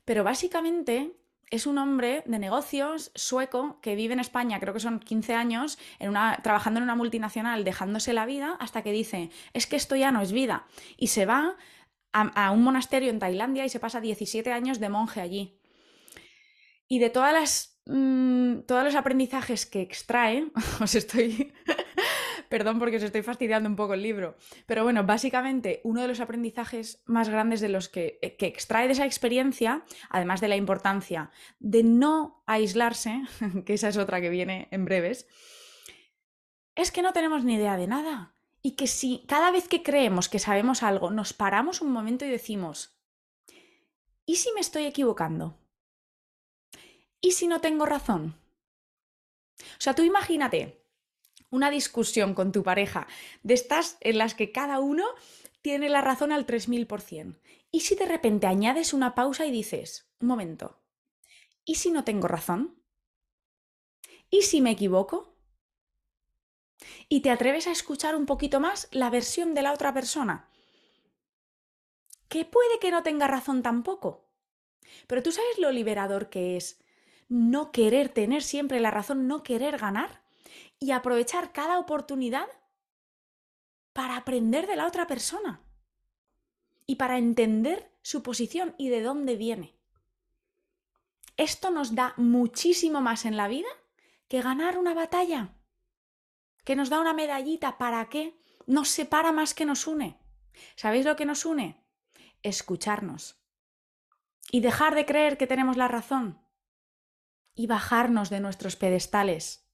Pero 0.05 0.23
básicamente 0.23 1.13
es 1.49 1.65
un 1.65 1.77
hombre 1.77 2.23
de 2.25 2.39
negocios 2.39 3.11
sueco 3.15 3.79
que 3.81 3.95
vive 3.95 4.13
en 4.13 4.19
España, 4.19 4.59
creo 4.59 4.73
que 4.73 4.79
son 4.79 4.99
15 4.99 5.33
años, 5.33 5.79
trabajando 6.43 6.77
en 6.77 6.83
una 6.83 6.95
multinacional, 6.95 7.63
dejándose 7.63 8.13
la 8.13 8.25
vida, 8.25 8.55
hasta 8.59 8.83
que 8.83 8.91
dice, 8.91 9.31
es 9.53 9.65
que 9.65 9.75
esto 9.75 9.95
ya 9.95 10.11
no 10.11 10.21
es 10.21 10.31
vida. 10.31 10.67
Y 10.97 11.07
se 11.07 11.25
va 11.25 11.55
a, 12.11 12.51
un 12.51 12.63
monasterio 12.63 13.09
en 13.09 13.19
Tailandia 13.19 13.65
y 13.65 13.69
se 13.69 13.79
pasa 13.79 14.01
17 14.01 14.51
años 14.51 14.79
de 14.79 14.89
monje 14.89 15.21
allí. 15.21 15.59
Y 16.87 16.99
de 16.99 17.09
todas 17.09 17.33
las, 17.33 17.81
mm, 17.85 18.61
todos 18.61 18.83
los 18.83 18.95
aprendizajes 18.95 19.65
que 19.65 19.81
extrae, 19.81 20.51
os 20.81 20.95
estoy... 20.95 21.53
Perdón 22.49 22.79
porque 22.79 22.97
os 22.97 23.03
estoy 23.03 23.21
fastidiando 23.21 23.69
un 23.69 23.75
poco 23.75 23.93
el 23.93 24.01
libro. 24.01 24.35
Pero 24.65 24.83
bueno, 24.83 25.03
básicamente 25.03 25.81
uno 25.83 26.01
de 26.01 26.07
los 26.07 26.19
aprendizajes 26.19 27.03
más 27.05 27.29
grandes 27.29 27.61
de 27.61 27.69
los 27.69 27.89
que, 27.89 28.17
eh, 28.23 28.35
que 28.37 28.47
extrae 28.47 28.87
de 28.87 28.93
esa 28.93 29.05
experiencia, 29.05 29.85
además 30.09 30.41
de 30.41 30.47
la 30.47 30.55
importancia 30.55 31.29
de 31.59 31.83
no 31.83 32.43
aislarse, 32.47 33.21
que 33.65 33.75
esa 33.75 33.89
es 33.89 33.97
otra 33.97 34.19
que 34.19 34.29
viene 34.29 34.67
en 34.71 34.85
breves, 34.85 35.27
es 36.75 36.91
que 36.91 37.03
no 37.03 37.13
tenemos 37.13 37.43
ni 37.43 37.55
idea 37.55 37.77
de 37.77 37.87
nada. 37.87 38.35
Y 38.61 38.71
que 38.71 38.87
si 38.87 39.23
cada 39.27 39.51
vez 39.51 39.67
que 39.67 39.83
creemos 39.83 40.27
que 40.27 40.39
sabemos 40.39 40.81
algo, 40.81 41.11
nos 41.11 41.33
paramos 41.33 41.81
un 41.81 41.91
momento 41.91 42.25
y 42.25 42.29
decimos, 42.29 42.99
¿y 44.25 44.35
si 44.37 44.51
me 44.53 44.59
estoy 44.59 44.85
equivocando? 44.85 45.59
¿Y 47.21 47.31
si 47.31 47.47
no 47.47 47.61
tengo 47.61 47.85
razón? 47.85 48.35
O 49.61 49.81
sea, 49.81 49.93
tú 49.93 50.03
imagínate 50.03 50.78
una 51.49 51.69
discusión 51.69 52.33
con 52.33 52.51
tu 52.51 52.63
pareja 52.63 53.07
de 53.43 53.53
estas 53.53 53.97
en 54.01 54.17
las 54.17 54.35
que 54.35 54.51
cada 54.51 54.79
uno 54.79 55.05
tiene 55.61 55.89
la 55.89 56.01
razón 56.01 56.31
al 56.31 56.45
3000%. 56.45 57.39
¿Y 57.71 57.81
si 57.81 57.95
de 57.95 58.05
repente 58.05 58.47
añades 58.47 58.93
una 58.93 59.15
pausa 59.15 59.45
y 59.45 59.51
dices, 59.51 60.09
un 60.19 60.27
momento, 60.27 60.79
¿y 61.65 61.75
si 61.75 61.91
no 61.91 62.03
tengo 62.03 62.27
razón? 62.27 62.81
¿Y 64.29 64.43
si 64.43 64.61
me 64.61 64.71
equivoco? 64.71 65.29
y 67.07 67.21
te 67.21 67.31
atreves 67.31 67.67
a 67.67 67.71
escuchar 67.71 68.15
un 68.15 68.25
poquito 68.25 68.59
más 68.59 68.87
la 68.91 69.09
versión 69.09 69.53
de 69.53 69.61
la 69.61 69.73
otra 69.73 69.93
persona. 69.93 70.49
Que 72.27 72.45
puede 72.45 72.79
que 72.79 72.91
no 72.91 73.03
tenga 73.03 73.27
razón 73.27 73.63
tampoco. 73.63 74.29
Pero 75.07 75.23
tú 75.23 75.31
sabes 75.31 75.57
lo 75.57 75.71
liberador 75.71 76.29
que 76.29 76.57
es 76.57 76.79
no 77.27 77.71
querer 77.71 78.09
tener 78.09 78.43
siempre 78.43 78.79
la 78.79 78.91
razón, 78.91 79.27
no 79.27 79.43
querer 79.43 79.77
ganar 79.77 80.23
y 80.79 80.91
aprovechar 80.91 81.51
cada 81.51 81.79
oportunidad 81.79 82.47
para 83.93 84.17
aprender 84.17 84.67
de 84.67 84.75
la 84.75 84.87
otra 84.87 85.07
persona 85.07 85.61
y 86.85 86.95
para 86.95 87.17
entender 87.17 87.91
su 88.01 88.23
posición 88.23 88.75
y 88.77 88.89
de 88.89 89.01
dónde 89.01 89.35
viene. 89.35 89.75
Esto 91.37 91.69
nos 91.69 91.95
da 91.95 92.13
muchísimo 92.17 93.01
más 93.01 93.25
en 93.25 93.37
la 93.37 93.47
vida 93.47 93.69
que 94.27 94.41
ganar 94.41 94.77
una 94.77 94.93
batalla 94.93 95.55
que 96.69 96.75
nos 96.75 96.91
da 96.91 96.99
una 96.99 97.13
medallita, 97.13 97.79
¿para 97.79 98.09
qué? 98.09 98.39
Nos 98.67 98.89
separa 98.89 99.31
más 99.31 99.55
que 99.55 99.65
nos 99.65 99.87
une. 99.87 100.19
¿Sabéis 100.75 101.03
lo 101.03 101.15
que 101.15 101.25
nos 101.25 101.45
une? 101.45 101.83
Escucharnos. 102.43 103.41
Y 104.51 104.59
dejar 104.61 104.93
de 104.93 105.07
creer 105.07 105.39
que 105.39 105.47
tenemos 105.47 105.77
la 105.77 105.87
razón. 105.87 106.39
Y 107.55 107.65
bajarnos 107.65 108.29
de 108.29 108.39
nuestros 108.39 108.75
pedestales. 108.75 109.68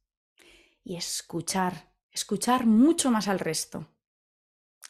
Y 0.85 0.97
escuchar, 0.97 1.91
escuchar 2.11 2.67
mucho 2.67 3.09
más 3.09 3.27
al 3.27 3.39
resto. 3.39 3.89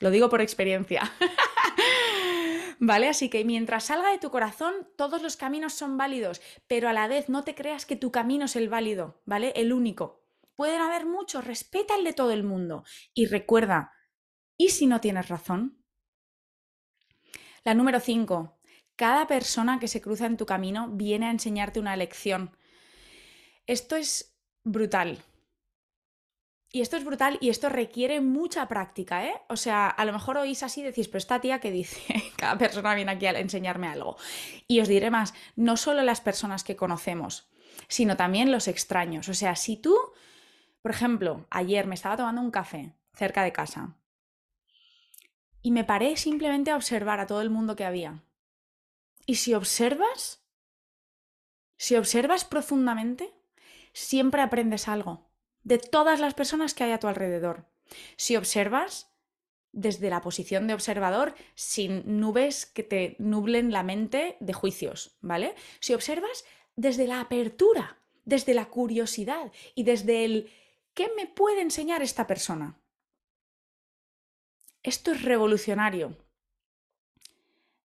Lo 0.02 0.12
digo 0.12 0.30
por 0.30 0.42
experiencia. 0.42 1.10
¿Vale? 2.80 3.08
Así 3.08 3.30
que 3.30 3.46
mientras 3.46 3.86
salga 3.86 4.12
de 4.12 4.18
tu 4.18 4.30
corazón, 4.30 4.74
todos 4.98 5.22
los 5.22 5.38
caminos 5.38 5.74
son 5.74 5.98
válidos, 5.98 6.42
pero 6.68 6.90
a 6.90 6.94
la 6.94 7.08
vez 7.08 7.30
no 7.30 7.46
te 7.46 7.56
creas 7.56 7.86
que 7.86 7.96
tu 7.96 8.12
camino 8.12 8.44
es 8.44 8.58
el 8.58 8.68
válido, 8.68 9.22
¿vale? 9.26 9.54
El 9.56 9.72
único. 9.72 10.22
Pueden 10.56 10.82
haber 10.82 11.06
muchos, 11.06 11.46
respeta 11.46 11.96
el 11.96 12.04
de 12.04 12.12
todo 12.12 12.32
el 12.32 12.44
mundo. 12.44 12.84
Y 13.14 13.28
recuerda, 13.28 13.94
¿y 14.58 14.70
si 14.70 14.88
no 14.88 15.00
tienes 15.00 15.30
razón? 15.30 15.82
La 17.64 17.74
número 17.74 18.02
5. 18.02 18.60
Cada 18.98 19.28
persona 19.28 19.80
que 19.80 19.88
se 19.88 20.02
cruza 20.02 20.26
en 20.26 20.36
tu 20.36 20.46
camino 20.46 20.90
viene 20.90 21.28
a 21.28 21.32
enseñarte 21.32 21.80
una 21.80 21.96
lección. 21.96 22.52
Esto 23.66 23.96
es 23.96 24.38
brutal. 24.66 25.24
Y 26.76 26.82
esto 26.82 26.98
es 26.98 27.06
brutal 27.06 27.38
y 27.40 27.48
esto 27.48 27.70
requiere 27.70 28.20
mucha 28.20 28.68
práctica, 28.68 29.26
¿eh? 29.26 29.42
O 29.48 29.56
sea, 29.56 29.88
a 29.88 30.04
lo 30.04 30.12
mejor 30.12 30.36
oís 30.38 30.62
así 30.62 30.82
y 30.82 30.84
decís, 30.84 31.08
pero 31.08 31.20
esta 31.20 31.40
tía 31.40 31.62
que 31.62 31.72
dice, 31.72 32.04
cada 32.36 32.58
persona 32.58 32.94
viene 32.96 33.14
aquí 33.14 33.28
a 33.28 33.40
enseñarme 33.40 33.88
algo. 33.88 34.18
Y 34.68 34.82
os 34.82 34.90
diré 34.90 35.10
más, 35.10 35.34
no 35.56 35.78
solo 35.78 36.04
las 36.04 36.20
personas 36.20 36.66
que 36.66 36.76
conocemos, 36.76 37.48
sino 37.88 38.18
también 38.18 38.52
los 38.52 38.68
extraños. 38.68 39.30
O 39.30 39.34
sea, 39.34 39.56
si 39.56 39.78
tú 39.78 39.96
por 40.82 40.92
ejemplo, 40.92 41.48
ayer 41.50 41.88
me 41.88 41.96
estaba 41.96 42.18
tomando 42.18 42.42
un 42.42 42.52
café 42.52 42.94
cerca 43.14 43.42
de 43.42 43.54
casa 43.54 43.96
y 45.62 45.72
me 45.72 45.86
paré 45.86 46.18
simplemente 46.18 46.72
a 46.72 46.76
observar 46.76 47.22
a 47.22 47.26
todo 47.26 47.42
el 47.42 47.50
mundo 47.50 47.78
que 47.78 47.86
había. 47.86 48.22
Y 49.26 49.36
si 49.36 49.54
observas, 49.54 50.46
si 51.78 51.96
observas 51.96 52.44
profundamente, 52.44 53.34
siempre 53.94 54.42
aprendes 54.42 54.90
algo 54.90 55.25
de 55.66 55.78
todas 55.78 56.22
las 56.22 56.34
personas 56.34 56.74
que 56.74 56.86
hay 56.86 56.92
a 56.94 57.00
tu 57.00 57.08
alrededor. 57.08 57.66
Si 58.16 58.38
observas 58.38 59.12
desde 59.74 60.10
la 60.10 60.22
posición 60.22 60.68
de 60.68 60.74
observador, 60.74 61.36
sin 61.56 62.22
nubes 62.22 62.66
que 62.66 62.84
te 62.84 63.18
nublen 63.20 63.74
la 63.74 63.84
mente 63.84 64.38
de 64.40 64.54
juicios, 64.54 65.18
¿vale? 65.20 65.56
Si 65.82 65.94
observas 65.94 66.46
desde 66.78 67.08
la 67.08 67.20
apertura 67.20 67.98
desde 68.26 68.54
la 68.54 68.66
curiosidad 68.66 69.52
y 69.76 69.84
desde 69.84 70.26
el 70.26 70.52
¿qué 70.94 71.12
me 71.16 71.28
puede 71.28 71.62
enseñar 71.62 72.02
esta 72.02 72.28
persona? 72.28 72.80
Esto 74.84 75.12
es 75.12 75.22
revolucionario. 75.22 76.18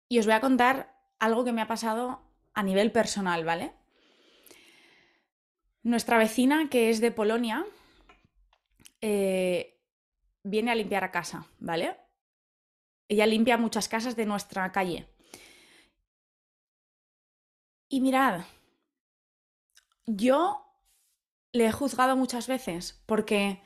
Y 0.09 0.19
os 0.19 0.27
voy 0.27 0.35
a 0.35 0.41
contar 0.41 0.99
algo 1.19 1.45
que 1.45 1.53
me 1.53 1.63
ha 1.63 1.69
pasado 1.69 2.23
a 2.53 2.63
nivel 2.63 2.91
personal, 2.91 3.45
¿vale? 3.45 3.73
Nuestra 5.83 6.19
vecina, 6.19 6.69
que 6.69 6.91
es 6.91 7.01
de 7.01 7.11
Polonia, 7.11 7.65
eh, 9.01 9.81
viene 10.43 10.71
a 10.71 10.75
limpiar 10.75 11.05
a 11.05 11.11
casa, 11.11 11.47
¿vale? 11.59 11.97
Ella 13.09 13.27
limpia 13.27 13.57
muchas 13.57 13.89
casas 13.89 14.15
de 14.15 14.27
nuestra 14.27 14.71
calle. 14.73 15.09
Y 17.89 18.01
mirad, 18.01 18.45
yo 20.07 20.65
le 21.53 21.67
he 21.67 21.73
juzgado 21.73 22.17
muchas 22.17 22.47
veces 22.47 23.03
porque 23.07 23.63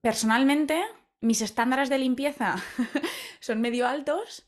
personalmente 0.00 0.84
mis 1.20 1.40
estándares 1.40 1.88
de 1.88 1.98
limpieza 1.98 2.62
son 3.40 3.60
medio 3.60 3.88
altos 3.88 4.46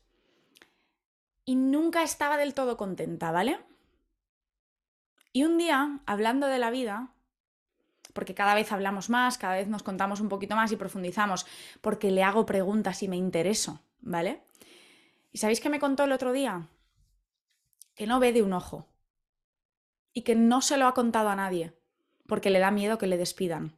y 1.43 1.55
nunca 1.55 2.03
estaba 2.03 2.37
del 2.37 2.53
todo 2.53 2.77
contenta, 2.77 3.31
¿vale? 3.31 3.59
Y 5.37 5.43
un 5.43 5.59
día, 5.59 5.99
hablando 6.07 6.47
de 6.47 6.57
la 6.57 6.71
vida, 6.71 7.13
porque 8.13 8.33
cada 8.33 8.55
vez 8.55 8.71
hablamos 8.71 9.11
más, 9.11 9.37
cada 9.37 9.53
vez 9.53 9.67
nos 9.67 9.83
contamos 9.83 10.19
un 10.19 10.29
poquito 10.29 10.55
más 10.55 10.71
y 10.71 10.77
profundizamos, 10.77 11.45
porque 11.79 12.09
le 12.09 12.23
hago 12.23 12.47
preguntas 12.47 13.03
y 13.03 13.07
me 13.07 13.17
intereso, 13.17 13.79
¿vale? 13.99 14.41
¿Y 15.31 15.37
sabéis 15.37 15.61
qué 15.61 15.69
me 15.69 15.79
contó 15.79 16.05
el 16.05 16.11
otro 16.11 16.31
día? 16.31 16.69
Que 17.93 18.07
no 18.07 18.19
ve 18.19 18.33
de 18.33 18.41
un 18.41 18.51
ojo 18.51 18.87
y 20.11 20.23
que 20.23 20.33
no 20.33 20.63
se 20.63 20.75
lo 20.75 20.87
ha 20.87 20.95
contado 20.95 21.29
a 21.29 21.35
nadie, 21.35 21.77
porque 22.25 22.49
le 22.49 22.57
da 22.57 22.71
miedo 22.71 22.97
que 22.97 23.05
le 23.05 23.19
despidan. 23.19 23.77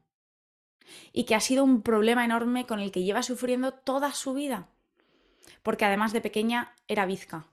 Y 1.11 1.25
que 1.25 1.35
ha 1.35 1.41
sido 1.41 1.65
un 1.65 1.81
problema 1.81 2.23
enorme 2.23 2.65
con 2.67 2.79
el 2.79 2.93
que 2.93 3.03
lleva 3.03 3.21
sufriendo 3.21 3.73
toda 3.73 4.13
su 4.13 4.33
vida, 4.33 4.69
porque 5.61 5.83
además 5.83 6.13
de 6.13 6.21
pequeña 6.21 6.73
era 6.87 7.05
bizca 7.05 7.47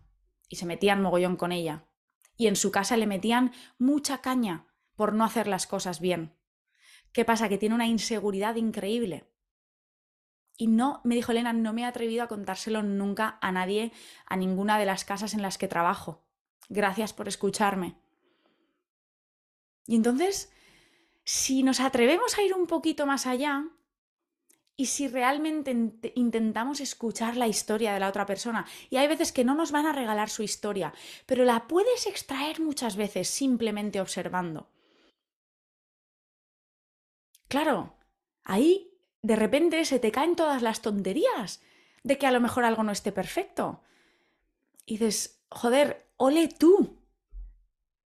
y 0.49 0.55
se 0.55 0.67
metían 0.67 1.03
mogollón 1.03 1.35
con 1.35 1.51
ella. 1.51 1.86
Y 2.37 2.47
en 2.47 2.57
su 2.57 2.71
casa 2.71 2.97
le 2.97 3.07
metían 3.07 3.53
mucha 3.79 4.21
caña 4.21 4.67
por 4.95 5.13
no 5.13 5.25
hacer 5.25 5.47
las 5.47 5.67
cosas 5.67 6.01
bien. 6.01 6.37
¿Qué 7.13 7.25
pasa? 7.25 7.49
Que 7.49 7.59
tiene 7.59 7.75
una 7.75 7.87
inseguridad 7.87 8.57
increíble. 8.57 9.31
Y 10.59 10.69
no, 10.69 11.01
me 11.05 11.15
dijo 11.15 11.33
Elena, 11.33 11.53
no 11.53 11.73
me 11.73 11.83
he 11.83 11.85
atrevido 11.85 12.23
a 12.23 12.29
contárselo 12.29 12.83
nunca 12.83 13.39
a 13.41 13.53
nadie, 13.53 13.93
a 14.27 14.37
ninguna 14.37 14.79
de 14.79 14.87
las 14.87 15.05
casas 15.05 15.35
en 15.35 15.43
las 15.43 15.59
que 15.59 15.69
trabajo. 15.69 16.27
Gracias 16.69 17.13
por 17.13 17.29
escucharme. 17.29 17.97
Y 19.87 19.97
entonces, 19.97 20.53
si 21.25 21.63
nos 21.63 21.81
atrevemos 21.81 22.37
a 22.39 22.43
ir 22.43 22.55
un 22.55 22.67
poquito 22.67 23.07
más 23.07 23.27
allá, 23.27 23.65
y 24.77 24.87
si 24.87 25.09
realmente 25.09 25.75
intentamos 26.15 26.81
escuchar 26.81 27.37
la 27.37 27.49
historia 27.49 27.95
de 27.95 28.01
la 28.01 28.09
otra 28.09 28.27
persona, 28.27 28.67
y 28.91 28.97
hay 28.97 29.09
veces 29.09 29.33
que 29.33 29.45
no 29.45 29.55
nos 29.55 29.73
van 29.73 29.87
a 29.87 29.93
regalar 29.93 30.29
su 30.29 30.43
historia, 30.43 30.93
pero 31.25 31.45
la 31.45 31.67
puedes 31.67 32.07
extraer 32.07 32.61
muchas 32.61 32.97
veces 32.97 33.29
simplemente 33.29 34.01
observando. 34.01 34.69
Claro, 37.49 37.97
ahí 38.45 38.93
de 39.23 39.37
repente 39.37 39.85
se 39.85 39.99
te 39.99 40.13
caen 40.13 40.37
todas 40.37 40.61
las 40.61 40.83
tonterías 40.83 41.63
de 42.03 42.19
que 42.19 42.27
a 42.27 42.31
lo 42.31 42.41
mejor 42.41 42.65
algo 42.65 42.83
no 42.83 42.93
esté 42.93 43.13
perfecto. 43.13 43.83
Y 44.85 44.99
dices, 44.99 45.45
joder, 45.51 46.11
ole 46.17 46.49
tú, 46.49 47.03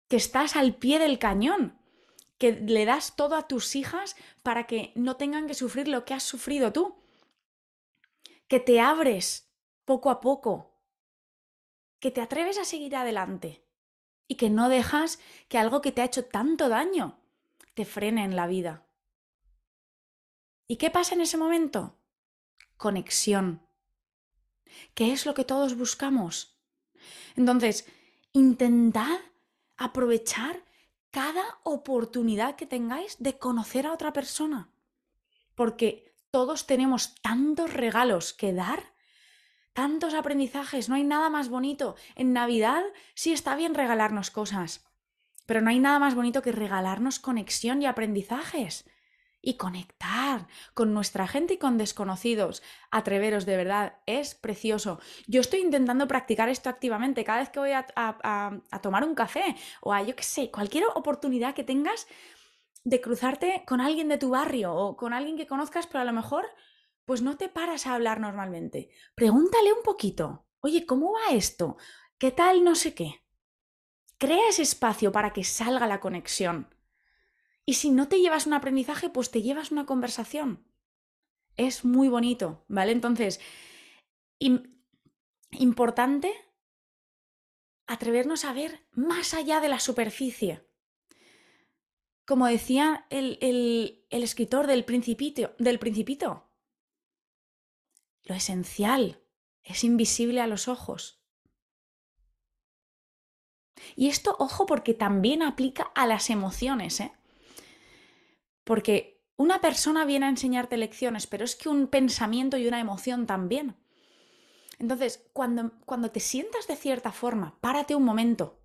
que 0.09 0.17
estás 0.17 0.55
al 0.55 0.75
pie 0.75 0.99
del 0.99 1.19
cañón, 1.19 1.76
que 2.37 2.51
le 2.51 2.85
das 2.85 3.15
todo 3.15 3.35
a 3.35 3.47
tus 3.47 3.75
hijas 3.75 4.15
para 4.43 4.67
que 4.67 4.91
no 4.95 5.17
tengan 5.17 5.47
que 5.47 5.53
sufrir 5.53 5.87
lo 5.87 6.05
que 6.05 6.13
has 6.13 6.23
sufrido 6.23 6.71
tú, 6.71 6.95
que 8.47 8.59
te 8.59 8.79
abres 8.79 9.51
poco 9.85 10.09
a 10.09 10.21
poco, 10.21 10.81
que 11.99 12.11
te 12.11 12.21
atreves 12.21 12.57
a 12.57 12.65
seguir 12.65 12.95
adelante 12.95 13.65
y 14.27 14.35
que 14.35 14.49
no 14.49 14.69
dejas 14.69 15.19
que 15.47 15.57
algo 15.57 15.81
que 15.81 15.91
te 15.91 16.01
ha 16.01 16.05
hecho 16.05 16.25
tanto 16.25 16.69
daño 16.69 17.19
te 17.73 17.85
frene 17.85 18.23
en 18.23 18.35
la 18.35 18.47
vida. 18.47 18.87
¿Y 20.67 20.77
qué 20.77 20.89
pasa 20.91 21.15
en 21.15 21.21
ese 21.21 21.37
momento? 21.37 21.97
Conexión. 22.75 23.65
¿Qué 24.93 25.13
es 25.13 25.25
lo 25.25 25.33
que 25.33 25.45
todos 25.45 25.77
buscamos? 25.77 26.59
Entonces, 27.35 27.87
intentad 28.33 29.19
aprovechar 29.77 30.66
cada 31.17 31.57
oportunidad 31.63 32.55
que 32.57 32.67
tengáis 32.67 33.17
de 33.17 33.39
conocer 33.39 33.87
a 33.87 33.91
otra 33.91 34.13
persona. 34.13 34.69
Porque 35.55 36.13
todos 36.29 36.67
tenemos 36.67 37.15
tantos 37.23 37.73
regalos 37.73 38.33
que 38.33 38.53
dar, 38.53 38.93
tantos 39.73 40.13
aprendizajes, 40.13 40.89
no 40.89 40.93
hay 40.93 41.03
nada 41.03 41.31
más 41.31 41.49
bonito. 41.49 41.95
En 42.13 42.33
Navidad 42.33 42.83
sí 43.15 43.33
está 43.33 43.55
bien 43.55 43.73
regalarnos 43.73 44.29
cosas, 44.29 44.85
pero 45.47 45.59
no 45.59 45.71
hay 45.71 45.79
nada 45.79 45.97
más 45.97 46.13
bonito 46.13 46.43
que 46.43 46.51
regalarnos 46.51 47.17
conexión 47.17 47.81
y 47.81 47.87
aprendizajes 47.87 48.87
y 49.47 49.53
conectar 49.53 50.45
con 50.73 50.93
nuestra 50.93 51.25
gente 51.25 51.53
y 51.53 51.57
con 51.57 51.77
desconocidos. 51.77 52.61
Atreveros, 52.91 53.45
de 53.45 53.55
verdad, 53.55 53.93
es 54.05 54.35
precioso. 54.35 54.99
Yo 55.25 55.39
estoy 55.39 55.61
intentando 55.61 56.05
practicar 56.05 56.49
esto 56.49 56.67
activamente 56.67 57.23
cada 57.23 57.39
vez 57.39 57.49
que 57.49 57.61
voy 57.61 57.71
a, 57.71 58.61
tomar 58.81 59.05
un 59.05 59.15
café 59.15 59.55
o 59.79 59.93
a, 59.93 60.03
yo 60.03 60.17
qué 60.17 60.23
sé, 60.23 60.51
cualquier 60.51 60.83
oportunidad 60.95 61.55
que 61.55 61.63
tengas 61.63 62.07
de 62.83 62.99
cruzarte 62.99 63.63
con 63.65 63.79
alguien 63.79 64.09
de 64.09 64.17
tu 64.17 64.31
barrio 64.31 64.75
o 64.75 64.97
con 64.97 65.13
alguien 65.13 65.37
que 65.37 65.47
conozcas, 65.47 65.87
pero 65.87 66.01
a 66.01 66.05
lo 66.05 66.11
mejor 66.11 66.45
pues 67.05 67.21
no 67.21 67.37
te 67.37 67.47
paras 67.47 67.87
a 67.87 67.95
hablar 67.95 68.19
normalmente. 68.19 68.89
Pregúntale 69.15 69.71
un 69.71 69.81
poquito. 69.81 70.45
Oye, 70.59 70.85
¿cómo 70.85 71.13
va 71.13 71.33
esto? 71.33 71.77
¿Qué 72.17 72.31
tal 72.31 72.65
no 72.65 72.75
sé 72.75 72.93
qué? 72.93 73.23
Crea 74.17 74.49
ese 74.49 74.63
espacio 74.63 75.13
para 75.13 75.31
que 75.31 75.45
salga 75.45 75.87
la 75.87 76.01
conexión. 76.01 76.67
Y 77.69 77.73
si 77.73 77.91
no 77.91 78.07
te 78.07 78.21
llevas 78.21 78.47
un 78.47 78.53
aprendizaje, 78.53 79.09
pues 79.09 79.29
te 79.29 79.41
llevas 79.41 79.71
una 79.71 79.85
conversación. 79.85 80.65
Es 81.57 81.83
muy 81.83 82.07
bonito, 82.07 82.63
¿vale? 82.69 82.93
Entonces, 82.93 83.41
importante 85.51 86.33
atrevernos 87.85 88.45
a 88.45 88.53
ver 88.53 88.87
más 88.91 89.33
allá 89.33 89.59
de 89.59 89.67
la 89.67 89.81
superficie. 89.81 90.65
Como 92.25 92.47
decía 92.47 93.05
el, 93.09 93.37
el 93.41 94.23
escritor 94.23 94.65
del 94.65 94.85
principito, 94.85 95.53
del 95.59 95.77
principito, 95.77 96.49
lo 98.23 98.35
esencial 98.35 99.21
es 99.63 99.83
invisible 99.83 100.39
a 100.39 100.47
los 100.47 100.69
ojos. 100.69 101.21
Y 103.97 104.07
esto, 104.07 104.37
ojo, 104.39 104.65
porque 104.65 104.93
también 104.93 105.43
aplica 105.43 105.83
a 105.95 106.07
las 106.07 106.29
emociones, 106.29 107.01
¿eh? 107.01 107.16
Porque 108.67 109.23
una 109.37 109.61
persona 109.61 110.03
viene 110.03 110.25
a 110.25 110.29
enseñarte 110.29 110.75
lecciones, 110.75 111.25
pero 111.25 111.45
es 111.45 111.55
que 111.55 111.69
un 111.69 111.87
pensamiento 111.87 112.57
y 112.57 112.67
una 112.67 112.81
emoción 112.81 113.25
también. 113.25 113.77
Entonces, 114.77 115.25
cuando, 115.31 115.71
cuando 115.85 116.11
te 116.11 116.19
sientas 116.19 116.67
de 116.67 116.75
cierta 116.75 117.13
forma, 117.13 117.57
párate 117.61 117.95
un 117.95 118.03
momento 118.03 118.59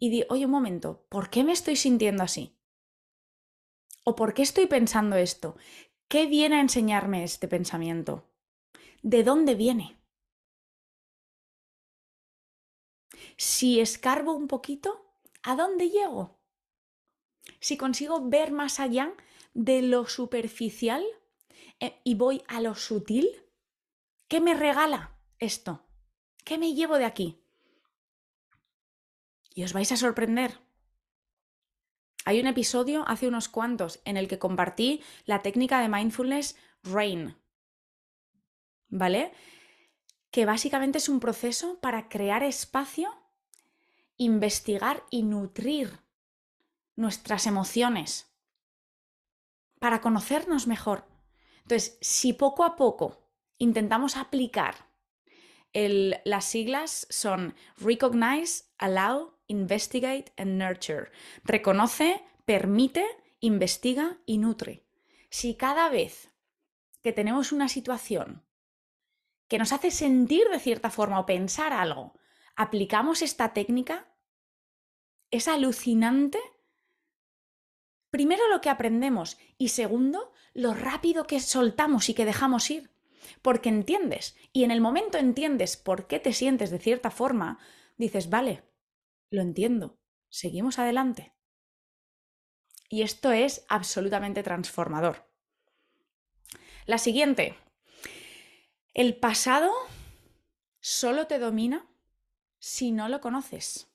y 0.00 0.10
di, 0.10 0.24
oye, 0.30 0.46
un 0.46 0.50
momento, 0.50 1.06
¿por 1.08 1.30
qué 1.30 1.44
me 1.44 1.52
estoy 1.52 1.76
sintiendo 1.76 2.24
así? 2.24 2.58
¿O 4.02 4.16
por 4.16 4.34
qué 4.34 4.42
estoy 4.42 4.66
pensando 4.66 5.14
esto? 5.14 5.56
¿Qué 6.08 6.26
viene 6.26 6.56
a 6.56 6.60
enseñarme 6.60 7.22
este 7.22 7.46
pensamiento? 7.46 8.28
¿De 9.02 9.22
dónde 9.22 9.54
viene? 9.54 9.96
Si 13.36 13.78
escarbo 13.78 14.32
un 14.32 14.48
poquito, 14.48 15.14
¿a 15.44 15.54
dónde 15.54 15.88
llego? 15.88 16.39
Si 17.60 17.76
consigo 17.76 18.28
ver 18.28 18.52
más 18.52 18.80
allá 18.80 19.14
de 19.54 19.82
lo 19.82 20.06
superficial 20.06 21.04
eh, 21.78 22.00
y 22.04 22.14
voy 22.14 22.42
a 22.48 22.60
lo 22.60 22.74
sutil, 22.74 23.28
¿qué 24.28 24.40
me 24.40 24.54
regala 24.54 25.16
esto? 25.38 25.86
¿Qué 26.44 26.58
me 26.58 26.74
llevo 26.74 26.98
de 26.98 27.04
aquí? 27.04 27.42
Y 29.54 29.64
os 29.64 29.72
vais 29.72 29.92
a 29.92 29.96
sorprender. 29.96 30.58
Hay 32.24 32.40
un 32.40 32.46
episodio 32.46 33.04
hace 33.08 33.28
unos 33.28 33.48
cuantos 33.48 34.00
en 34.04 34.16
el 34.16 34.28
que 34.28 34.38
compartí 34.38 35.02
la 35.24 35.42
técnica 35.42 35.80
de 35.80 35.88
mindfulness 35.88 36.56
RAIN. 36.82 37.36
¿Vale? 38.88 39.32
Que 40.30 40.46
básicamente 40.46 40.98
es 40.98 41.08
un 41.08 41.20
proceso 41.20 41.78
para 41.80 42.08
crear 42.08 42.42
espacio, 42.42 43.10
investigar 44.16 45.04
y 45.10 45.22
nutrir 45.22 46.00
nuestras 47.00 47.46
emociones, 47.46 48.32
para 49.78 50.00
conocernos 50.00 50.66
mejor. 50.66 51.08
Entonces, 51.62 51.98
si 52.00 52.32
poco 52.32 52.64
a 52.64 52.76
poco 52.76 53.26
intentamos 53.58 54.16
aplicar 54.16 54.90
las 55.72 56.44
siglas 56.44 57.06
son 57.10 57.54
Recognize, 57.78 58.64
Allow 58.78 59.38
investigate 59.46 60.32
and 60.36 60.58
nurture. 60.58 61.10
Reconoce, 61.44 62.22
permite, 62.44 63.04
investiga 63.40 64.18
y 64.26 64.38
nutre. 64.38 64.86
Si 65.28 65.56
cada 65.56 65.88
vez 65.88 66.32
que 67.02 67.12
tenemos 67.12 67.52
una 67.52 67.68
situación 67.68 68.44
que 69.48 69.58
nos 69.58 69.72
hace 69.72 69.90
sentir 69.90 70.48
de 70.48 70.60
cierta 70.60 70.90
forma 70.90 71.18
o 71.18 71.26
pensar 71.26 71.72
algo, 71.72 72.14
aplicamos 72.54 73.22
esta 73.22 73.52
técnica, 73.52 74.08
es 75.30 75.48
alucinante. 75.48 76.38
Primero 78.10 78.48
lo 78.48 78.60
que 78.60 78.70
aprendemos 78.70 79.38
y 79.56 79.68
segundo, 79.68 80.32
lo 80.52 80.74
rápido 80.74 81.26
que 81.26 81.40
soltamos 81.40 82.08
y 82.08 82.14
que 82.14 82.24
dejamos 82.24 82.70
ir. 82.70 82.90
Porque 83.42 83.68
entiendes, 83.68 84.36
y 84.52 84.64
en 84.64 84.70
el 84.70 84.80
momento 84.80 85.18
entiendes 85.18 85.76
por 85.76 86.06
qué 86.06 86.18
te 86.18 86.32
sientes 86.32 86.70
de 86.70 86.78
cierta 86.78 87.10
forma, 87.10 87.58
dices, 87.96 88.28
vale, 88.28 88.64
lo 89.30 89.42
entiendo, 89.42 89.98
seguimos 90.28 90.78
adelante. 90.78 91.34
Y 92.88 93.02
esto 93.02 93.30
es 93.30 93.64
absolutamente 93.68 94.42
transformador. 94.42 95.30
La 96.86 96.98
siguiente, 96.98 97.56
el 98.94 99.16
pasado 99.16 99.70
solo 100.80 101.28
te 101.28 101.38
domina 101.38 101.88
si 102.58 102.90
no 102.90 103.08
lo 103.08 103.20
conoces. 103.20 103.89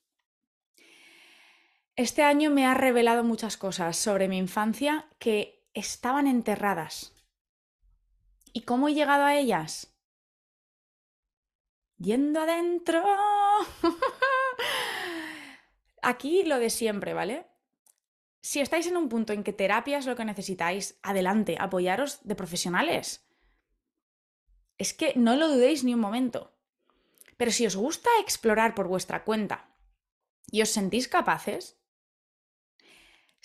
Este 1.97 2.23
año 2.23 2.49
me 2.49 2.65
ha 2.65 2.73
revelado 2.73 3.23
muchas 3.23 3.55
cosas 3.55 3.95
sobre 3.95 4.27
mi 4.27 4.37
infancia 4.37 5.07
que 5.17 5.65
estaban 5.73 6.27
enterradas. 6.27 7.13
¿Y 8.51 8.63
cómo 8.63 8.89
he 8.89 8.93
llegado 8.93 9.23
a 9.23 9.35
ellas? 9.35 9.95
Yendo 11.97 12.41
adentro. 12.41 13.01
Aquí 16.01 16.43
lo 16.43 16.59
de 16.59 16.69
siempre, 16.69 17.13
¿vale? 17.13 17.47
Si 18.41 18.59
estáis 18.59 18.87
en 18.87 18.97
un 18.97 19.07
punto 19.07 19.31
en 19.31 19.45
que 19.45 19.53
terapia 19.53 19.97
es 19.97 20.05
lo 20.05 20.17
que 20.17 20.25
necesitáis, 20.25 20.99
adelante, 21.01 21.55
apoyaros 21.57 22.19
de 22.27 22.35
profesionales. 22.35 23.25
Es 24.77 24.93
que 24.93 25.13
no 25.15 25.37
lo 25.37 25.47
dudéis 25.47 25.85
ni 25.85 25.93
un 25.93 26.01
momento. 26.01 26.53
Pero 27.37 27.51
si 27.51 27.65
os 27.65 27.77
gusta 27.77 28.09
explorar 28.19 28.75
por 28.75 28.89
vuestra 28.89 29.23
cuenta 29.23 29.73
y 30.51 30.61
os 30.61 30.69
sentís 30.69 31.07
capaces, 31.07 31.74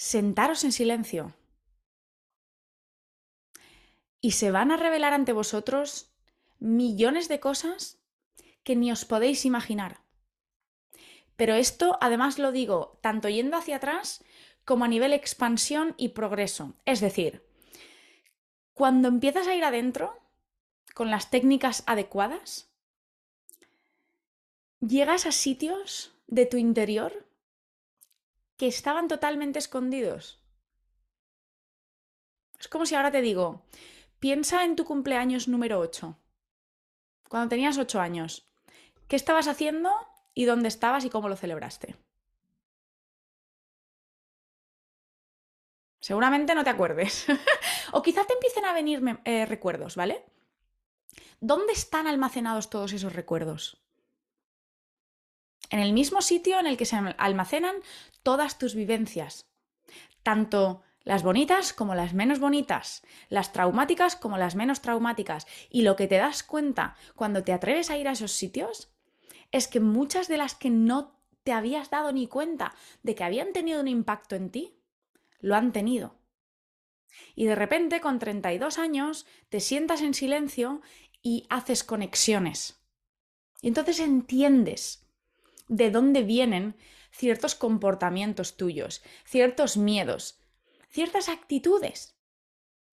sentaros 0.00 0.64
en 0.64 0.72
silencio. 0.72 1.34
Y 4.22 4.30
se 4.30 4.50
van 4.50 4.70
a 4.70 4.78
revelar 4.78 5.12
ante 5.12 5.34
vosotros 5.34 6.10
millones 6.58 7.28
de 7.28 7.38
cosas 7.38 8.00
que 8.64 8.76
ni 8.76 8.90
os 8.90 9.04
podéis 9.04 9.44
imaginar. 9.44 10.00
Pero 11.36 11.52
esto 11.52 11.98
además 12.00 12.38
lo 12.38 12.50
digo 12.50 12.98
tanto 13.02 13.28
yendo 13.28 13.58
hacia 13.58 13.76
atrás 13.76 14.24
como 14.64 14.86
a 14.86 14.88
nivel 14.88 15.12
expansión 15.12 15.94
y 15.98 16.08
progreso. 16.08 16.72
Es 16.86 17.00
decir, 17.00 17.46
cuando 18.72 19.08
empiezas 19.08 19.48
a 19.48 19.54
ir 19.54 19.64
adentro 19.64 20.18
con 20.94 21.10
las 21.10 21.28
técnicas 21.28 21.82
adecuadas, 21.86 22.72
llegas 24.80 25.26
a 25.26 25.32
sitios 25.32 26.14
de 26.26 26.46
tu 26.46 26.56
interior 26.56 27.29
que 28.60 28.66
estaban 28.66 29.08
totalmente 29.08 29.58
escondidos. 29.58 30.38
Es 32.58 32.68
como 32.68 32.84
si 32.84 32.94
ahora 32.94 33.10
te 33.10 33.22
digo, 33.22 33.62
piensa 34.18 34.64
en 34.66 34.76
tu 34.76 34.84
cumpleaños 34.84 35.48
número 35.48 35.80
8, 35.80 36.14
cuando 37.30 37.48
tenías 37.48 37.78
8 37.78 37.98
años. 38.02 38.52
¿Qué 39.08 39.16
estabas 39.16 39.48
haciendo 39.48 39.90
y 40.34 40.44
dónde 40.44 40.68
estabas 40.68 41.06
y 41.06 41.08
cómo 41.08 41.30
lo 41.30 41.36
celebraste? 41.36 41.96
Seguramente 46.00 46.54
no 46.54 46.62
te 46.62 46.68
acuerdes. 46.68 47.24
o 47.92 48.02
quizá 48.02 48.26
te 48.26 48.34
empiecen 48.34 48.66
a 48.66 48.74
venir 48.74 49.00
eh, 49.24 49.46
recuerdos, 49.46 49.96
¿vale? 49.96 50.22
¿Dónde 51.40 51.72
están 51.72 52.06
almacenados 52.06 52.68
todos 52.68 52.92
esos 52.92 53.14
recuerdos? 53.14 53.82
En 55.70 55.78
el 55.78 55.92
mismo 55.92 56.20
sitio 56.20 56.58
en 56.58 56.66
el 56.66 56.76
que 56.76 56.84
se 56.84 56.96
almacenan 56.96 57.76
todas 58.22 58.58
tus 58.58 58.74
vivencias, 58.74 59.48
tanto 60.22 60.82
las 61.02 61.22
bonitas 61.22 61.72
como 61.72 61.94
las 61.94 62.12
menos 62.12 62.40
bonitas, 62.40 63.02
las 63.28 63.52
traumáticas 63.52 64.16
como 64.16 64.36
las 64.36 64.54
menos 64.54 64.82
traumáticas. 64.82 65.46
Y 65.70 65.82
lo 65.82 65.96
que 65.96 66.06
te 66.06 66.16
das 66.16 66.42
cuenta 66.42 66.96
cuando 67.14 67.42
te 67.42 67.52
atreves 67.52 67.90
a 67.90 67.96
ir 67.96 68.08
a 68.08 68.12
esos 68.12 68.32
sitios 68.32 68.92
es 69.50 69.66
que 69.66 69.80
muchas 69.80 70.28
de 70.28 70.36
las 70.36 70.54
que 70.54 70.70
no 70.70 71.18
te 71.42 71.52
habías 71.52 71.88
dado 71.88 72.12
ni 72.12 72.26
cuenta 72.26 72.74
de 73.02 73.14
que 73.14 73.24
habían 73.24 73.52
tenido 73.52 73.80
un 73.80 73.88
impacto 73.88 74.36
en 74.36 74.50
ti, 74.50 74.76
lo 75.40 75.56
han 75.56 75.72
tenido. 75.72 76.18
Y 77.34 77.46
de 77.46 77.54
repente, 77.54 78.00
con 78.00 78.18
32 78.18 78.78
años, 78.78 79.26
te 79.48 79.60
sientas 79.60 80.02
en 80.02 80.14
silencio 80.14 80.82
y 81.22 81.46
haces 81.48 81.82
conexiones. 81.82 82.80
Y 83.62 83.68
entonces 83.68 84.00
entiendes 84.00 85.09
de 85.70 85.90
dónde 85.90 86.22
vienen 86.22 86.76
ciertos 87.12 87.54
comportamientos 87.54 88.56
tuyos, 88.56 89.02
ciertos 89.24 89.76
miedos, 89.76 90.40
ciertas 90.90 91.28
actitudes, 91.28 92.16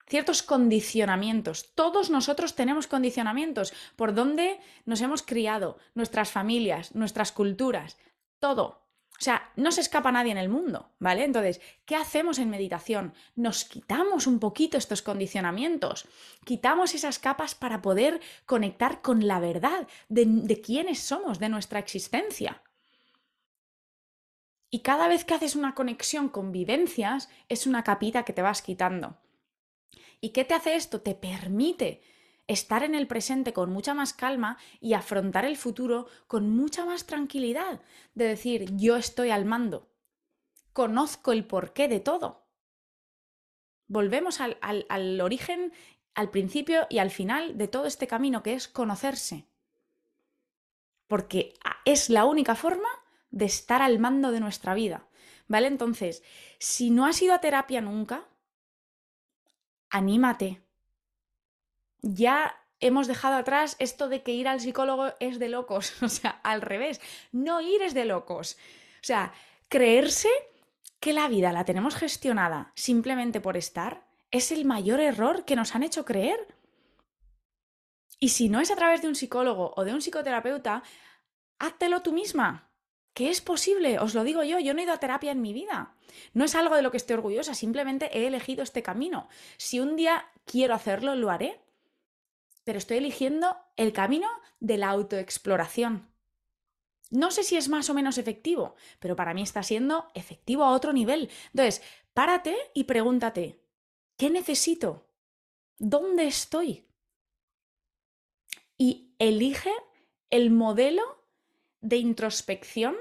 ciertos 0.08 0.42
condicionamientos. 0.42 1.74
Todos 1.74 2.08
nosotros 2.08 2.54
tenemos 2.54 2.86
condicionamientos 2.86 3.74
por 3.96 4.14
donde 4.14 4.60
nos 4.86 5.00
hemos 5.00 5.22
criado, 5.22 5.78
nuestras 5.94 6.30
familias, 6.30 6.94
nuestras 6.94 7.32
culturas, 7.32 7.98
todo. 8.38 8.86
O 9.20 9.20
sea, 9.20 9.50
no 9.56 9.72
se 9.72 9.80
escapa 9.80 10.12
nadie 10.12 10.30
en 10.30 10.38
el 10.38 10.48
mundo, 10.48 10.92
¿vale? 11.00 11.24
Entonces, 11.24 11.60
¿qué 11.84 11.96
hacemos 11.96 12.38
en 12.38 12.50
meditación? 12.50 13.14
Nos 13.34 13.64
quitamos 13.64 14.28
un 14.28 14.38
poquito 14.38 14.78
estos 14.78 15.02
condicionamientos, 15.02 16.06
quitamos 16.44 16.94
esas 16.94 17.18
capas 17.18 17.56
para 17.56 17.82
poder 17.82 18.20
conectar 18.46 19.02
con 19.02 19.26
la 19.26 19.40
verdad 19.40 19.88
de, 20.08 20.24
de 20.26 20.60
quiénes 20.60 21.00
somos, 21.00 21.40
de 21.40 21.48
nuestra 21.48 21.80
existencia. 21.80 22.62
Y 24.70 24.80
cada 24.80 25.08
vez 25.08 25.24
que 25.24 25.34
haces 25.34 25.56
una 25.56 25.74
conexión 25.74 26.28
con 26.28 26.52
vivencias, 26.52 27.28
es 27.48 27.66
una 27.66 27.84
capita 27.84 28.24
que 28.24 28.32
te 28.32 28.42
vas 28.42 28.62
quitando. 28.62 29.16
¿Y 30.20 30.30
qué 30.30 30.44
te 30.44 30.54
hace 30.54 30.74
esto? 30.74 31.00
Te 31.00 31.14
permite 31.14 32.02
estar 32.48 32.82
en 32.82 32.94
el 32.94 33.06
presente 33.06 33.52
con 33.52 33.70
mucha 33.70 33.94
más 33.94 34.12
calma 34.12 34.58
y 34.80 34.94
afrontar 34.94 35.44
el 35.44 35.56
futuro 35.56 36.06
con 36.26 36.50
mucha 36.50 36.84
más 36.84 37.06
tranquilidad, 37.06 37.80
de 38.14 38.24
decir, 38.24 38.74
yo 38.76 38.96
estoy 38.96 39.30
al 39.30 39.44
mando, 39.44 39.88
conozco 40.72 41.32
el 41.32 41.46
porqué 41.46 41.88
de 41.88 42.00
todo. 42.00 42.46
Volvemos 43.86 44.40
al, 44.40 44.58
al 44.60 45.20
origen, 45.20 45.72
al 46.14 46.30
principio 46.30 46.86
y 46.90 46.98
al 46.98 47.10
final 47.10 47.56
de 47.56 47.68
todo 47.68 47.86
este 47.86 48.06
camino 48.06 48.42
que 48.42 48.54
es 48.54 48.66
conocerse. 48.68 49.46
Porque 51.06 51.54
es 51.84 52.10
la 52.10 52.26
única 52.26 52.54
forma 52.54 52.88
de 53.30 53.44
estar 53.44 53.82
al 53.82 53.98
mando 53.98 54.32
de 54.32 54.40
nuestra 54.40 54.74
vida. 54.74 55.06
¿Vale? 55.46 55.66
Entonces, 55.66 56.22
si 56.58 56.90
no 56.90 57.06
has 57.06 57.20
ido 57.22 57.34
a 57.34 57.40
terapia 57.40 57.80
nunca, 57.80 58.28
anímate, 59.88 60.62
ya 62.02 62.54
hemos 62.80 63.06
dejado 63.06 63.36
atrás 63.36 63.76
esto 63.78 64.08
de 64.08 64.22
que 64.22 64.32
ir 64.32 64.46
al 64.46 64.60
psicólogo 64.60 65.12
es 65.20 65.38
de 65.38 65.48
locos. 65.48 65.94
O 66.02 66.08
sea, 66.08 66.40
al 66.42 66.62
revés, 66.62 67.00
no 67.32 67.60
ir 67.60 67.82
es 67.82 67.94
de 67.94 68.04
locos. 68.04 68.56
O 69.00 69.04
sea, 69.04 69.32
creerse 69.68 70.28
que 71.00 71.12
la 71.12 71.28
vida 71.28 71.52
la 71.52 71.64
tenemos 71.64 71.94
gestionada 71.94 72.72
simplemente 72.74 73.40
por 73.40 73.56
estar 73.56 74.06
es 74.30 74.52
el 74.52 74.64
mayor 74.64 75.00
error 75.00 75.44
que 75.44 75.56
nos 75.56 75.74
han 75.74 75.82
hecho 75.82 76.04
creer. 76.04 76.54
Y 78.20 78.30
si 78.30 78.48
no 78.48 78.60
es 78.60 78.70
a 78.70 78.76
través 78.76 79.00
de 79.00 79.08
un 79.08 79.14
psicólogo 79.14 79.72
o 79.76 79.84
de 79.84 79.94
un 79.94 80.00
psicoterapeuta, 80.00 80.82
háztelo 81.58 82.02
tú 82.02 82.12
misma. 82.12 82.67
Que 83.14 83.30
es 83.30 83.40
posible, 83.40 83.98
os 83.98 84.14
lo 84.14 84.24
digo 84.24 84.44
yo, 84.44 84.58
yo 84.58 84.74
no 84.74 84.80
he 84.80 84.84
ido 84.84 84.92
a 84.92 85.00
terapia 85.00 85.32
en 85.32 85.42
mi 85.42 85.52
vida. 85.52 85.94
No 86.34 86.44
es 86.44 86.54
algo 86.54 86.76
de 86.76 86.82
lo 86.82 86.90
que 86.90 86.96
esté 86.96 87.14
orgullosa, 87.14 87.54
simplemente 87.54 88.16
he 88.16 88.26
elegido 88.26 88.62
este 88.62 88.82
camino. 88.82 89.28
Si 89.56 89.80
un 89.80 89.96
día 89.96 90.26
quiero 90.44 90.74
hacerlo, 90.74 91.14
lo 91.14 91.30
haré 91.30 91.60
pero 92.68 92.76
estoy 92.76 92.98
eligiendo 92.98 93.56
el 93.78 93.94
camino 93.94 94.28
de 94.60 94.76
la 94.76 94.90
autoexploración. 94.90 96.06
No 97.08 97.30
sé 97.30 97.42
si 97.42 97.56
es 97.56 97.70
más 97.70 97.88
o 97.88 97.94
menos 97.94 98.18
efectivo, 98.18 98.74
pero 98.98 99.16
para 99.16 99.32
mí 99.32 99.40
está 99.40 99.62
siendo 99.62 100.10
efectivo 100.12 100.64
a 100.64 100.72
otro 100.72 100.92
nivel. 100.92 101.30
Entonces, 101.46 101.80
párate 102.12 102.54
y 102.74 102.84
pregúntate, 102.84 103.64
¿qué 104.18 104.28
necesito? 104.28 105.08
¿Dónde 105.78 106.26
estoy? 106.26 106.84
Y 108.76 109.14
elige 109.18 109.72
el 110.28 110.50
modelo 110.50 111.17
de 111.80 111.96
introspección 111.96 112.96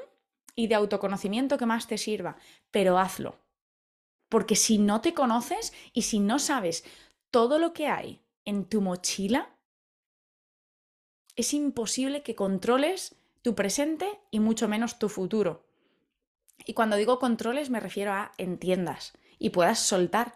y 0.56 0.68
de 0.68 0.76
autoconocimiento 0.76 1.58
que 1.58 1.66
más 1.66 1.88
te 1.88 1.98
sirva, 1.98 2.38
pero 2.72 2.98
hazlo. 2.98 3.38
Porque 4.30 4.56
si 4.56 4.78
no 4.78 5.02
te 5.02 5.14
conoces 5.14 5.74
y 5.94 6.04
si 6.04 6.20
no 6.20 6.40
sabes 6.40 6.84
todo 7.32 7.60
lo 7.60 7.74
que 7.74 7.88
hay 7.88 8.22
en 8.46 8.66
tu 8.66 8.82
mochila, 8.82 9.56
es 11.36 11.54
imposible 11.54 12.24
que 12.24 12.36
controles 12.36 13.16
tu 13.44 13.56
presente 13.56 14.20
y 14.32 14.40
mucho 14.40 14.68
menos 14.68 15.00
tu 15.00 15.08
futuro. 15.08 15.66
Y 16.66 16.74
cuando 16.74 16.96
digo 16.96 17.20
controles 17.20 17.70
me 17.70 17.80
refiero 17.80 18.12
a 18.12 18.32
entiendas 18.38 19.14
y 19.38 19.52
puedas 19.52 19.80
soltar 19.80 20.36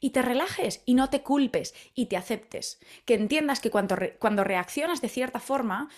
y 0.00 0.10
te 0.10 0.22
relajes 0.22 0.82
y 0.86 0.94
no 0.94 1.10
te 1.10 1.22
culpes 1.22 1.74
y 1.94 2.06
te 2.06 2.16
aceptes. 2.16 2.80
Que 3.04 3.14
entiendas 3.14 3.60
que 3.60 3.70
cuando, 3.70 3.96
cuando 4.18 4.44
reaccionas 4.44 5.00
de 5.00 5.08
cierta 5.08 5.40
forma, 5.40 5.88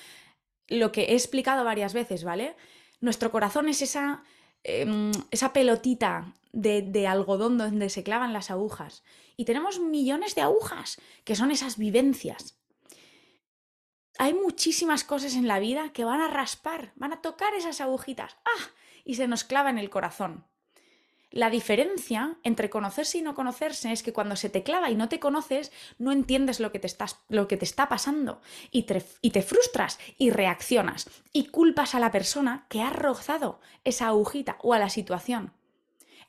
lo 0.70 0.92
que 0.92 1.02
he 1.02 1.14
explicado 1.14 1.64
varias 1.64 1.92
veces, 1.92 2.24
¿vale? 2.24 2.56
Nuestro 3.00 3.30
corazón 3.30 3.68
es 3.68 3.82
esa, 3.82 4.22
em, 4.62 5.12
esa 5.30 5.52
pelotita 5.52 6.34
de, 6.52 6.82
de 6.82 7.06
algodón 7.06 7.58
donde 7.58 7.90
se 7.90 8.02
clavan 8.02 8.32
las 8.32 8.50
agujas. 8.50 9.02
Y 9.36 9.44
tenemos 9.44 9.80
millones 9.80 10.34
de 10.34 10.42
agujas, 10.42 11.00
que 11.24 11.36
son 11.36 11.50
esas 11.50 11.76
vivencias. 11.76 12.58
Hay 14.18 14.34
muchísimas 14.34 15.02
cosas 15.04 15.34
en 15.34 15.48
la 15.48 15.58
vida 15.58 15.92
que 15.92 16.04
van 16.04 16.20
a 16.20 16.28
raspar, 16.28 16.92
van 16.96 17.12
a 17.12 17.22
tocar 17.22 17.54
esas 17.54 17.80
agujitas. 17.80 18.36
¡Ah! 18.44 18.70
Y 19.04 19.14
se 19.14 19.26
nos 19.26 19.44
clava 19.44 19.70
en 19.70 19.78
el 19.78 19.90
corazón. 19.90 20.44
La 21.32 21.48
diferencia 21.48 22.36
entre 22.42 22.70
conocerse 22.70 23.18
y 23.18 23.22
no 23.22 23.36
conocerse 23.36 23.92
es 23.92 24.02
que 24.02 24.12
cuando 24.12 24.34
se 24.34 24.50
te 24.50 24.64
clava 24.64 24.90
y 24.90 24.96
no 24.96 25.08
te 25.08 25.20
conoces, 25.20 25.70
no 25.98 26.10
entiendes 26.10 26.58
lo 26.58 26.72
que 26.72 26.80
te, 26.80 26.88
estás, 26.88 27.20
lo 27.28 27.46
que 27.46 27.56
te 27.56 27.64
está 27.64 27.88
pasando 27.88 28.40
y 28.72 28.82
te, 28.82 29.04
y 29.22 29.30
te 29.30 29.42
frustras 29.42 30.00
y 30.18 30.30
reaccionas 30.30 31.08
y 31.32 31.46
culpas 31.46 31.94
a 31.94 32.00
la 32.00 32.10
persona 32.10 32.66
que 32.68 32.82
ha 32.82 32.90
rozado 32.90 33.60
esa 33.84 34.08
agujita 34.08 34.58
o 34.62 34.74
a 34.74 34.80
la 34.80 34.90
situación. 34.90 35.52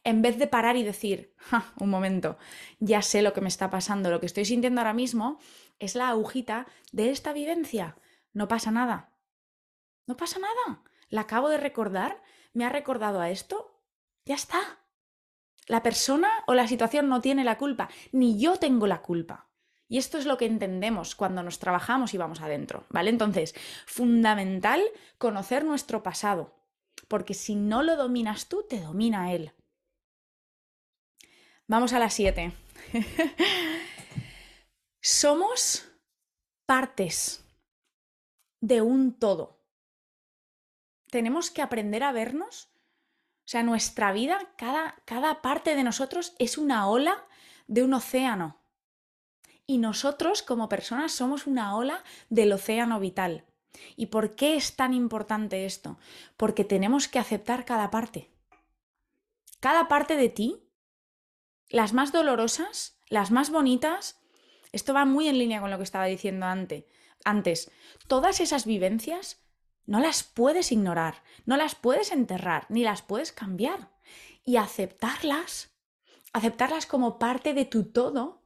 En 0.03 0.21
vez 0.21 0.37
de 0.37 0.47
parar 0.47 0.77
y 0.77 0.83
decir, 0.83 1.33
un 1.79 1.89
momento, 1.89 2.37
ya 2.79 3.01
sé 3.01 3.23
lo 3.23 3.33
que 3.33 3.41
me 3.41 3.47
está 3.47 3.71
pasando, 3.71 4.11
lo 4.11 4.19
que 4.19 4.27
estoy 4.27 4.45
sintiendo 4.45 4.81
ahora 4.81 4.93
mismo 4.93 5.39
es 5.79 5.95
la 5.95 6.09
agujita 6.09 6.67
de 6.91 7.09
esta 7.09 7.33
vivencia. 7.33 7.97
No 8.33 8.47
pasa 8.47 8.69
nada. 8.69 9.09
No 10.05 10.15
pasa 10.15 10.39
nada. 10.39 10.83
La 11.09 11.21
acabo 11.21 11.49
de 11.49 11.57
recordar, 11.57 12.21
me 12.53 12.65
ha 12.65 12.69
recordado 12.69 13.19
a 13.19 13.31
esto, 13.31 13.81
ya 14.25 14.35
está. 14.35 14.80
La 15.67 15.83
persona 15.83 16.29
o 16.47 16.53
la 16.53 16.67
situación 16.67 17.07
no 17.07 17.21
tiene 17.21 17.43
la 17.43 17.57
culpa, 17.57 17.89
ni 18.11 18.39
yo 18.39 18.57
tengo 18.57 18.87
la 18.87 19.01
culpa. 19.01 19.49
Y 19.87 19.97
esto 19.97 20.17
es 20.17 20.25
lo 20.25 20.37
que 20.37 20.45
entendemos 20.45 21.15
cuando 21.15 21.43
nos 21.43 21.59
trabajamos 21.59 22.13
y 22.13 22.17
vamos 22.17 22.39
adentro, 22.39 22.85
¿vale? 22.89 23.09
Entonces, 23.09 23.53
fundamental 23.85 24.81
conocer 25.17 25.65
nuestro 25.65 26.01
pasado, 26.01 26.55
porque 27.09 27.33
si 27.33 27.55
no 27.55 27.83
lo 27.83 27.97
dominas 27.97 28.47
tú, 28.47 28.65
te 28.69 28.79
domina 28.79 29.33
él. 29.33 29.51
Vamos 31.67 31.91
a 31.91 31.99
las 31.99 32.13
7. 32.15 32.53
Somos 35.01 35.91
partes 36.65 37.45
de 38.61 38.81
un 38.81 39.19
todo. 39.19 39.61
Tenemos 41.09 41.51
que 41.51 41.61
aprender 41.61 42.03
a 42.03 42.13
vernos 42.13 42.70
sea, 43.51 43.63
nuestra 43.63 44.13
vida, 44.13 44.39
cada, 44.55 44.95
cada 45.03 45.41
parte 45.41 45.75
de 45.75 45.83
nosotros 45.83 46.35
es 46.39 46.57
una 46.57 46.87
ola 46.87 47.27
de 47.67 47.83
un 47.83 47.93
océano. 47.93 48.61
Y 49.67 49.77
nosotros 49.77 50.41
como 50.41 50.69
personas 50.69 51.11
somos 51.11 51.47
una 51.47 51.75
ola 51.75 52.01
del 52.29 52.53
océano 52.53 52.99
vital. 53.01 53.45
¿Y 53.97 54.05
por 54.05 54.35
qué 54.35 54.55
es 54.55 54.77
tan 54.77 54.93
importante 54.93 55.65
esto? 55.65 55.97
Porque 56.37 56.63
tenemos 56.63 57.09
que 57.09 57.19
aceptar 57.19 57.65
cada 57.65 57.91
parte. 57.91 58.31
Cada 59.59 59.89
parte 59.89 60.15
de 60.15 60.29
ti, 60.29 60.63
las 61.67 61.91
más 61.91 62.13
dolorosas, 62.13 62.99
las 63.09 63.31
más 63.31 63.49
bonitas, 63.49 64.21
esto 64.71 64.93
va 64.93 65.03
muy 65.03 65.27
en 65.27 65.37
línea 65.37 65.59
con 65.59 65.71
lo 65.71 65.77
que 65.77 65.83
estaba 65.83 66.05
diciendo 66.05 66.45
antes. 66.45 66.85
Antes, 67.25 67.69
todas 68.07 68.39
esas 68.39 68.65
vivencias 68.65 69.40
no 69.91 69.99
las 69.99 70.23
puedes 70.23 70.71
ignorar, 70.71 71.21
no 71.45 71.57
las 71.57 71.75
puedes 71.75 72.13
enterrar, 72.13 72.65
ni 72.69 72.81
las 72.81 73.01
puedes 73.01 73.33
cambiar. 73.33 73.91
Y 74.41 74.55
aceptarlas, 74.55 75.75
aceptarlas 76.31 76.85
como 76.85 77.19
parte 77.19 77.53
de 77.53 77.65
tu 77.65 77.91
todo, 77.91 78.41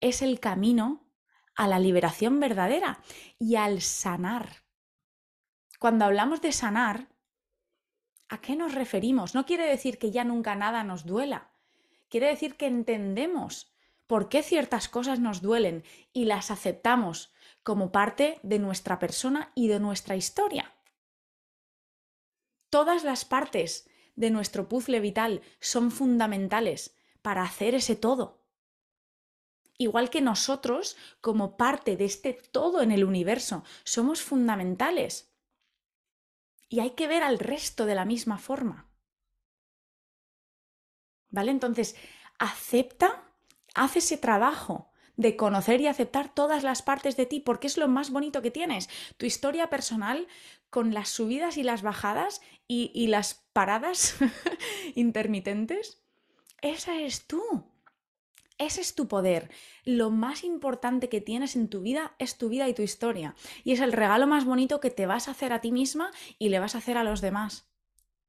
es 0.00 0.22
el 0.22 0.40
camino 0.40 1.06
a 1.54 1.68
la 1.68 1.78
liberación 1.78 2.40
verdadera 2.40 3.02
y 3.38 3.56
al 3.56 3.82
sanar. 3.82 4.64
Cuando 5.78 6.06
hablamos 6.06 6.40
de 6.40 6.52
sanar, 6.52 7.08
¿a 8.30 8.40
qué 8.40 8.56
nos 8.56 8.74
referimos? 8.74 9.34
No 9.34 9.44
quiere 9.44 9.66
decir 9.66 9.98
que 9.98 10.12
ya 10.12 10.24
nunca 10.24 10.54
nada 10.54 10.82
nos 10.82 11.04
duela. 11.04 11.50
Quiere 12.08 12.28
decir 12.28 12.56
que 12.56 12.68
entendemos 12.68 13.70
por 14.06 14.30
qué 14.30 14.42
ciertas 14.42 14.88
cosas 14.88 15.20
nos 15.20 15.42
duelen 15.42 15.84
y 16.14 16.24
las 16.24 16.50
aceptamos 16.50 17.34
como 17.62 17.92
parte 17.92 18.40
de 18.42 18.58
nuestra 18.58 18.98
persona 18.98 19.52
y 19.54 19.68
de 19.68 19.80
nuestra 19.80 20.16
historia. 20.16 20.74
Todas 22.70 23.04
las 23.04 23.24
partes 23.24 23.88
de 24.16 24.30
nuestro 24.30 24.68
puzzle 24.68 25.00
vital 25.00 25.42
son 25.60 25.90
fundamentales 25.90 26.96
para 27.22 27.42
hacer 27.42 27.74
ese 27.74 27.96
todo. 27.96 28.42
Igual 29.78 30.10
que 30.10 30.20
nosotros, 30.20 30.96
como 31.20 31.56
parte 31.56 31.96
de 31.96 32.04
este 32.04 32.34
todo 32.34 32.82
en 32.82 32.92
el 32.92 33.04
universo, 33.04 33.64
somos 33.84 34.22
fundamentales. 34.22 35.34
Y 36.68 36.80
hay 36.80 36.90
que 36.90 37.08
ver 37.08 37.22
al 37.22 37.38
resto 37.38 37.86
de 37.86 37.94
la 37.94 38.04
misma 38.04 38.38
forma. 38.38 38.90
¿Vale? 41.30 41.50
Entonces, 41.50 41.96
acepta, 42.38 43.30
haz 43.74 43.96
ese 43.96 44.18
trabajo 44.18 44.91
de 45.16 45.36
conocer 45.36 45.80
y 45.80 45.86
aceptar 45.86 46.32
todas 46.32 46.62
las 46.62 46.82
partes 46.82 47.16
de 47.16 47.26
ti, 47.26 47.40
porque 47.40 47.66
es 47.66 47.76
lo 47.76 47.88
más 47.88 48.10
bonito 48.10 48.42
que 48.42 48.50
tienes. 48.50 48.88
Tu 49.16 49.26
historia 49.26 49.68
personal 49.68 50.26
con 50.70 50.94
las 50.94 51.08
subidas 51.08 51.56
y 51.58 51.62
las 51.62 51.82
bajadas 51.82 52.40
y, 52.66 53.06
las 53.08 53.46
paradas 53.52 54.16
intermitentes, 54.94 56.02
esa 56.62 57.00
es 57.00 57.26
tú. 57.26 57.42
Ese 58.58 58.80
es 58.80 58.94
tu 58.94 59.08
poder. 59.08 59.50
Lo 59.84 60.10
más 60.10 60.44
importante 60.44 61.08
que 61.08 61.20
tienes 61.20 61.56
en 61.56 61.68
tu 61.68 61.80
vida 61.80 62.14
es 62.18 62.38
tu 62.38 62.48
vida 62.48 62.68
y 62.68 62.74
tu 62.74 62.82
historia. 62.82 63.34
Y 63.64 63.72
es 63.72 63.80
el 63.80 63.92
regalo 63.92 64.26
más 64.26 64.44
bonito 64.44 64.80
que 64.80 64.90
te 64.90 65.06
vas 65.06 65.26
a 65.26 65.32
hacer 65.32 65.52
a 65.52 65.60
ti 65.60 65.72
misma 65.72 66.12
y 66.38 66.48
le 66.48 66.60
vas 66.60 66.74
a 66.74 66.78
hacer 66.78 66.96
a 66.96 67.04
los 67.04 67.20
demás. 67.20 67.68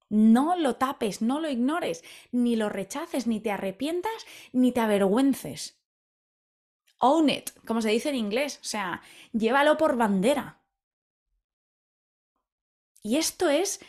No 0.09 0.55
lo 0.55 0.75
tapes, 0.75 1.21
no 1.21 1.39
lo 1.39 1.49
ignores, 1.49 2.03
ni 2.31 2.55
lo 2.55 2.69
rechaces, 2.69 3.27
ni 3.27 3.39
te 3.39 3.51
arrepientas, 3.51 4.25
ni 4.51 4.71
te 4.71 4.81
avergüences 4.81 5.82
own 7.03 7.29
it, 7.29 7.51
como 7.65 7.81
se 7.81 7.89
dice 7.89 8.09
en 8.09 8.15
inglés, 8.15 8.59
o 8.61 8.63
sea, 8.63 9.01
llévalo 9.33 9.77
por 9.77 9.97
bandera. 9.97 10.61
Y 13.01 13.17
esto 13.17 13.49
es 13.49 13.81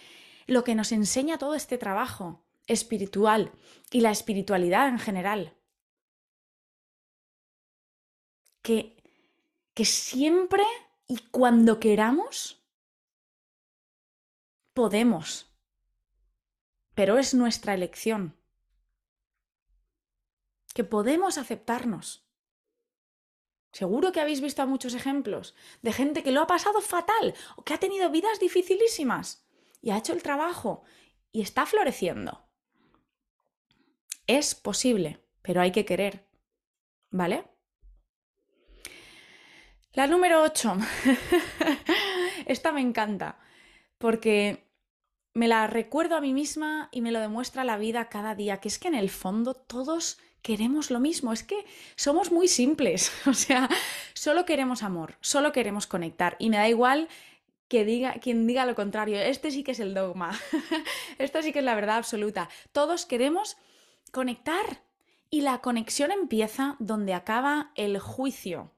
lo 0.46 0.64
que 0.64 0.74
nos 0.74 0.90
enseña 0.90 1.38
todo 1.38 1.54
este 1.54 1.78
trabajo 1.78 2.44
espiritual 2.66 3.52
y 3.92 4.00
la 4.00 4.10
espiritualidad 4.10 4.88
en 4.88 4.98
general. 4.98 5.56
Que, 8.62 8.96
que 9.74 9.84
siempre 9.84 10.64
y 11.06 11.18
cuando 11.30 11.78
queramos, 11.78 12.60
podemos. 14.72 15.54
Pero 16.94 17.18
es 17.18 17.32
nuestra 17.32 17.74
elección. 17.74 18.36
Que 20.74 20.82
podemos 20.82 21.38
aceptarnos 21.38 22.23
Seguro 23.74 24.12
que 24.12 24.20
habéis 24.20 24.40
visto 24.40 24.64
muchos 24.68 24.94
ejemplos 24.94 25.56
de 25.82 25.92
gente 25.92 26.22
que 26.22 26.30
lo 26.30 26.40
ha 26.40 26.46
pasado 26.46 26.80
fatal 26.80 27.34
o 27.56 27.64
que 27.64 27.74
ha 27.74 27.78
tenido 27.78 28.08
vidas 28.08 28.38
dificilísimas 28.38 29.48
y 29.82 29.90
ha 29.90 29.98
hecho 29.98 30.12
el 30.12 30.22
trabajo 30.22 30.84
y 31.32 31.42
está 31.42 31.66
floreciendo. 31.66 32.46
Es 34.28 34.54
posible, 34.54 35.24
pero 35.42 35.60
hay 35.60 35.72
que 35.72 35.84
querer. 35.84 36.24
¿Vale? 37.10 37.48
La 39.92 40.06
número 40.06 40.42
8. 40.42 40.76
Esta 42.46 42.70
me 42.70 42.80
encanta 42.80 43.40
porque 43.98 44.70
me 45.32 45.48
la 45.48 45.66
recuerdo 45.66 46.14
a 46.14 46.20
mí 46.20 46.32
misma 46.32 46.90
y 46.92 47.00
me 47.00 47.10
lo 47.10 47.18
demuestra 47.18 47.64
la 47.64 47.76
vida 47.76 48.08
cada 48.08 48.36
día, 48.36 48.60
que 48.60 48.68
es 48.68 48.78
que 48.78 48.86
en 48.86 48.94
el 48.94 49.10
fondo 49.10 49.54
todos 49.54 50.20
queremos 50.45 50.90
lo 50.90 51.01
mismo, 51.01 51.32
es 51.32 51.42
que 51.42 51.64
somos 51.97 52.30
muy 52.30 52.49
simples, 52.49 53.11
o 53.26 53.32
sea, 53.32 53.68
solo 54.12 54.45
queremos 54.45 54.82
amor, 54.82 55.16
solo 55.20 55.53
queremos 55.53 55.86
conectar 55.86 56.36
y 56.38 56.51
me 56.51 56.59
da 56.59 56.68
igual 56.68 57.09
que 57.66 57.86
diga 57.86 58.12
quien 58.20 58.47
diga 58.47 58.66
lo 58.66 58.74
contrario, 58.74 59.18
este 59.18 59.51
sí 59.51 59.64
que 59.64 59.72
es 59.72 59.80
el 59.80 59.95
dogma. 59.95 60.38
Esto 61.18 61.40
sí 61.42 61.51
que 61.51 61.61
es 61.61 61.64
la 61.64 61.74
verdad 61.74 61.97
absoluta. 61.97 62.51
Todos 62.72 63.07
queremos 63.07 63.57
conectar 64.12 64.82
y 65.30 65.40
la 65.40 65.62
conexión 65.62 66.12
empieza 66.12 66.76
donde 66.78 67.14
acaba 67.14 67.72
el 67.74 67.99
juicio. 67.99 68.70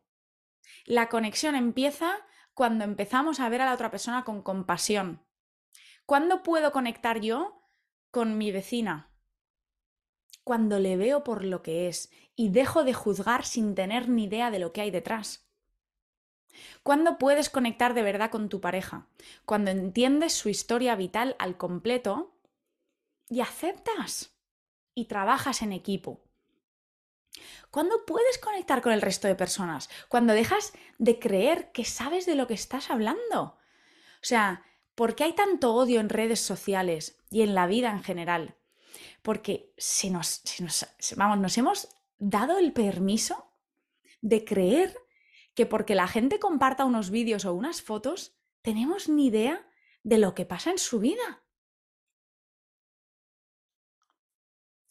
La 0.85 1.09
conexión 1.09 1.57
empieza 1.57 2.15
cuando 2.55 2.85
empezamos 2.85 3.41
a 3.41 3.49
ver 3.49 3.61
a 3.61 3.67
la 3.67 3.75
otra 3.75 3.91
persona 3.91 4.23
con 4.23 4.41
compasión. 4.41 5.21
¿Cuándo 6.07 6.45
puedo 6.45 6.71
conectar 6.71 7.21
yo 7.21 7.61
con 8.13 8.39
mi 8.39 8.53
vecina? 8.53 9.11
Cuando 10.47 10.79
le 10.79 10.97
veo 10.97 11.25
por 11.25 11.45
lo 11.45 11.65
que 11.65 11.89
es 11.89 12.09
y 12.37 12.51
dejo 12.51 12.85
de 12.85 12.95
juzgar 12.95 13.45
sin 13.45 13.75
tener 13.75 14.09
ni 14.09 14.27
idea 14.27 14.53
de 14.53 14.61
lo 14.61 14.73
que 14.73 14.81
hay 14.81 14.93
detrás. 14.93 15.51
¿Cuándo 16.85 17.19
puedes 17.19 17.51
conectar 17.51 17.95
de 17.95 18.05
verdad 18.05 18.31
con 18.31 18.49
tu 18.49 18.61
pareja? 18.61 19.09
Cuando 19.45 19.73
entiendes 19.73 20.35
su 20.35 20.49
historia 20.49 20.95
vital 20.95 21.35
al 21.41 21.57
completo 21.57 22.39
y 23.29 23.41
aceptas 23.41 24.39
y 24.95 25.07
trabajas 25.07 25.63
en 25.63 25.73
equipo. 25.73 26.23
¿Cuándo 27.73 28.07
puedes 28.07 28.39
conectar 28.39 28.83
con 28.83 28.93
el 28.93 29.03
resto 29.03 29.27
de 29.27 29.35
personas? 29.35 29.91
Cuando 30.09 30.33
dejas 30.33 30.75
de 30.99 31.19
creer 31.19 31.73
que 31.73 31.85
sabes 31.85 32.25
de 32.25 32.37
lo 32.37 32.47
que 32.47 32.55
estás 32.55 32.89
hablando. 32.93 33.43
O 33.43 33.57
sea, 34.23 34.63
¿por 34.95 35.17
qué 35.17 35.25
hay 35.25 35.33
tanto 35.33 35.75
odio 35.75 35.99
en 35.99 36.09
redes 36.09 36.39
sociales 36.39 37.19
y 37.31 37.43
en 37.43 37.57
la 37.57 37.67
vida 37.67 37.91
en 37.91 38.05
general? 38.05 38.56
Porque 39.27 39.75
si 39.77 40.09
nos, 40.11 40.45
vamos, 41.17 41.39
nos 41.39 41.59
hemos 41.59 41.89
dado 42.17 42.59
el 42.59 42.73
permiso 42.73 43.51
de 44.21 44.45
creer 44.45 44.97
que 45.53 45.67
porque 45.67 45.97
la 45.97 46.07
gente 46.07 46.39
comparta 46.39 46.85
unos 46.85 47.11
vídeos 47.11 47.45
o 47.45 47.53
unas 47.53 47.83
fotos, 47.83 48.37
tenemos 48.63 49.09
ni 49.09 49.27
idea 49.27 49.69
de 50.05 50.19
lo 50.19 50.37
que 50.37 50.47
pasa 50.47 50.71
en 50.71 50.79
su 50.79 51.01
vida. 51.01 51.43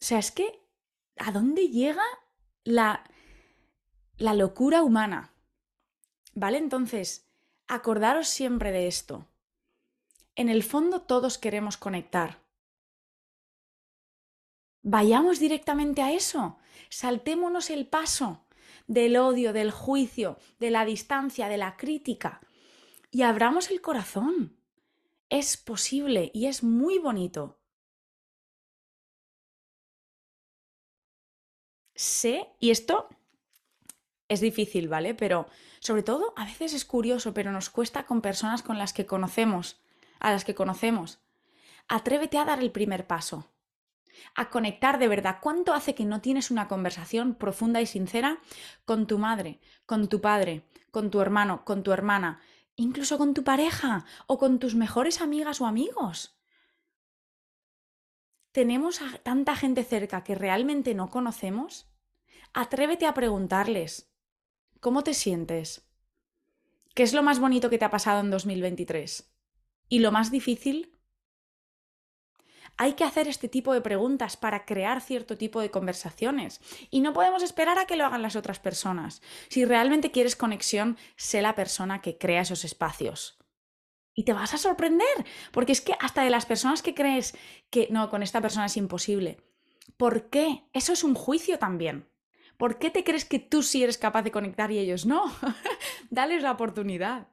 O 0.02 0.04
sea, 0.04 0.18
es 0.18 0.30
que, 0.30 0.68
¿a 1.16 1.32
dónde 1.32 1.68
llega 1.68 2.04
la, 2.62 3.04
la 4.18 4.34
locura 4.34 4.82
humana? 4.82 5.32
¿Vale? 6.34 6.58
Entonces, 6.58 7.26
acordaros 7.68 8.28
siempre 8.28 8.70
de 8.70 8.86
esto. 8.86 9.26
En 10.34 10.50
el 10.50 10.62
fondo 10.62 11.00
todos 11.00 11.38
queremos 11.38 11.78
conectar. 11.78 12.45
Vayamos 14.88 15.40
directamente 15.40 16.00
a 16.00 16.12
eso. 16.12 16.58
Saltémonos 16.90 17.70
el 17.70 17.88
paso 17.88 18.46
del 18.86 19.16
odio, 19.16 19.52
del 19.52 19.72
juicio, 19.72 20.38
de 20.60 20.70
la 20.70 20.84
distancia, 20.84 21.48
de 21.48 21.56
la 21.56 21.76
crítica 21.76 22.40
y 23.10 23.22
abramos 23.22 23.72
el 23.72 23.80
corazón. 23.80 24.56
Es 25.28 25.56
posible 25.56 26.30
y 26.32 26.46
es 26.46 26.62
muy 26.62 26.98
bonito. 26.98 27.58
Sé, 31.96 32.46
y 32.60 32.70
esto 32.70 33.08
es 34.28 34.40
difícil, 34.40 34.86
¿vale? 34.86 35.16
Pero 35.16 35.48
sobre 35.80 36.04
todo 36.04 36.32
a 36.36 36.44
veces 36.44 36.74
es 36.74 36.84
curioso, 36.84 37.34
pero 37.34 37.50
nos 37.50 37.70
cuesta 37.70 38.06
con 38.06 38.20
personas 38.20 38.62
con 38.62 38.78
las 38.78 38.92
que 38.92 39.04
conocemos, 39.04 39.80
a 40.20 40.30
las 40.30 40.44
que 40.44 40.54
conocemos. 40.54 41.18
Atrévete 41.88 42.38
a 42.38 42.44
dar 42.44 42.60
el 42.60 42.70
primer 42.70 43.08
paso, 43.08 43.50
a 44.34 44.50
conectar 44.50 44.98
de 44.98 45.08
verdad. 45.08 45.38
¿Cuánto 45.40 45.74
hace 45.74 45.94
que 45.94 46.04
no 46.04 46.20
tienes 46.20 46.50
una 46.50 46.68
conversación 46.68 47.34
profunda 47.34 47.80
y 47.80 47.86
sincera 47.86 48.38
con 48.84 49.06
tu 49.06 49.18
madre, 49.18 49.60
con 49.86 50.08
tu 50.08 50.20
padre, 50.20 50.64
con 50.90 51.10
tu 51.10 51.20
hermano, 51.20 51.64
con 51.64 51.82
tu 51.82 51.92
hermana, 51.92 52.40
incluso 52.76 53.18
con 53.18 53.34
tu 53.34 53.44
pareja 53.44 54.04
o 54.26 54.38
con 54.38 54.58
tus 54.58 54.74
mejores 54.74 55.20
amigas 55.20 55.60
o 55.60 55.66
amigos? 55.66 56.36
tenemos 58.56 59.02
a 59.02 59.18
tanta 59.18 59.54
gente 59.54 59.84
cerca 59.84 60.24
que 60.24 60.34
realmente 60.34 60.94
no 60.94 61.10
conocemos, 61.10 61.92
atrévete 62.54 63.04
a 63.04 63.12
preguntarles, 63.12 64.10
¿cómo 64.80 65.04
te 65.04 65.12
sientes? 65.12 65.86
¿Qué 66.94 67.02
es 67.02 67.12
lo 67.12 67.22
más 67.22 67.38
bonito 67.38 67.68
que 67.68 67.76
te 67.76 67.84
ha 67.84 67.90
pasado 67.90 68.20
en 68.20 68.30
2023? 68.30 69.30
¿Y 69.90 69.98
lo 69.98 70.10
más 70.10 70.30
difícil? 70.30 70.95
Hay 72.78 72.92
que 72.92 73.04
hacer 73.04 73.26
este 73.26 73.48
tipo 73.48 73.72
de 73.72 73.80
preguntas 73.80 74.36
para 74.36 74.66
crear 74.66 75.00
cierto 75.00 75.38
tipo 75.38 75.60
de 75.60 75.70
conversaciones 75.70 76.60
y 76.90 77.00
no 77.00 77.14
podemos 77.14 77.42
esperar 77.42 77.78
a 77.78 77.86
que 77.86 77.96
lo 77.96 78.04
hagan 78.04 78.22
las 78.22 78.36
otras 78.36 78.58
personas. 78.58 79.22
Si 79.48 79.64
realmente 79.64 80.10
quieres 80.10 80.36
conexión, 80.36 80.98
sé 81.16 81.40
la 81.40 81.54
persona 81.54 82.02
que 82.02 82.18
crea 82.18 82.42
esos 82.42 82.64
espacios. 82.64 83.38
Y 84.14 84.24
te 84.24 84.32
vas 84.32 84.54
a 84.54 84.58
sorprender, 84.58 85.26
porque 85.52 85.72
es 85.72 85.80
que 85.80 85.94
hasta 86.00 86.22
de 86.22 86.30
las 86.30 86.46
personas 86.46 86.82
que 86.82 86.94
crees 86.94 87.36
que 87.70 87.88
no, 87.90 88.08
con 88.08 88.22
esta 88.22 88.40
persona 88.40 88.66
es 88.66 88.76
imposible. 88.76 89.38
¿Por 89.96 90.30
qué? 90.30 90.68
Eso 90.72 90.92
es 90.92 91.04
un 91.04 91.14
juicio 91.14 91.58
también. 91.58 92.08
¿Por 92.56 92.78
qué 92.78 92.90
te 92.90 93.04
crees 93.04 93.24
que 93.24 93.38
tú 93.38 93.62
sí 93.62 93.82
eres 93.82 93.98
capaz 93.98 94.22
de 94.22 94.30
conectar 94.30 94.70
y 94.70 94.78
ellos 94.78 95.04
no? 95.04 95.24
Dales 96.10 96.42
la 96.42 96.52
oportunidad. 96.52 97.28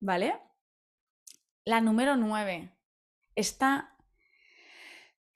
¿Vale? 0.00 0.40
La 1.64 1.80
número 1.80 2.16
nueve. 2.16 2.72
Esta, 3.34 3.95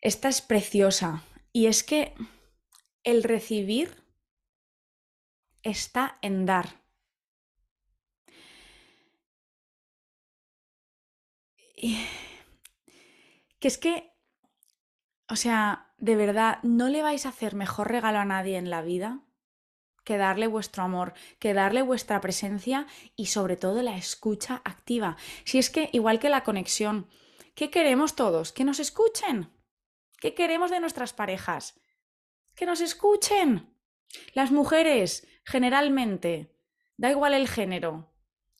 esta 0.01 0.29
es 0.29 0.41
preciosa. 0.41 1.25
Y 1.53 1.67
es 1.67 1.83
que 1.83 2.15
el 3.03 3.23
recibir 3.23 4.03
está 5.63 6.19
en 6.23 6.47
dar. 6.47 6.81
que 13.59 13.69
es 13.69 13.79
que, 13.79 14.13
o 15.29 15.37
sea, 15.37 15.95
de 15.97 16.15
verdad, 16.17 16.59
no 16.63 16.89
le 16.89 17.03
vais 17.03 17.25
a 17.25 17.31
hacer 17.31 17.55
mejor 17.55 17.91
regalo 17.91 18.19
a 18.19 18.25
nadie 18.27 18.59
en 18.59 18.69
la 18.69 18.83
vida 18.83 19.21
que 20.05 20.17
darle 20.17 20.47
vuestro 20.47 20.83
amor, 20.83 21.15
que 21.39 21.55
darle 21.55 21.83
vuestra 21.83 22.21
presencia 22.21 22.87
y 23.17 23.27
sobre 23.27 23.57
todo 23.57 23.83
la 23.83 23.97
escucha 23.97 24.63
activa. 24.65 25.17
Si 25.45 25.59
es 25.59 25.71
que, 25.71 25.91
igual 25.93 26.19
que 26.19 26.31
la 26.31 26.43
conexión, 26.43 27.07
¿qué 27.55 27.71
queremos 27.71 28.17
todos? 28.17 28.53
Que 28.53 28.65
nos 28.65 28.81
escuchen. 28.81 29.51
¿Qué 30.21 30.35
queremos 30.35 30.71
de 30.71 30.81
nuestras 30.81 31.13
parejas? 31.13 31.81
Que 32.55 32.67
nos 32.67 32.81
escuchen. 32.81 33.75
Las 34.35 34.53
mujeres, 34.53 35.27
generalmente, 35.45 36.55
da 36.97 37.11
igual 37.11 37.35
el 37.35 37.49
género, 37.49 38.13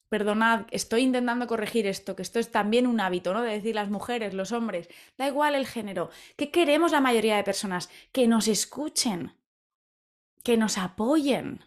perdonad, 0.09 0.67
estoy 0.71 1.03
intentando 1.03 1.47
corregir 1.47 1.87
esto, 1.87 2.17
que 2.17 2.23
esto 2.23 2.39
es 2.39 2.51
también 2.51 2.87
un 2.87 3.01
hábito, 3.01 3.33
¿no? 3.33 3.43
De 3.43 3.53
decir 3.53 3.75
las 3.75 3.91
mujeres, 3.91 4.35
los 4.35 4.53
hombres, 4.53 4.89
da 5.17 5.29
igual 5.29 5.55
el 5.55 5.67
género. 5.67 6.11
¿Qué 6.37 6.51
queremos 6.51 6.93
la 6.93 7.01
mayoría 7.01 7.37
de 7.37 7.45
personas? 7.45 7.91
Que 8.11 8.27
nos 8.27 8.49
escuchen, 8.49 9.37
que 10.43 10.57
nos 10.57 10.79
apoyen. 10.79 11.65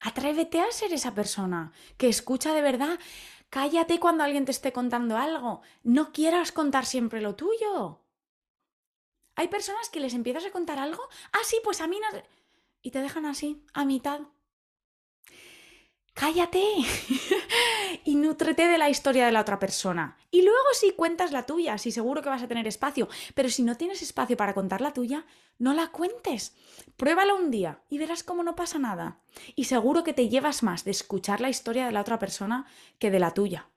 Atrévete 0.00 0.60
a 0.60 0.70
ser 0.70 0.92
esa 0.92 1.14
persona 1.14 1.72
que 1.96 2.08
escucha 2.08 2.54
de 2.54 2.62
verdad. 2.62 2.98
Cállate 3.50 3.98
cuando 3.98 4.24
alguien 4.24 4.44
te 4.44 4.50
esté 4.50 4.72
contando 4.72 5.16
algo. 5.16 5.62
No 5.82 6.12
quieras 6.12 6.52
contar 6.52 6.84
siempre 6.84 7.20
lo 7.20 7.34
tuyo. 7.34 8.00
Hay 9.36 9.48
personas 9.48 9.88
que 9.88 10.00
les 10.00 10.14
empiezas 10.14 10.44
a 10.44 10.50
contar 10.50 10.78
algo. 10.78 11.02
Ah, 11.32 11.44
sí, 11.44 11.58
pues 11.64 11.80
a 11.80 11.86
mí 11.86 11.98
no. 11.98 12.18
Y 12.82 12.90
te 12.90 13.00
dejan 13.00 13.26
así, 13.26 13.64
a 13.72 13.84
mitad 13.84 14.20
cállate 16.18 16.64
y 18.04 18.16
nútrete 18.16 18.66
de 18.66 18.76
la 18.76 18.90
historia 18.90 19.26
de 19.26 19.32
la 19.32 19.40
otra 19.40 19.60
persona. 19.60 20.18
Y 20.32 20.42
luego 20.42 20.66
sí 20.72 20.92
cuentas 20.96 21.30
la 21.30 21.46
tuya, 21.46 21.78
sí 21.78 21.92
seguro 21.92 22.22
que 22.22 22.28
vas 22.28 22.42
a 22.42 22.48
tener 22.48 22.66
espacio, 22.66 23.08
pero 23.36 23.48
si 23.48 23.62
no 23.62 23.76
tienes 23.76 24.02
espacio 24.02 24.36
para 24.36 24.52
contar 24.52 24.80
la 24.80 24.92
tuya, 24.92 25.26
no 25.58 25.74
la 25.74 25.92
cuentes. 25.92 26.56
Pruébalo 26.96 27.36
un 27.36 27.52
día 27.52 27.82
y 27.88 27.98
verás 27.98 28.24
cómo 28.24 28.42
no 28.42 28.56
pasa 28.56 28.80
nada. 28.80 29.20
Y 29.54 29.64
seguro 29.64 30.02
que 30.02 30.12
te 30.12 30.28
llevas 30.28 30.64
más 30.64 30.84
de 30.84 30.90
escuchar 30.90 31.40
la 31.40 31.50
historia 31.50 31.86
de 31.86 31.92
la 31.92 32.00
otra 32.00 32.18
persona 32.18 32.66
que 32.98 33.12
de 33.12 33.20
la 33.20 33.32
tuya. 33.32 33.68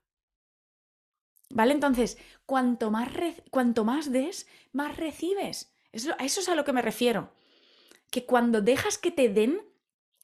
¿Vale? 1.51 1.73
Entonces, 1.73 2.17
cuanto 2.47 2.89
más, 2.89 3.09
cuanto 3.51 3.85
más 3.85 4.11
des, 4.11 4.47
más 4.71 4.97
recibes. 4.97 5.75
Eso, 5.91 6.13
a 6.17 6.25
eso 6.25 6.39
es 6.39 6.49
a 6.49 6.55
lo 6.55 6.65
que 6.65 6.73
me 6.73 6.81
refiero. 6.81 7.33
Que 8.09 8.25
cuando 8.25 8.61
dejas 8.61 8.97
que 8.97 9.11
te 9.11 9.29
den, 9.29 9.61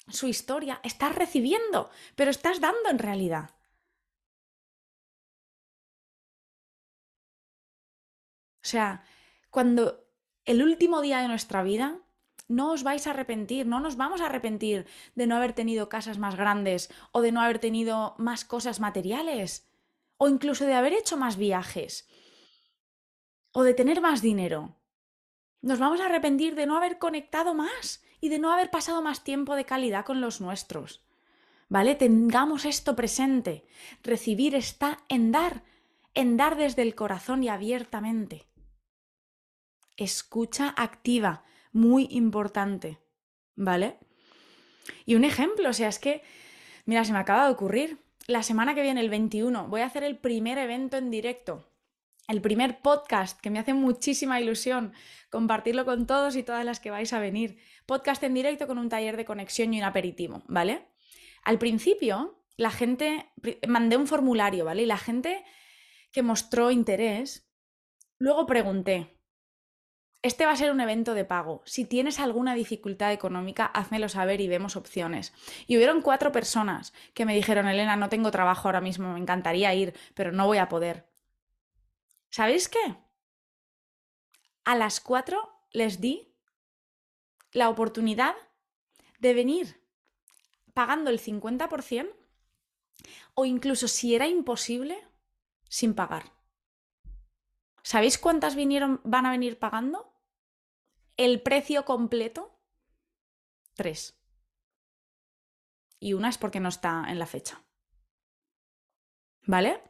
su 0.09 0.27
historia, 0.27 0.79
estás 0.83 1.15
recibiendo, 1.15 1.89
pero 2.15 2.31
estás 2.31 2.59
dando 2.59 2.89
en 2.89 2.99
realidad. 2.99 3.51
O 8.63 8.69
sea, 8.69 9.03
cuando 9.49 10.05
el 10.45 10.61
último 10.61 11.01
día 11.01 11.19
de 11.19 11.27
nuestra 11.27 11.63
vida, 11.63 11.99
no 12.47 12.71
os 12.71 12.83
vais 12.83 13.07
a 13.07 13.11
arrepentir, 13.11 13.65
no 13.65 13.79
nos 13.79 13.95
vamos 13.97 14.21
a 14.21 14.25
arrepentir 14.25 14.87
de 15.15 15.27
no 15.27 15.35
haber 15.35 15.53
tenido 15.53 15.89
casas 15.89 16.17
más 16.17 16.35
grandes 16.35 16.89
o 17.11 17.21
de 17.21 17.31
no 17.31 17.41
haber 17.41 17.59
tenido 17.59 18.15
más 18.17 18.45
cosas 18.45 18.79
materiales 18.79 19.69
o 20.17 20.27
incluso 20.29 20.65
de 20.65 20.73
haber 20.73 20.93
hecho 20.93 21.17
más 21.17 21.37
viajes 21.37 22.07
o 23.51 23.63
de 23.63 23.73
tener 23.73 24.01
más 24.01 24.21
dinero. 24.21 24.75
Nos 25.61 25.79
vamos 25.79 25.99
a 25.99 26.05
arrepentir 26.05 26.55
de 26.55 26.65
no 26.65 26.77
haber 26.77 26.99
conectado 26.99 27.53
más 27.53 28.03
y 28.19 28.29
de 28.29 28.39
no 28.39 28.51
haber 28.51 28.69
pasado 28.69 29.01
más 29.01 29.23
tiempo 29.23 29.55
de 29.55 29.65
calidad 29.65 30.05
con 30.05 30.21
los 30.21 30.41
nuestros. 30.41 31.03
¿Vale? 31.69 31.95
Tengamos 31.95 32.65
esto 32.65 32.95
presente. 32.95 33.65
Recibir 34.03 34.55
está 34.55 34.99
en 35.09 35.31
dar, 35.31 35.63
en 36.13 36.37
dar 36.37 36.55
desde 36.55 36.81
el 36.81 36.95
corazón 36.95 37.43
y 37.43 37.49
abiertamente. 37.49 38.47
Escucha 39.97 40.73
activa, 40.77 41.43
muy 41.71 42.07
importante. 42.11 42.99
¿Vale? 43.55 43.97
Y 45.05 45.15
un 45.15 45.25
ejemplo, 45.25 45.69
o 45.69 45.73
sea, 45.73 45.89
es 45.89 45.99
que, 45.99 46.21
mira, 46.85 47.03
se 47.03 47.11
me 47.11 47.19
acaba 47.19 47.45
de 47.45 47.53
ocurrir. 47.53 47.97
La 48.27 48.43
semana 48.43 48.75
que 48.75 48.81
viene, 48.81 49.01
el 49.01 49.09
21, 49.09 49.67
voy 49.67 49.81
a 49.81 49.85
hacer 49.85 50.03
el 50.03 50.17
primer 50.17 50.57
evento 50.57 50.97
en 50.97 51.11
directo 51.11 51.67
el 52.27 52.41
primer 52.41 52.81
podcast, 52.81 53.39
que 53.39 53.49
me 53.49 53.59
hace 53.59 53.73
muchísima 53.73 54.39
ilusión 54.39 54.93
compartirlo 55.29 55.85
con 55.85 56.05
todos 56.07 56.35
y 56.35 56.43
todas 56.43 56.65
las 56.65 56.79
que 56.79 56.91
vais 56.91 57.13
a 57.13 57.19
venir. 57.19 57.59
Podcast 57.85 58.21
en 58.23 58.33
directo 58.33 58.67
con 58.67 58.77
un 58.77 58.89
taller 58.89 59.17
de 59.17 59.25
conexión 59.25 59.73
y 59.73 59.79
un 59.79 59.85
aperitivo, 59.85 60.43
¿vale? 60.47 60.87
Al 61.43 61.57
principio, 61.57 62.43
la 62.57 62.71
gente, 62.71 63.31
mandé 63.67 63.97
un 63.97 64.07
formulario, 64.07 64.65
¿vale? 64.65 64.83
Y 64.83 64.87
la 64.87 64.97
gente 64.97 65.43
que 66.11 66.23
mostró 66.23 66.71
interés 66.71 67.47
Luego 68.19 68.47
pregunté, 68.47 69.19
este 70.23 70.47
va 70.47 70.51
a 70.51 70.55
ser 70.55 70.71
un 70.71 70.81
evento 70.81 71.13
de 71.13 71.23
pago. 71.23 71.61
Si 71.65 71.85
tienes 71.85 72.19
alguna 72.19 72.55
dificultad 72.55 73.13
económica, 73.13 73.65
házmelo 73.65 74.09
saber 74.09 74.41
y 74.41 74.47
vemos 74.47 74.75
opciones. 74.75 75.33
Y 75.67 75.77
hubieron 75.77 76.01
cuatro 76.01 76.31
personas 76.31 76.93
que 77.13 77.25
me 77.25 77.35
dijeron, 77.35 77.67
Elena, 77.67 77.95
no 77.95 78.09
tengo 78.09 78.31
trabajo 78.31 78.67
ahora 78.67 78.81
mismo, 78.81 79.13
me 79.13 79.19
encantaría 79.19 79.73
ir, 79.75 79.93
pero 80.15 80.31
no 80.31 80.47
voy 80.47 80.57
a 80.57 80.67
poder. 80.67 81.05
¿Sabéis 82.37 82.69
qué? 82.69 82.95
A 84.63 84.75
las 84.75 84.99
cuatro 84.99 85.65
les 85.71 85.99
di 85.99 86.35
la 87.51 87.67
oportunidad 87.67 88.35
de 89.17 89.33
venir 89.33 89.83
pagando 90.75 91.09
el 91.09 91.19
50% 91.19 92.15
o 93.33 93.45
incluso 93.45 93.87
si 93.87 94.13
era 94.13 94.27
imposible, 94.27 95.03
sin 95.67 95.95
pagar. 95.95 96.31
¿Sabéis 97.81 98.19
cuántas 98.19 98.55
vinieron, 98.55 99.01
van 99.03 99.25
a 99.25 99.31
venir 99.31 99.57
pagando? 99.57 100.13
El 101.15 101.41
precio 101.41 101.85
completo, 101.85 102.55
tres. 103.73 104.15
Y 105.99 106.13
una 106.13 106.29
es 106.29 106.37
porque 106.37 106.59
no 106.59 106.69
está 106.69 107.03
en 107.09 107.17
la 107.17 107.25
fecha. 107.25 107.63
¿Vale? 109.47 109.81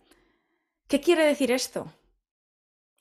¿Qué 0.88 1.02
quiere 1.02 1.26
decir 1.26 1.52
esto? 1.52 1.94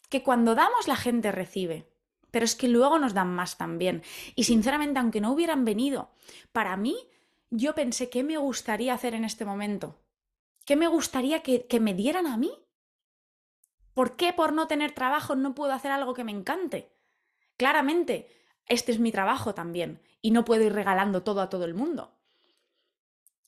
Que 0.09 0.23
cuando 0.23 0.55
damos 0.55 0.89
la 0.89 0.97
gente 0.97 1.33
recibe, 1.33 1.91
pero 2.31 2.45
es 2.45 2.55
que 2.55 2.69
luego 2.69 2.99
nos 2.99 3.15
dan 3.15 3.35
más 3.35 3.57
también. 3.57 4.03
Y 4.35 4.45
sinceramente, 4.45 5.01
aunque 5.01 5.21
no 5.21 5.33
hubieran 5.33 5.65
venido, 5.65 6.11
para 6.53 6.77
mí, 6.77 6.97
yo 7.51 7.75
pensé, 7.75 8.11
¿qué 8.11 8.23
me 8.23 8.37
gustaría 8.37 8.95
hacer 8.95 9.15
en 9.15 9.25
este 9.25 9.45
momento? 9.45 9.99
¿Qué 10.65 10.77
me 10.77 10.89
gustaría 10.89 11.43
que, 11.43 11.67
que 11.67 11.81
me 11.81 11.95
dieran 11.95 12.27
a 12.27 12.37
mí? 12.37 12.53
¿Por 13.95 14.17
qué 14.17 14.33
por 14.33 14.53
no 14.53 14.67
tener 14.67 14.93
trabajo 14.93 15.37
no 15.37 15.55
puedo 15.55 15.73
hacer 15.73 15.91
algo 15.91 16.13
que 16.13 16.25
me 16.25 16.33
encante? 16.33 16.93
Claramente, 17.57 18.29
este 18.67 18.93
es 18.93 18.99
mi 18.99 19.13
trabajo 19.13 19.55
también 19.55 20.03
y 20.21 20.33
no 20.33 20.45
puedo 20.45 20.65
ir 20.65 20.73
regalando 20.73 21.23
todo 21.23 21.41
a 21.41 21.49
todo 21.49 21.65
el 21.65 21.75
mundo. 21.75 22.19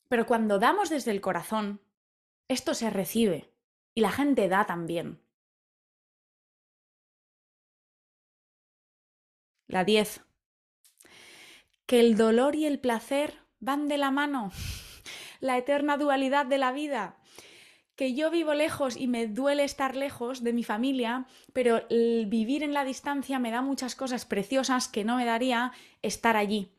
Pero 0.07 0.25
cuando 0.25 0.57
damos 0.57 0.89
desde 0.89 1.11
el 1.11 1.21
corazón, 1.21 1.81
esto 2.47 2.73
se 2.73 2.89
recibe 2.89 3.53
y 3.93 4.01
la 4.01 4.11
gente 4.11 4.47
da 4.47 4.65
también. 4.65 5.21
La 9.69 9.85
10. 9.85 10.21
Que 11.85 12.01
el 12.01 12.17
dolor 12.17 12.55
y 12.55 12.65
el 12.65 12.79
placer 12.79 13.35
van 13.61 13.87
de 13.87 13.97
la 13.97 14.11
mano. 14.11 14.51
La 15.39 15.57
eterna 15.57 15.95
dualidad 15.95 16.45
de 16.45 16.57
la 16.57 16.73
vida 16.73 17.19
que 17.99 18.13
yo 18.13 18.31
vivo 18.31 18.53
lejos 18.53 18.95
y 18.95 19.07
me 19.07 19.27
duele 19.27 19.65
estar 19.65 19.93
lejos 19.97 20.41
de 20.41 20.53
mi 20.53 20.63
familia, 20.63 21.25
pero 21.51 21.85
el 21.89 22.27
vivir 22.27 22.63
en 22.63 22.73
la 22.73 22.85
distancia 22.85 23.39
me 23.39 23.51
da 23.51 23.61
muchas 23.61 23.93
cosas 23.93 24.25
preciosas 24.25 24.87
que 24.87 25.03
no 25.03 25.17
me 25.17 25.25
daría 25.25 25.73
estar 26.01 26.37
allí. 26.37 26.71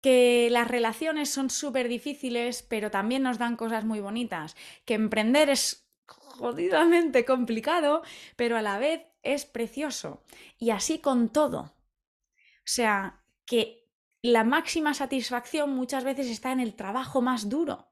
Que 0.00 0.46
las 0.52 0.68
relaciones 0.68 1.30
son 1.30 1.50
súper 1.50 1.88
difíciles, 1.88 2.62
pero 2.62 2.92
también 2.92 3.24
nos 3.24 3.38
dan 3.38 3.56
cosas 3.56 3.84
muy 3.84 3.98
bonitas. 3.98 4.54
Que 4.84 4.94
emprender 4.94 5.50
es 5.50 5.84
jodidamente 6.06 7.24
complicado, 7.24 8.02
pero 8.36 8.56
a 8.56 8.62
la 8.62 8.78
vez 8.78 9.02
es 9.24 9.44
precioso. 9.44 10.22
Y 10.58 10.70
así 10.70 10.98
con 10.98 11.30
todo. 11.30 11.76
O 12.30 12.66
sea, 12.66 13.24
que 13.46 13.88
la 14.22 14.44
máxima 14.44 14.94
satisfacción 14.94 15.74
muchas 15.74 16.04
veces 16.04 16.28
está 16.28 16.52
en 16.52 16.60
el 16.60 16.74
trabajo 16.74 17.20
más 17.20 17.48
duro 17.48 17.90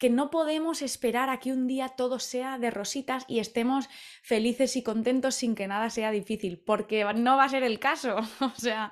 que 0.00 0.08
no 0.08 0.30
podemos 0.30 0.80
esperar 0.80 1.28
a 1.28 1.40
que 1.40 1.52
un 1.52 1.66
día 1.66 1.90
todo 1.90 2.18
sea 2.18 2.58
de 2.58 2.70
rositas 2.70 3.26
y 3.28 3.38
estemos 3.38 3.86
felices 4.22 4.74
y 4.76 4.82
contentos 4.82 5.34
sin 5.34 5.54
que 5.54 5.68
nada 5.68 5.90
sea 5.90 6.10
difícil, 6.10 6.58
porque 6.58 7.04
no 7.16 7.36
va 7.36 7.44
a 7.44 7.48
ser 7.50 7.62
el 7.62 7.78
caso. 7.78 8.16
o 8.40 8.54
sea, 8.56 8.90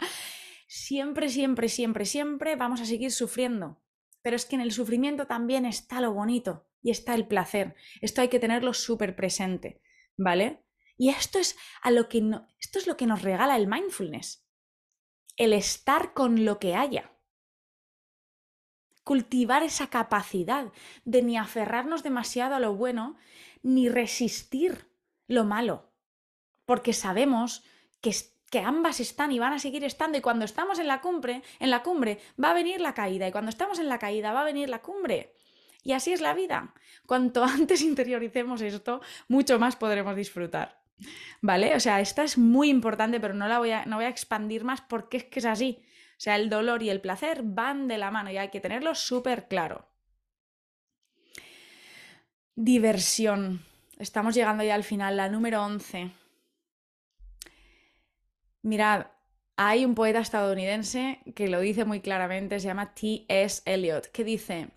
siempre, 0.66 1.30
siempre, 1.30 1.70
siempre, 1.70 2.04
siempre 2.04 2.56
vamos 2.56 2.82
a 2.82 2.84
seguir 2.84 3.10
sufriendo. 3.10 3.80
Pero 4.20 4.36
es 4.36 4.44
que 4.44 4.56
en 4.56 4.60
el 4.60 4.70
sufrimiento 4.70 5.26
también 5.26 5.64
está 5.64 6.02
lo 6.02 6.12
bonito 6.12 6.68
y 6.82 6.90
está 6.90 7.14
el 7.14 7.26
placer. 7.26 7.74
Esto 8.02 8.20
hay 8.20 8.28
que 8.28 8.38
tenerlo 8.38 8.74
súper 8.74 9.16
presente, 9.16 9.80
¿vale? 10.18 10.62
Y 10.98 11.08
esto 11.08 11.38
es, 11.38 11.56
a 11.80 11.90
lo 11.90 12.08
que 12.08 12.18
esto 12.60 12.78
es 12.78 12.86
lo 12.86 12.98
que 12.98 13.06
nos 13.06 13.22
regala 13.22 13.56
el 13.56 13.68
mindfulness. 13.68 14.44
El 15.36 15.54
estar 15.54 16.12
con 16.12 16.44
lo 16.44 16.58
que 16.58 16.74
haya 16.74 17.18
cultivar 19.08 19.62
esa 19.62 19.86
capacidad 19.86 20.70
de 21.06 21.22
ni 21.22 21.38
aferrarnos 21.38 22.02
demasiado 22.02 22.54
a 22.54 22.60
lo 22.60 22.74
bueno, 22.74 23.16
ni 23.62 23.88
resistir 23.88 24.86
lo 25.26 25.44
malo, 25.44 25.90
porque 26.66 26.92
sabemos 26.92 27.64
que, 28.02 28.14
que 28.50 28.58
ambas 28.58 29.00
están 29.00 29.32
y 29.32 29.38
van 29.38 29.54
a 29.54 29.58
seguir 29.60 29.82
estando 29.82 30.18
y 30.18 30.20
cuando 30.20 30.44
estamos 30.44 30.78
en 30.78 30.88
la 30.88 31.00
cumbre, 31.00 31.42
en 31.58 31.70
la 31.70 31.82
cumbre 31.82 32.18
va 32.38 32.50
a 32.50 32.52
venir 32.54 32.82
la 32.82 32.92
caída 32.92 33.26
y 33.26 33.32
cuando 33.32 33.48
estamos 33.48 33.78
en 33.78 33.88
la 33.88 33.98
caída 33.98 34.34
va 34.34 34.42
a 34.42 34.44
venir 34.52 34.68
la 34.68 34.82
cumbre. 34.82 35.32
Y 35.82 35.92
así 35.92 36.12
es 36.12 36.20
la 36.20 36.34
vida. 36.34 36.74
Cuanto 37.06 37.42
antes 37.44 37.80
interioricemos 37.80 38.60
esto, 38.60 39.00
mucho 39.26 39.58
más 39.58 39.76
podremos 39.76 40.16
disfrutar. 40.16 40.82
¿Vale? 41.40 41.74
O 41.74 41.80
sea, 41.80 42.00
esta 42.00 42.24
es 42.24 42.38
muy 42.38 42.68
importante, 42.68 43.20
pero 43.20 43.34
no 43.34 43.48
la 43.48 43.58
voy 43.58 43.70
a, 43.70 43.86
no 43.86 43.96
voy 43.96 44.06
a 44.06 44.08
expandir 44.08 44.64
más 44.64 44.80
porque 44.80 45.18
es 45.18 45.24
que 45.24 45.38
es 45.38 45.44
así. 45.44 45.82
O 46.12 46.20
sea, 46.20 46.36
el 46.36 46.50
dolor 46.50 46.82
y 46.82 46.90
el 46.90 47.00
placer 47.00 47.42
van 47.44 47.86
de 47.86 47.98
la 47.98 48.10
mano 48.10 48.30
y 48.30 48.38
hay 48.38 48.48
que 48.48 48.60
tenerlo 48.60 48.94
súper 48.94 49.46
claro. 49.46 49.88
Diversión. 52.56 53.64
Estamos 53.98 54.34
llegando 54.34 54.64
ya 54.64 54.74
al 54.74 54.84
final, 54.84 55.16
la 55.16 55.28
número 55.28 55.62
11. 55.64 56.10
Mirad, 58.62 59.06
hay 59.56 59.84
un 59.84 59.94
poeta 59.94 60.20
estadounidense 60.20 61.20
que 61.34 61.48
lo 61.48 61.60
dice 61.60 61.84
muy 61.84 62.00
claramente, 62.00 62.58
se 62.58 62.66
llama 62.66 62.94
T.S. 62.94 63.62
Eliot, 63.64 64.06
que 64.08 64.24
dice, 64.24 64.70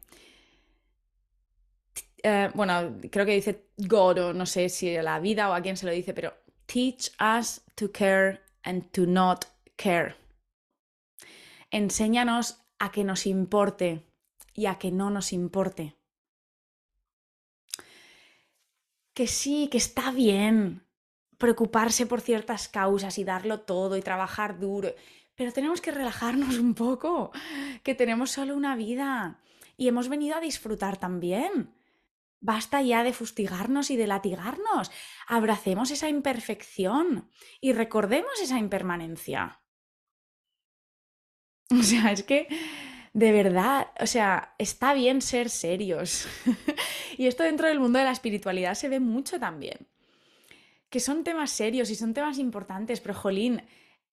eh, 2.23 2.49
bueno, 2.53 2.97
creo 3.11 3.25
que 3.25 3.33
dice 3.33 3.67
God 3.77 4.17
o 4.17 4.33
no 4.33 4.45
sé 4.45 4.69
si 4.69 4.93
la 4.97 5.19
vida 5.19 5.49
o 5.49 5.53
a 5.53 5.61
quién 5.61 5.77
se 5.77 5.85
lo 5.85 5.91
dice, 5.91 6.13
pero 6.13 6.33
teach 6.65 7.11
us 7.19 7.61
to 7.75 7.91
care 7.91 8.41
and 8.63 8.91
to 8.91 9.05
not 9.05 9.45
care 9.75 10.21
enséñanos 11.71 12.61
a 12.77 12.91
que 12.91 13.03
nos 13.03 13.25
importe 13.25 14.05
y 14.53 14.65
a 14.67 14.77
que 14.77 14.91
no 14.91 15.09
nos 15.09 15.33
importe. 15.33 15.95
Que 19.13 19.27
sí, 19.27 19.69
que 19.69 19.77
está 19.77 20.11
bien 20.11 20.85
preocuparse 21.37 22.05
por 22.05 22.21
ciertas 22.21 22.67
causas 22.67 23.17
y 23.17 23.23
darlo 23.23 23.61
todo 23.61 23.97
y 23.97 24.01
trabajar 24.01 24.59
duro, 24.59 24.93
pero 25.35 25.51
tenemos 25.51 25.81
que 25.81 25.91
relajarnos 25.91 26.59
un 26.59 26.75
poco, 26.75 27.31
que 27.83 27.95
tenemos 27.95 28.29
solo 28.29 28.55
una 28.55 28.75
vida 28.75 29.39
y 29.75 29.87
hemos 29.87 30.07
venido 30.07 30.35
a 30.35 30.41
disfrutar 30.41 30.97
también. 30.97 31.73
Basta 32.41 32.81
ya 32.81 33.03
de 33.03 33.13
fustigarnos 33.13 33.91
y 33.91 33.97
de 33.97 34.07
latigarnos. 34.07 34.91
Abracemos 35.27 35.91
esa 35.91 36.09
imperfección 36.09 37.29
y 37.61 37.73
recordemos 37.73 38.41
esa 38.41 38.59
impermanencia. 38.59 39.59
O 41.79 41.83
sea, 41.83 42.11
es 42.11 42.23
que 42.23 42.49
de 43.13 43.31
verdad, 43.31 43.87
o 43.99 44.07
sea, 44.07 44.55
está 44.57 44.93
bien 44.93 45.21
ser 45.21 45.49
serios. 45.49 46.27
y 47.17 47.27
esto 47.27 47.43
dentro 47.43 47.67
del 47.67 47.79
mundo 47.79 47.99
de 47.99 48.05
la 48.05 48.11
espiritualidad 48.11 48.75
se 48.75 48.89
ve 48.89 48.99
mucho 48.99 49.39
también. 49.39 49.87
Que 50.89 50.99
son 50.99 51.23
temas 51.23 51.51
serios 51.51 51.89
y 51.89 51.95
son 51.95 52.13
temas 52.13 52.39
importantes, 52.39 52.99
pero 53.01 53.13
jolín, 53.13 53.63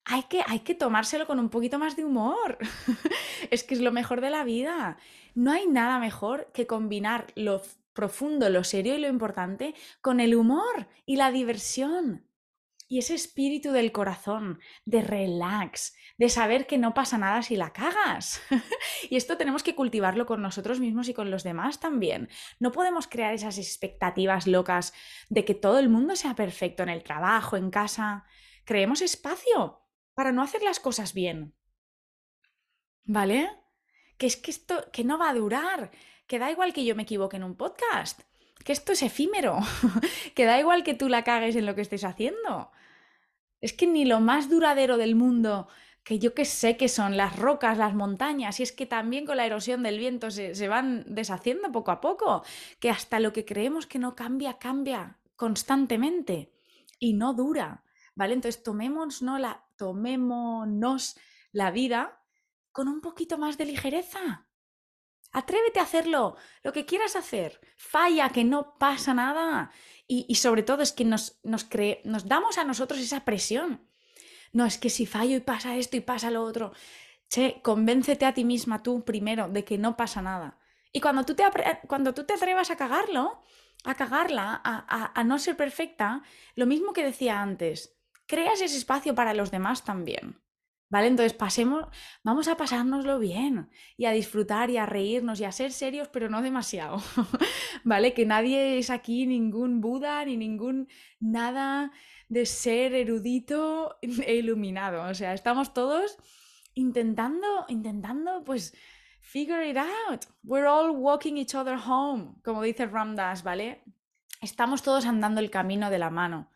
hay 0.04 0.24
que, 0.24 0.42
hay 0.46 0.60
que 0.60 0.74
tomárselo 0.74 1.26
con 1.26 1.38
un 1.38 1.48
poquito 1.48 1.78
más 1.78 1.96
de 1.96 2.04
humor. 2.04 2.58
es 3.50 3.62
que 3.62 3.74
es 3.74 3.80
lo 3.80 3.92
mejor 3.92 4.20
de 4.20 4.30
la 4.30 4.44
vida. 4.44 4.98
No 5.34 5.52
hay 5.52 5.66
nada 5.66 5.98
mejor 5.98 6.50
que 6.52 6.66
combinar 6.66 7.26
lo 7.36 7.62
profundo, 7.98 8.48
lo 8.48 8.62
serio 8.62 8.94
y 8.94 9.00
lo 9.00 9.08
importante 9.08 9.74
con 10.00 10.20
el 10.20 10.36
humor 10.36 10.86
y 11.04 11.16
la 11.16 11.32
diversión. 11.32 12.24
Y 12.86 13.00
ese 13.00 13.16
espíritu 13.16 13.72
del 13.72 13.90
corazón, 13.90 14.60
de 14.84 15.02
relax, 15.02 15.96
de 16.16 16.28
saber 16.28 16.68
que 16.68 16.78
no 16.78 16.94
pasa 16.94 17.18
nada 17.18 17.42
si 17.42 17.56
la 17.56 17.72
cagas. 17.72 18.40
y 19.10 19.16
esto 19.16 19.36
tenemos 19.36 19.64
que 19.64 19.74
cultivarlo 19.74 20.26
con 20.26 20.40
nosotros 20.40 20.78
mismos 20.78 21.08
y 21.08 21.14
con 21.14 21.32
los 21.32 21.42
demás 21.42 21.80
también. 21.80 22.28
No 22.60 22.70
podemos 22.70 23.08
crear 23.08 23.34
esas 23.34 23.58
expectativas 23.58 24.46
locas 24.46 24.94
de 25.28 25.44
que 25.44 25.54
todo 25.54 25.80
el 25.80 25.88
mundo 25.88 26.14
sea 26.14 26.36
perfecto 26.36 26.84
en 26.84 26.90
el 26.90 27.02
trabajo, 27.02 27.56
en 27.56 27.72
casa. 27.72 28.26
Creemos 28.64 29.02
espacio 29.02 29.82
para 30.14 30.30
no 30.30 30.40
hacer 30.40 30.62
las 30.62 30.78
cosas 30.78 31.14
bien. 31.14 31.52
¿Vale? 33.02 33.50
Que 34.18 34.26
es 34.28 34.36
que 34.36 34.52
esto 34.52 34.88
que 34.92 35.02
no 35.02 35.18
va 35.18 35.30
a 35.30 35.34
durar, 35.34 35.90
que 36.28 36.38
da 36.38 36.52
igual 36.52 36.72
que 36.72 36.84
yo 36.84 36.94
me 36.94 37.02
equivoque 37.02 37.38
en 37.38 37.42
un 37.42 37.56
podcast, 37.56 38.20
que 38.64 38.72
esto 38.72 38.92
es 38.92 39.02
efímero, 39.02 39.58
que 40.36 40.44
da 40.44 40.60
igual 40.60 40.84
que 40.84 40.94
tú 40.94 41.08
la 41.08 41.24
cagues 41.24 41.56
en 41.56 41.66
lo 41.66 41.74
que 41.74 41.80
estés 41.80 42.04
haciendo. 42.04 42.70
Es 43.60 43.72
que 43.72 43.86
ni 43.86 44.04
lo 44.04 44.20
más 44.20 44.48
duradero 44.48 44.98
del 44.98 45.16
mundo, 45.16 45.68
que 46.04 46.18
yo 46.18 46.34
que 46.34 46.44
sé 46.44 46.76
que 46.76 46.88
son 46.88 47.16
las 47.16 47.36
rocas, 47.36 47.78
las 47.78 47.94
montañas, 47.94 48.60
y 48.60 48.62
es 48.62 48.72
que 48.72 48.86
también 48.86 49.26
con 49.26 49.38
la 49.38 49.46
erosión 49.46 49.82
del 49.82 49.98
viento 49.98 50.30
se, 50.30 50.68
van 50.68 51.04
deshaciendo 51.08 51.72
poco 51.72 51.90
a 51.90 52.00
poco, 52.00 52.44
que 52.78 52.90
hasta 52.90 53.20
lo 53.20 53.32
que 53.32 53.44
creemos 53.44 53.86
que 53.86 53.98
no 53.98 54.14
cambia, 54.14 54.58
cambia 54.58 55.18
constantemente. 55.34 56.52
y 57.00 57.12
no 57.12 57.32
dura, 57.32 57.84
¿vale? 58.16 58.34
Entonces 58.34 58.62
tomémonos 58.64 59.22
la, 59.22 59.64
tomémonos 59.76 61.16
la 61.52 61.70
vida 61.70 62.20
con 62.72 62.88
un 62.88 63.00
poquito 63.00 63.38
más 63.38 63.56
de 63.56 63.66
ligereza. 63.66 64.47
Atrévete 65.38 65.78
a 65.78 65.84
hacerlo, 65.84 66.36
lo 66.64 66.72
que 66.72 66.84
quieras 66.84 67.14
hacer. 67.14 67.60
Falla, 67.76 68.30
que 68.30 68.42
no 68.42 68.76
pasa 68.76 69.14
nada. 69.14 69.70
Y, 70.08 70.34
sobre 70.34 70.64
todo 70.64 70.82
es 70.82 70.90
que 70.90 71.04
nos, 71.04 71.38
nos, 71.44 71.68
damos 72.26 72.58
a 72.58 72.64
nosotros 72.64 72.98
esa 72.98 73.24
presión. 73.24 73.86
No, 74.52 74.64
es 74.64 74.78
que 74.78 74.90
si 74.90 75.06
fallo 75.06 75.36
y 75.36 75.40
pasa 75.40 75.76
esto 75.76 75.96
y 75.96 76.00
pasa 76.00 76.32
lo 76.32 76.42
otro. 76.42 76.72
Che, 77.28 77.60
convéncete 77.62 78.24
a 78.24 78.34
ti 78.34 78.44
misma 78.44 78.82
tú 78.82 79.04
primero 79.04 79.48
de 79.48 79.62
que 79.64 79.78
no 79.78 79.96
pasa 79.96 80.22
nada. 80.22 80.58
Y 80.92 81.00
cuando 81.00 81.24
tú 81.24 81.36
te, 81.36 81.44
cuando 81.86 82.14
tú 82.14 82.24
te 82.24 82.34
atrevas 82.34 82.72
a 82.72 82.76
cagarlo, 82.76 83.44
a 83.84 83.94
cagarla, 83.94 84.60
a 84.64 85.22
no 85.24 85.38
ser 85.38 85.56
perfecta, 85.56 86.22
lo 86.56 86.66
mismo 86.66 86.92
que 86.92 87.04
decía 87.04 87.40
antes, 87.40 87.96
creas 88.26 88.60
ese 88.60 88.76
espacio 88.76 89.14
para 89.14 89.34
los 89.34 89.52
demás 89.52 89.84
también. 89.84 90.40
¿Vale? 90.90 91.08
Entonces 91.08 91.34
pasemos, 91.34 91.86
vamos 92.22 92.48
a 92.48 92.56
pasárnoslo 92.56 93.18
bien 93.18 93.68
y 93.98 94.06
a 94.06 94.12
disfrutar 94.12 94.70
y 94.70 94.78
a 94.78 94.86
reírnos 94.86 95.38
y 95.38 95.44
a 95.44 95.52
ser 95.52 95.72
serios, 95.72 96.08
pero 96.08 96.30
no 96.30 96.40
demasiado. 96.40 97.02
¿Vale? 97.84 98.14
Que 98.14 98.24
nadie 98.24 98.78
es 98.78 98.88
aquí 98.88 99.26
ningún 99.26 99.82
Buda 99.82 100.24
ni 100.24 100.38
ningún 100.38 100.88
nada 101.20 101.92
de 102.28 102.46
ser 102.46 102.94
erudito 102.94 103.98
e 104.02 104.36
iluminado. 104.36 105.02
O 105.10 105.14
sea, 105.14 105.34
estamos 105.34 105.74
todos 105.74 106.16
intentando, 106.74 107.66
intentando, 107.68 108.44
pues, 108.44 108.74
figure 109.20 109.68
it 109.68 109.76
out. 109.76 110.24
We're 110.42 110.68
all 110.68 110.90
walking 110.90 111.36
each 111.36 111.54
other 111.54 111.76
home, 111.76 112.36
como 112.42 112.62
dice 112.62 112.86
Ramdas, 112.86 113.42
¿vale? 113.42 113.84
Estamos 114.40 114.82
todos 114.82 115.04
andando 115.04 115.40
el 115.40 115.50
camino 115.50 115.90
de 115.90 115.98
la 115.98 116.10
mano. 116.10 116.50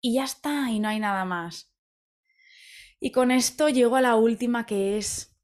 Y 0.00 0.14
ya 0.14 0.24
está, 0.24 0.70
y 0.70 0.78
no 0.78 0.88
hay 0.88 1.00
nada 1.00 1.24
más. 1.24 1.72
Y 3.00 3.12
con 3.12 3.30
esto 3.30 3.68
llego 3.68 3.96
a 3.96 4.00
la 4.00 4.16
última 4.16 4.66
que 4.66 4.98
es 4.98 5.36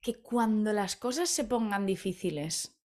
que 0.00 0.14
cuando 0.14 0.72
las 0.72 0.96
cosas 0.96 1.28
se 1.28 1.44
pongan 1.44 1.84
difíciles, 1.84 2.80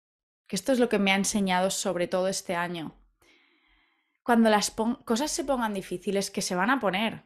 que 0.47 0.55
esto 0.55 0.71
es 0.71 0.79
lo 0.79 0.89
que 0.89 0.99
me 0.99 1.11
ha 1.11 1.15
enseñado 1.15 1.69
sobre 1.69 2.07
todo 2.07 2.27
este 2.27 2.55
año, 2.55 2.99
cuando 4.23 4.49
las 4.49 4.71
cosas 5.05 5.31
se 5.31 5.43
pongan 5.43 5.73
difíciles, 5.73 6.31
que 6.31 6.41
se 6.41 6.55
van 6.55 6.69
a 6.69 6.79
poner, 6.79 7.25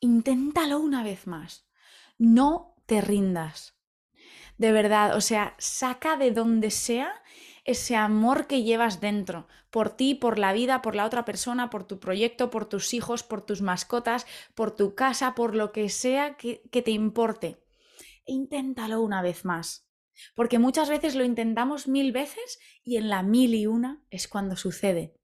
inténtalo 0.00 0.78
una 0.78 1.02
vez 1.02 1.26
más. 1.26 1.66
No 2.18 2.76
te 2.86 3.00
rindas. 3.00 3.74
De 4.58 4.70
verdad, 4.70 5.16
o 5.16 5.20
sea, 5.20 5.56
saca 5.58 6.16
de 6.16 6.30
donde 6.30 6.70
sea 6.70 7.12
ese 7.64 7.96
amor 7.96 8.46
que 8.46 8.62
llevas 8.62 9.00
dentro, 9.00 9.48
por 9.70 9.90
ti, 9.90 10.14
por 10.14 10.38
la 10.38 10.52
vida, 10.52 10.82
por 10.82 10.94
la 10.94 11.06
otra 11.06 11.24
persona, 11.24 11.70
por 11.70 11.84
tu 11.84 11.98
proyecto, 11.98 12.50
por 12.50 12.66
tus 12.66 12.92
hijos, 12.92 13.22
por 13.22 13.40
tus 13.40 13.62
mascotas, 13.62 14.26
por 14.54 14.76
tu 14.76 14.94
casa, 14.94 15.34
por 15.34 15.54
lo 15.54 15.72
que 15.72 15.88
sea 15.88 16.36
que, 16.36 16.60
te 16.70 16.90
importe. 16.90 17.64
inténtalo 18.26 19.00
una 19.00 19.22
vez 19.22 19.44
más. 19.44 19.88
Porque 20.34 20.58
muchas 20.58 20.88
veces 20.88 21.14
lo 21.16 21.24
intentamos 21.24 21.88
mil 21.88 22.12
veces 22.12 22.60
y 22.84 22.98
en 22.98 23.08
la 23.08 23.22
mil 23.22 23.54
y 23.54 23.66
una 23.66 24.04
es 24.10 24.28
cuando 24.28 24.56
sucede. 24.56 25.18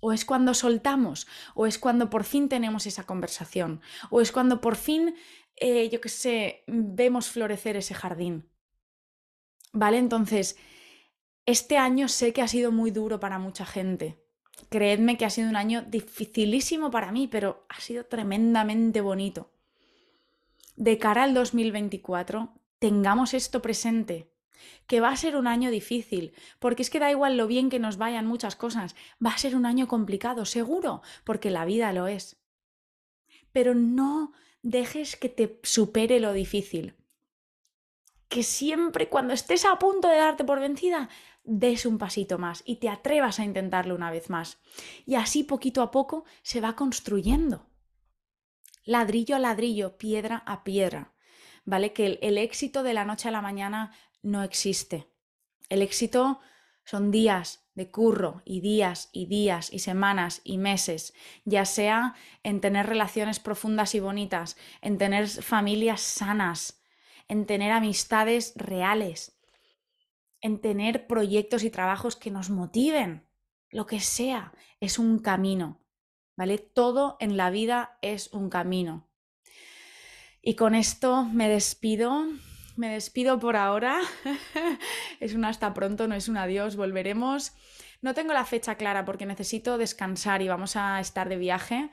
O 0.00 0.12
es 0.12 0.24
cuando 0.24 0.54
soltamos, 0.54 1.28
o 1.54 1.66
es 1.66 1.78
cuando 1.78 2.10
por 2.10 2.24
fin 2.24 2.48
tenemos 2.48 2.86
esa 2.86 3.04
conversación, 3.06 3.80
o 4.10 4.20
es 4.20 4.32
cuando 4.32 4.60
por 4.60 4.74
fin, 4.74 5.14
eh, 5.56 5.88
yo 5.90 6.00
qué 6.00 6.08
sé, 6.08 6.64
vemos 6.66 7.28
florecer 7.30 7.76
ese 7.76 7.94
jardín. 7.94 8.50
¿Vale? 9.72 9.98
Entonces, 9.98 10.56
este 11.46 11.76
año 11.76 12.08
sé 12.08 12.32
que 12.32 12.42
ha 12.42 12.48
sido 12.48 12.70
muy 12.70 12.90
duro 12.90 13.18
para 13.18 13.38
mucha 13.38 13.66
gente. 13.66 14.22
Creedme 14.68 15.16
que 15.16 15.24
ha 15.24 15.30
sido 15.30 15.48
un 15.48 15.56
año 15.56 15.82
dificilísimo 15.82 16.90
para 16.90 17.10
mí, 17.10 17.28
pero 17.28 17.66
ha 17.68 17.80
sido 17.80 18.04
tremendamente 18.04 19.00
bonito. 19.00 19.50
De 20.76 20.98
cara 20.98 21.24
al 21.24 21.34
2024, 21.34 22.54
tengamos 22.78 23.34
esto 23.34 23.60
presente, 23.60 24.32
que 24.86 25.00
va 25.00 25.10
a 25.10 25.16
ser 25.16 25.36
un 25.36 25.46
año 25.46 25.70
difícil, 25.70 26.32
porque 26.58 26.82
es 26.82 26.90
que 26.90 27.00
da 27.00 27.10
igual 27.10 27.36
lo 27.36 27.46
bien 27.46 27.70
que 27.70 27.78
nos 27.78 27.96
vayan 27.96 28.26
muchas 28.26 28.56
cosas, 28.56 28.94
va 29.24 29.30
a 29.30 29.38
ser 29.38 29.56
un 29.56 29.66
año 29.66 29.88
complicado, 29.88 30.44
seguro, 30.44 31.02
porque 31.24 31.50
la 31.50 31.64
vida 31.64 31.92
lo 31.92 32.06
es. 32.06 32.40
Pero 33.52 33.74
no 33.74 34.32
dejes 34.62 35.16
que 35.16 35.28
te 35.28 35.60
supere 35.62 36.20
lo 36.20 36.32
difícil. 36.32 36.94
Que 38.32 38.42
siempre 38.42 39.10
cuando 39.10 39.34
estés 39.34 39.66
a 39.66 39.78
punto 39.78 40.08
de 40.08 40.16
darte 40.16 40.42
por 40.42 40.58
vencida, 40.58 41.10
des 41.44 41.84
un 41.84 41.98
pasito 41.98 42.38
más 42.38 42.62
y 42.64 42.76
te 42.76 42.88
atrevas 42.88 43.38
a 43.38 43.44
intentarlo 43.44 43.94
una 43.94 44.10
vez 44.10 44.30
más. 44.30 44.56
Y 45.04 45.16
así 45.16 45.44
poquito 45.44 45.82
a 45.82 45.90
poco 45.90 46.24
se 46.42 46.62
va 46.62 46.74
construyendo. 46.74 47.66
Ladrillo 48.86 49.36
a 49.36 49.38
ladrillo, 49.38 49.98
piedra 49.98 50.42
a 50.46 50.64
piedra. 50.64 51.12
¿Vale? 51.66 51.92
Que 51.92 52.06
el, 52.06 52.18
el 52.22 52.38
éxito 52.38 52.82
de 52.82 52.94
la 52.94 53.04
noche 53.04 53.28
a 53.28 53.32
la 53.32 53.42
mañana 53.42 53.92
no 54.22 54.42
existe. 54.42 55.12
El 55.68 55.82
éxito 55.82 56.40
son 56.84 57.10
días 57.10 57.68
de 57.74 57.90
curro 57.90 58.40
y 58.46 58.62
días 58.62 59.10
y 59.12 59.26
días 59.26 59.70
y 59.70 59.80
semanas 59.80 60.40
y 60.42 60.56
meses, 60.56 61.12
ya 61.44 61.66
sea 61.66 62.14
en 62.42 62.62
tener 62.62 62.86
relaciones 62.86 63.40
profundas 63.40 63.94
y 63.94 64.00
bonitas, 64.00 64.56
en 64.80 64.96
tener 64.96 65.28
familias 65.28 66.00
sanas, 66.00 66.81
en 67.32 67.46
tener 67.46 67.72
amistades 67.72 68.52
reales, 68.56 69.40
en 70.42 70.60
tener 70.60 71.06
proyectos 71.06 71.64
y 71.64 71.70
trabajos 71.70 72.14
que 72.14 72.30
nos 72.30 72.50
motiven. 72.50 73.26
Lo 73.70 73.86
que 73.86 74.00
sea, 74.00 74.52
es 74.80 74.98
un 74.98 75.18
camino, 75.18 75.80
¿vale? 76.36 76.58
Todo 76.58 77.16
en 77.20 77.38
la 77.38 77.48
vida 77.48 77.96
es 78.02 78.30
un 78.34 78.50
camino. 78.50 79.08
Y 80.42 80.56
con 80.56 80.74
esto 80.74 81.24
me 81.24 81.48
despido. 81.48 82.26
Me 82.76 82.90
despido 82.90 83.38
por 83.38 83.56
ahora. 83.56 83.98
es 85.20 85.32
un 85.32 85.46
hasta 85.46 85.72
pronto, 85.72 86.08
no 86.08 86.14
es 86.14 86.28
un 86.28 86.36
adiós. 86.36 86.76
Volveremos. 86.76 87.54
No 88.02 88.12
tengo 88.12 88.34
la 88.34 88.44
fecha 88.44 88.74
clara 88.74 89.06
porque 89.06 89.24
necesito 89.24 89.78
descansar 89.78 90.42
y 90.42 90.48
vamos 90.48 90.76
a 90.76 91.00
estar 91.00 91.30
de 91.30 91.36
viaje. 91.36 91.88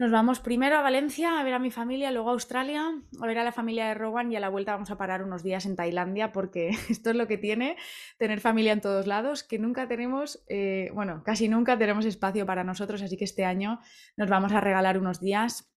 Nos 0.00 0.10
vamos 0.10 0.40
primero 0.40 0.78
a 0.78 0.80
Valencia 0.80 1.38
a 1.38 1.42
ver 1.42 1.52
a 1.52 1.58
mi 1.58 1.70
familia, 1.70 2.10
luego 2.10 2.30
a 2.30 2.32
Australia, 2.32 2.90
a 3.20 3.26
ver 3.26 3.36
a 3.36 3.44
la 3.44 3.52
familia 3.52 3.86
de 3.86 3.92
Rowan 3.92 4.32
y 4.32 4.36
a 4.36 4.40
la 4.40 4.48
vuelta 4.48 4.72
vamos 4.72 4.90
a 4.90 4.96
parar 4.96 5.22
unos 5.22 5.42
días 5.42 5.66
en 5.66 5.76
Tailandia 5.76 6.32
porque 6.32 6.70
esto 6.88 7.10
es 7.10 7.16
lo 7.16 7.28
que 7.28 7.36
tiene 7.36 7.76
tener 8.16 8.40
familia 8.40 8.72
en 8.72 8.80
todos 8.80 9.06
lados, 9.06 9.42
que 9.42 9.58
nunca 9.58 9.88
tenemos, 9.88 10.42
eh, 10.48 10.90
bueno, 10.94 11.22
casi 11.22 11.48
nunca 11.50 11.76
tenemos 11.76 12.06
espacio 12.06 12.46
para 12.46 12.64
nosotros, 12.64 13.02
así 13.02 13.18
que 13.18 13.26
este 13.26 13.44
año 13.44 13.78
nos 14.16 14.30
vamos 14.30 14.52
a 14.52 14.62
regalar 14.62 14.96
unos 14.96 15.20
días 15.20 15.70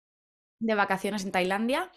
de 0.60 0.76
vacaciones 0.76 1.24
en 1.24 1.32
Tailandia. 1.32 1.90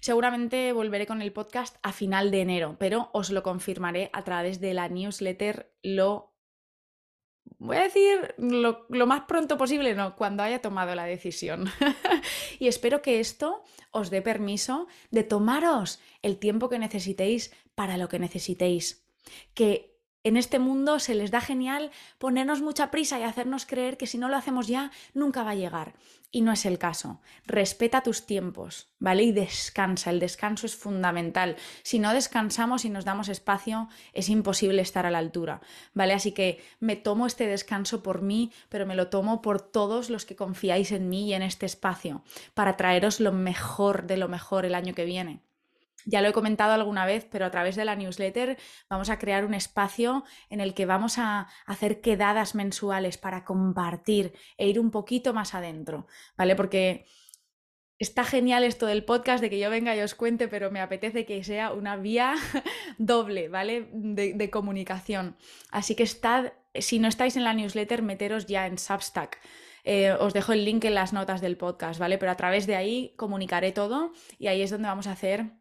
Seguramente 0.00 0.72
volveré 0.72 1.08
con 1.08 1.22
el 1.22 1.32
podcast 1.32 1.78
a 1.82 1.90
final 1.90 2.30
de 2.30 2.42
enero, 2.42 2.76
pero 2.78 3.10
os 3.12 3.30
lo 3.30 3.42
confirmaré 3.42 4.10
a 4.12 4.22
través 4.22 4.60
de 4.60 4.74
la 4.74 4.88
newsletter 4.88 5.74
Lo 5.82 6.33
voy 7.58 7.76
a 7.76 7.82
decir 7.82 8.34
lo, 8.38 9.06
más 9.06 9.22
pronto 9.22 9.56
posible, 9.56 9.94
no, 9.94 10.16
cuando 10.16 10.42
haya 10.42 10.60
tomado 10.60 10.94
la 10.94 11.04
decisión. 11.04 11.70
y 12.58 12.68
espero 12.68 13.02
que 13.02 13.20
esto 13.20 13.62
os 13.90 14.10
dé 14.10 14.22
permiso 14.22 14.86
de 15.10 15.24
tomaros 15.24 16.00
el 16.22 16.38
tiempo 16.38 16.68
que 16.68 16.78
necesitéis 16.78 17.52
para 17.74 17.96
lo 17.96 18.08
que 18.08 18.18
necesitéis. 18.18 19.06
Que 19.54 19.94
en 20.24 20.36
este 20.36 20.58
mundo 20.58 20.98
se 20.98 21.14
les 21.14 21.30
da 21.30 21.40
genial 21.40 21.90
ponernos 22.18 22.62
mucha 22.62 22.90
prisa 22.90 23.18
y 23.18 23.22
hacernos 23.22 23.66
creer 23.66 23.96
que 23.96 24.06
si 24.06 24.18
no 24.18 24.28
lo 24.28 24.36
hacemos 24.36 24.66
ya, 24.66 24.90
nunca 25.12 25.42
va 25.42 25.50
a 25.50 25.54
llegar. 25.54 25.94
Y 26.34 26.40
no 26.40 26.50
es 26.50 26.66
el 26.66 26.78
caso. 26.78 27.20
Respeta 27.46 28.02
tus 28.02 28.26
tiempos, 28.26 28.88
¿vale? 28.98 29.22
Y 29.22 29.30
descansa. 29.30 30.10
El 30.10 30.18
descanso 30.18 30.66
es 30.66 30.74
fundamental. 30.74 31.54
Si 31.84 32.00
no 32.00 32.12
descansamos 32.12 32.84
y 32.84 32.90
nos 32.90 33.04
damos 33.04 33.28
espacio, 33.28 33.88
es 34.12 34.28
imposible 34.28 34.82
estar 34.82 35.06
a 35.06 35.12
la 35.12 35.18
altura, 35.18 35.60
¿vale? 35.92 36.12
Así 36.12 36.32
que 36.32 36.60
me 36.80 36.96
tomo 36.96 37.26
este 37.26 37.46
descanso 37.46 38.02
por 38.02 38.20
mí, 38.20 38.50
pero 38.68 38.84
me 38.84 38.96
lo 38.96 39.10
tomo 39.10 39.42
por 39.42 39.60
todos 39.60 40.10
los 40.10 40.26
que 40.26 40.34
confiáis 40.34 40.90
en 40.90 41.08
mí 41.08 41.28
y 41.28 41.34
en 41.34 41.42
este 41.42 41.66
espacio, 41.66 42.24
para 42.52 42.76
traeros 42.76 43.20
lo 43.20 43.30
mejor 43.30 44.08
de 44.08 44.16
lo 44.16 44.28
mejor 44.28 44.64
el 44.64 44.74
año 44.74 44.92
que 44.92 45.04
viene. 45.04 45.43
Ya 46.06 46.20
lo 46.20 46.28
he 46.28 46.32
comentado 46.32 46.72
alguna 46.72 47.06
vez, 47.06 47.26
pero 47.30 47.46
a 47.46 47.50
través 47.50 47.76
de 47.76 47.84
la 47.84 47.96
newsletter 47.96 48.58
vamos 48.88 49.10
a 49.10 49.18
crear 49.18 49.44
un 49.44 49.54
espacio 49.54 50.24
en 50.50 50.60
el 50.60 50.74
que 50.74 50.86
vamos 50.86 51.18
a 51.18 51.48
hacer 51.66 52.00
quedadas 52.00 52.54
mensuales 52.54 53.18
para 53.18 53.44
compartir 53.44 54.32
e 54.56 54.68
ir 54.68 54.78
un 54.78 54.90
poquito 54.90 55.34
más 55.34 55.54
adentro, 55.54 56.06
¿vale? 56.36 56.56
Porque 56.56 57.06
está 57.98 58.24
genial 58.24 58.64
esto 58.64 58.86
del 58.86 59.04
podcast, 59.04 59.40
de 59.40 59.50
que 59.50 59.58
yo 59.58 59.70
venga 59.70 59.96
y 59.96 60.00
os 60.00 60.14
cuente, 60.14 60.48
pero 60.48 60.70
me 60.70 60.80
apetece 60.80 61.24
que 61.24 61.42
sea 61.44 61.72
una 61.72 61.96
vía 61.96 62.34
doble, 62.98 63.48
¿vale? 63.48 63.88
De, 63.92 64.50
comunicación. 64.50 65.36
Así 65.70 65.94
que 65.94 66.02
estad, 66.02 66.52
si 66.74 66.98
no 66.98 67.08
estáis 67.08 67.36
en 67.36 67.44
la 67.44 67.54
newsletter, 67.54 68.02
meteros 68.02 68.46
ya 68.46 68.66
en 68.66 68.78
Substack. 68.78 69.40
Eh, 69.84 70.12
os 70.12 70.32
dejo 70.32 70.52
el 70.52 70.64
link 70.64 70.84
en 70.84 70.94
las 70.94 71.12
notas 71.12 71.40
del 71.40 71.56
podcast, 71.56 72.00
¿vale? 72.00 72.18
Pero 72.18 72.32
a 72.32 72.36
través 72.36 72.66
de 72.66 72.76
ahí 72.76 73.14
comunicaré 73.16 73.72
todo 73.72 74.12
y 74.38 74.46
ahí 74.46 74.62
es 74.62 74.70
donde 74.70 74.88
vamos 74.88 75.06
a 75.06 75.12
hacer 75.12 75.52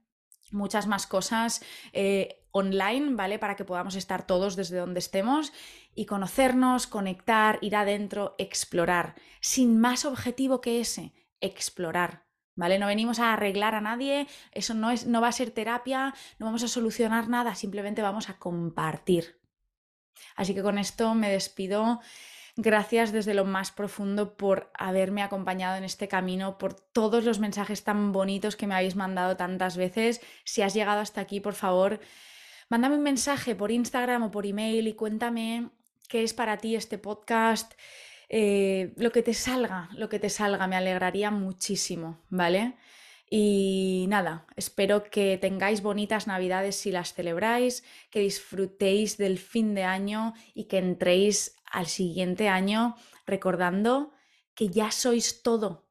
muchas 0.53 0.87
más 0.87 1.07
cosas 1.07 1.63
eh, 1.91 2.45
online, 2.51 3.15
¿vale? 3.15 3.39
Para 3.39 3.55
que 3.55 3.65
podamos 3.65 3.95
estar 3.95 4.25
todos 4.25 4.55
desde 4.55 4.77
donde 4.77 4.99
estemos 4.99 5.51
y 5.95 6.05
conocernos, 6.05 6.87
conectar, 6.87 7.59
ir 7.61 7.75
adentro, 7.75 8.35
explorar, 8.37 9.15
sin 9.41 9.79
más 9.79 10.05
objetivo 10.05 10.61
que 10.61 10.79
ese, 10.79 11.13
explorar. 11.41 12.23
¿Vale? 12.55 12.77
No 12.77 12.85
venimos 12.85 13.17
a 13.17 13.33
arreglar 13.33 13.73
a 13.73 13.81
nadie, 13.81 14.27
eso 14.51 14.75
no, 14.75 14.91
es, 14.91 15.07
no 15.07 15.21
va 15.21 15.29
a 15.29 15.31
ser 15.31 15.49
terapia, 15.49 16.13
no 16.37 16.45
vamos 16.45 16.61
a 16.61 16.67
solucionar 16.67 17.27
nada, 17.27 17.55
simplemente 17.55 18.03
vamos 18.03 18.29
a 18.29 18.37
compartir. 18.37 19.41
Así 20.35 20.53
que 20.53 20.61
con 20.61 20.77
esto 20.77 21.15
me 21.15 21.31
despido. 21.31 21.99
Gracias 22.55 23.11
desde 23.11 23.33
lo 23.33 23.45
más 23.45 23.71
profundo 23.71 24.37
por 24.37 24.71
haberme 24.75 25.23
acompañado 25.23 25.75
en 25.75 25.83
este 25.83 26.07
camino, 26.07 26.59
por 26.59 26.75
todos 26.75 27.23
los 27.23 27.39
mensajes 27.39 27.83
tan 27.83 28.11
bonitos 28.11 28.55
que 28.55 28.67
me 28.67 28.75
habéis 28.75 28.95
mandado 28.95 29.35
tantas 29.35 29.75
veces. 29.75 30.21
Si 30.43 30.61
has 30.61 30.75
llegado 30.75 30.99
hasta 30.99 31.21
aquí, 31.21 31.39
por 31.39 31.55
favor, 31.55 31.99
mándame 32.69 32.95
un 32.95 33.01
mensaje 33.01 33.55
por 33.55 33.71
Instagram 33.71 34.23
o 34.23 34.31
por 34.31 34.45
email 34.45 34.87
y 34.87 34.93
cuéntame 34.93 35.71
qué 36.07 36.21
es 36.21 36.35
para 36.35 36.57
ti 36.57 36.75
este 36.75 36.99
podcast. 36.99 37.73
Eh, 38.29 38.93
lo 38.97 39.11
que 39.11 39.23
te 39.23 39.33
salga, 39.33 39.89
lo 39.93 40.07
que 40.07 40.19
te 40.19 40.29
salga, 40.29 40.67
me 40.67 40.75
alegraría 40.75 41.31
muchísimo, 41.31 42.19
¿vale? 42.29 42.75
Y 43.31 44.05
nada, 44.09 44.45
espero 44.55 45.05
que 45.05 45.39
tengáis 45.39 45.81
bonitas 45.81 46.27
navidades 46.27 46.75
si 46.75 46.91
las 46.91 47.15
celebráis, 47.15 47.83
que 48.11 48.19
disfrutéis 48.19 49.17
del 49.17 49.39
fin 49.39 49.73
de 49.73 49.85
año 49.85 50.35
y 50.53 50.65
que 50.65 50.77
entréis 50.77 51.55
al 51.73 51.87
siguiente 51.87 52.47
año 52.47 52.95
recordando 53.25 54.13
que 54.53 54.69
ya 54.69 54.91
sois 54.91 55.41
todo 55.41 55.89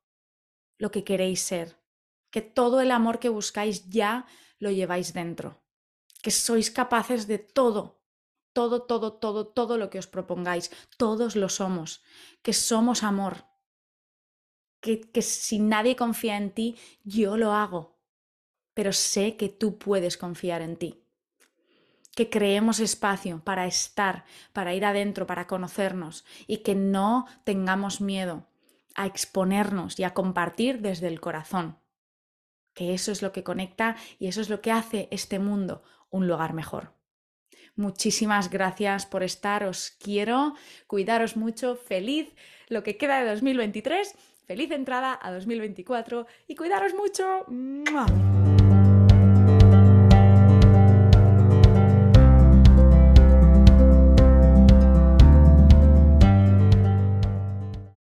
lo 0.78 0.90
que 0.90 1.04
queréis 1.04 1.42
ser, 1.42 1.76
que 2.30 2.40
todo 2.40 2.80
el 2.80 2.90
amor 2.90 3.18
que 3.18 3.28
buscáis 3.28 3.90
ya 3.90 4.26
lo 4.58 4.70
lleváis 4.70 5.12
dentro, 5.12 5.60
que 6.22 6.30
sois 6.30 6.70
capaces 6.70 7.26
de 7.26 7.38
todo, 7.38 8.00
todo, 8.52 8.82
todo, 8.82 9.14
todo, 9.14 9.46
todo 9.48 9.76
lo 9.76 9.90
que 9.90 9.98
os 9.98 10.06
propongáis, 10.06 10.70
todos 10.96 11.34
lo 11.34 11.48
somos, 11.48 12.02
que 12.42 12.52
somos 12.52 13.02
amor, 13.02 13.44
que, 14.80 15.22
si 15.22 15.58
nadie 15.58 15.96
confía 15.96 16.36
en 16.36 16.52
ti, 16.52 16.76
yo 17.02 17.36
lo 17.36 17.52
hago, 17.52 17.98
pero 18.72 18.92
sé 18.92 19.36
que 19.36 19.48
tú 19.48 19.78
puedes 19.78 20.16
confiar 20.16 20.62
en 20.62 20.76
ti 20.76 21.01
que 22.14 22.30
creemos 22.30 22.80
espacio 22.80 23.42
para 23.44 23.66
estar, 23.66 24.24
para 24.52 24.74
ir 24.74 24.84
adentro, 24.84 25.26
para 25.26 25.46
conocernos 25.46 26.24
y 26.46 26.58
que 26.58 26.74
no 26.74 27.26
tengamos 27.44 28.00
miedo 28.00 28.46
a 28.94 29.06
exponernos 29.06 29.98
y 29.98 30.04
a 30.04 30.12
compartir 30.12 30.80
desde 30.80 31.08
el 31.08 31.20
corazón. 31.20 31.78
Que 32.74 32.94
eso 32.94 33.12
es 33.12 33.22
lo 33.22 33.32
que 33.32 33.42
conecta 33.42 33.96
y 34.18 34.26
eso 34.28 34.40
es 34.40 34.48
lo 34.48 34.60
que 34.60 34.72
hace 34.72 35.08
este 35.10 35.38
mundo 35.38 35.82
un 36.10 36.26
lugar 36.26 36.52
mejor. 36.52 36.92
Muchísimas 37.74 38.50
gracias 38.50 39.06
por 39.06 39.22
estar, 39.22 39.64
os 39.64 39.90
quiero, 39.98 40.54
cuidaros 40.86 41.36
mucho, 41.36 41.76
feliz 41.76 42.34
lo 42.68 42.82
que 42.82 42.98
queda 42.98 43.20
de 43.20 43.30
2023 43.30 44.14
Feliz 44.46 44.70
entrada 44.72 45.18
a 45.22 45.32
2024 45.32 46.26
y 46.48 46.56
cuidaros 46.56 46.94
mucho. 46.94 47.46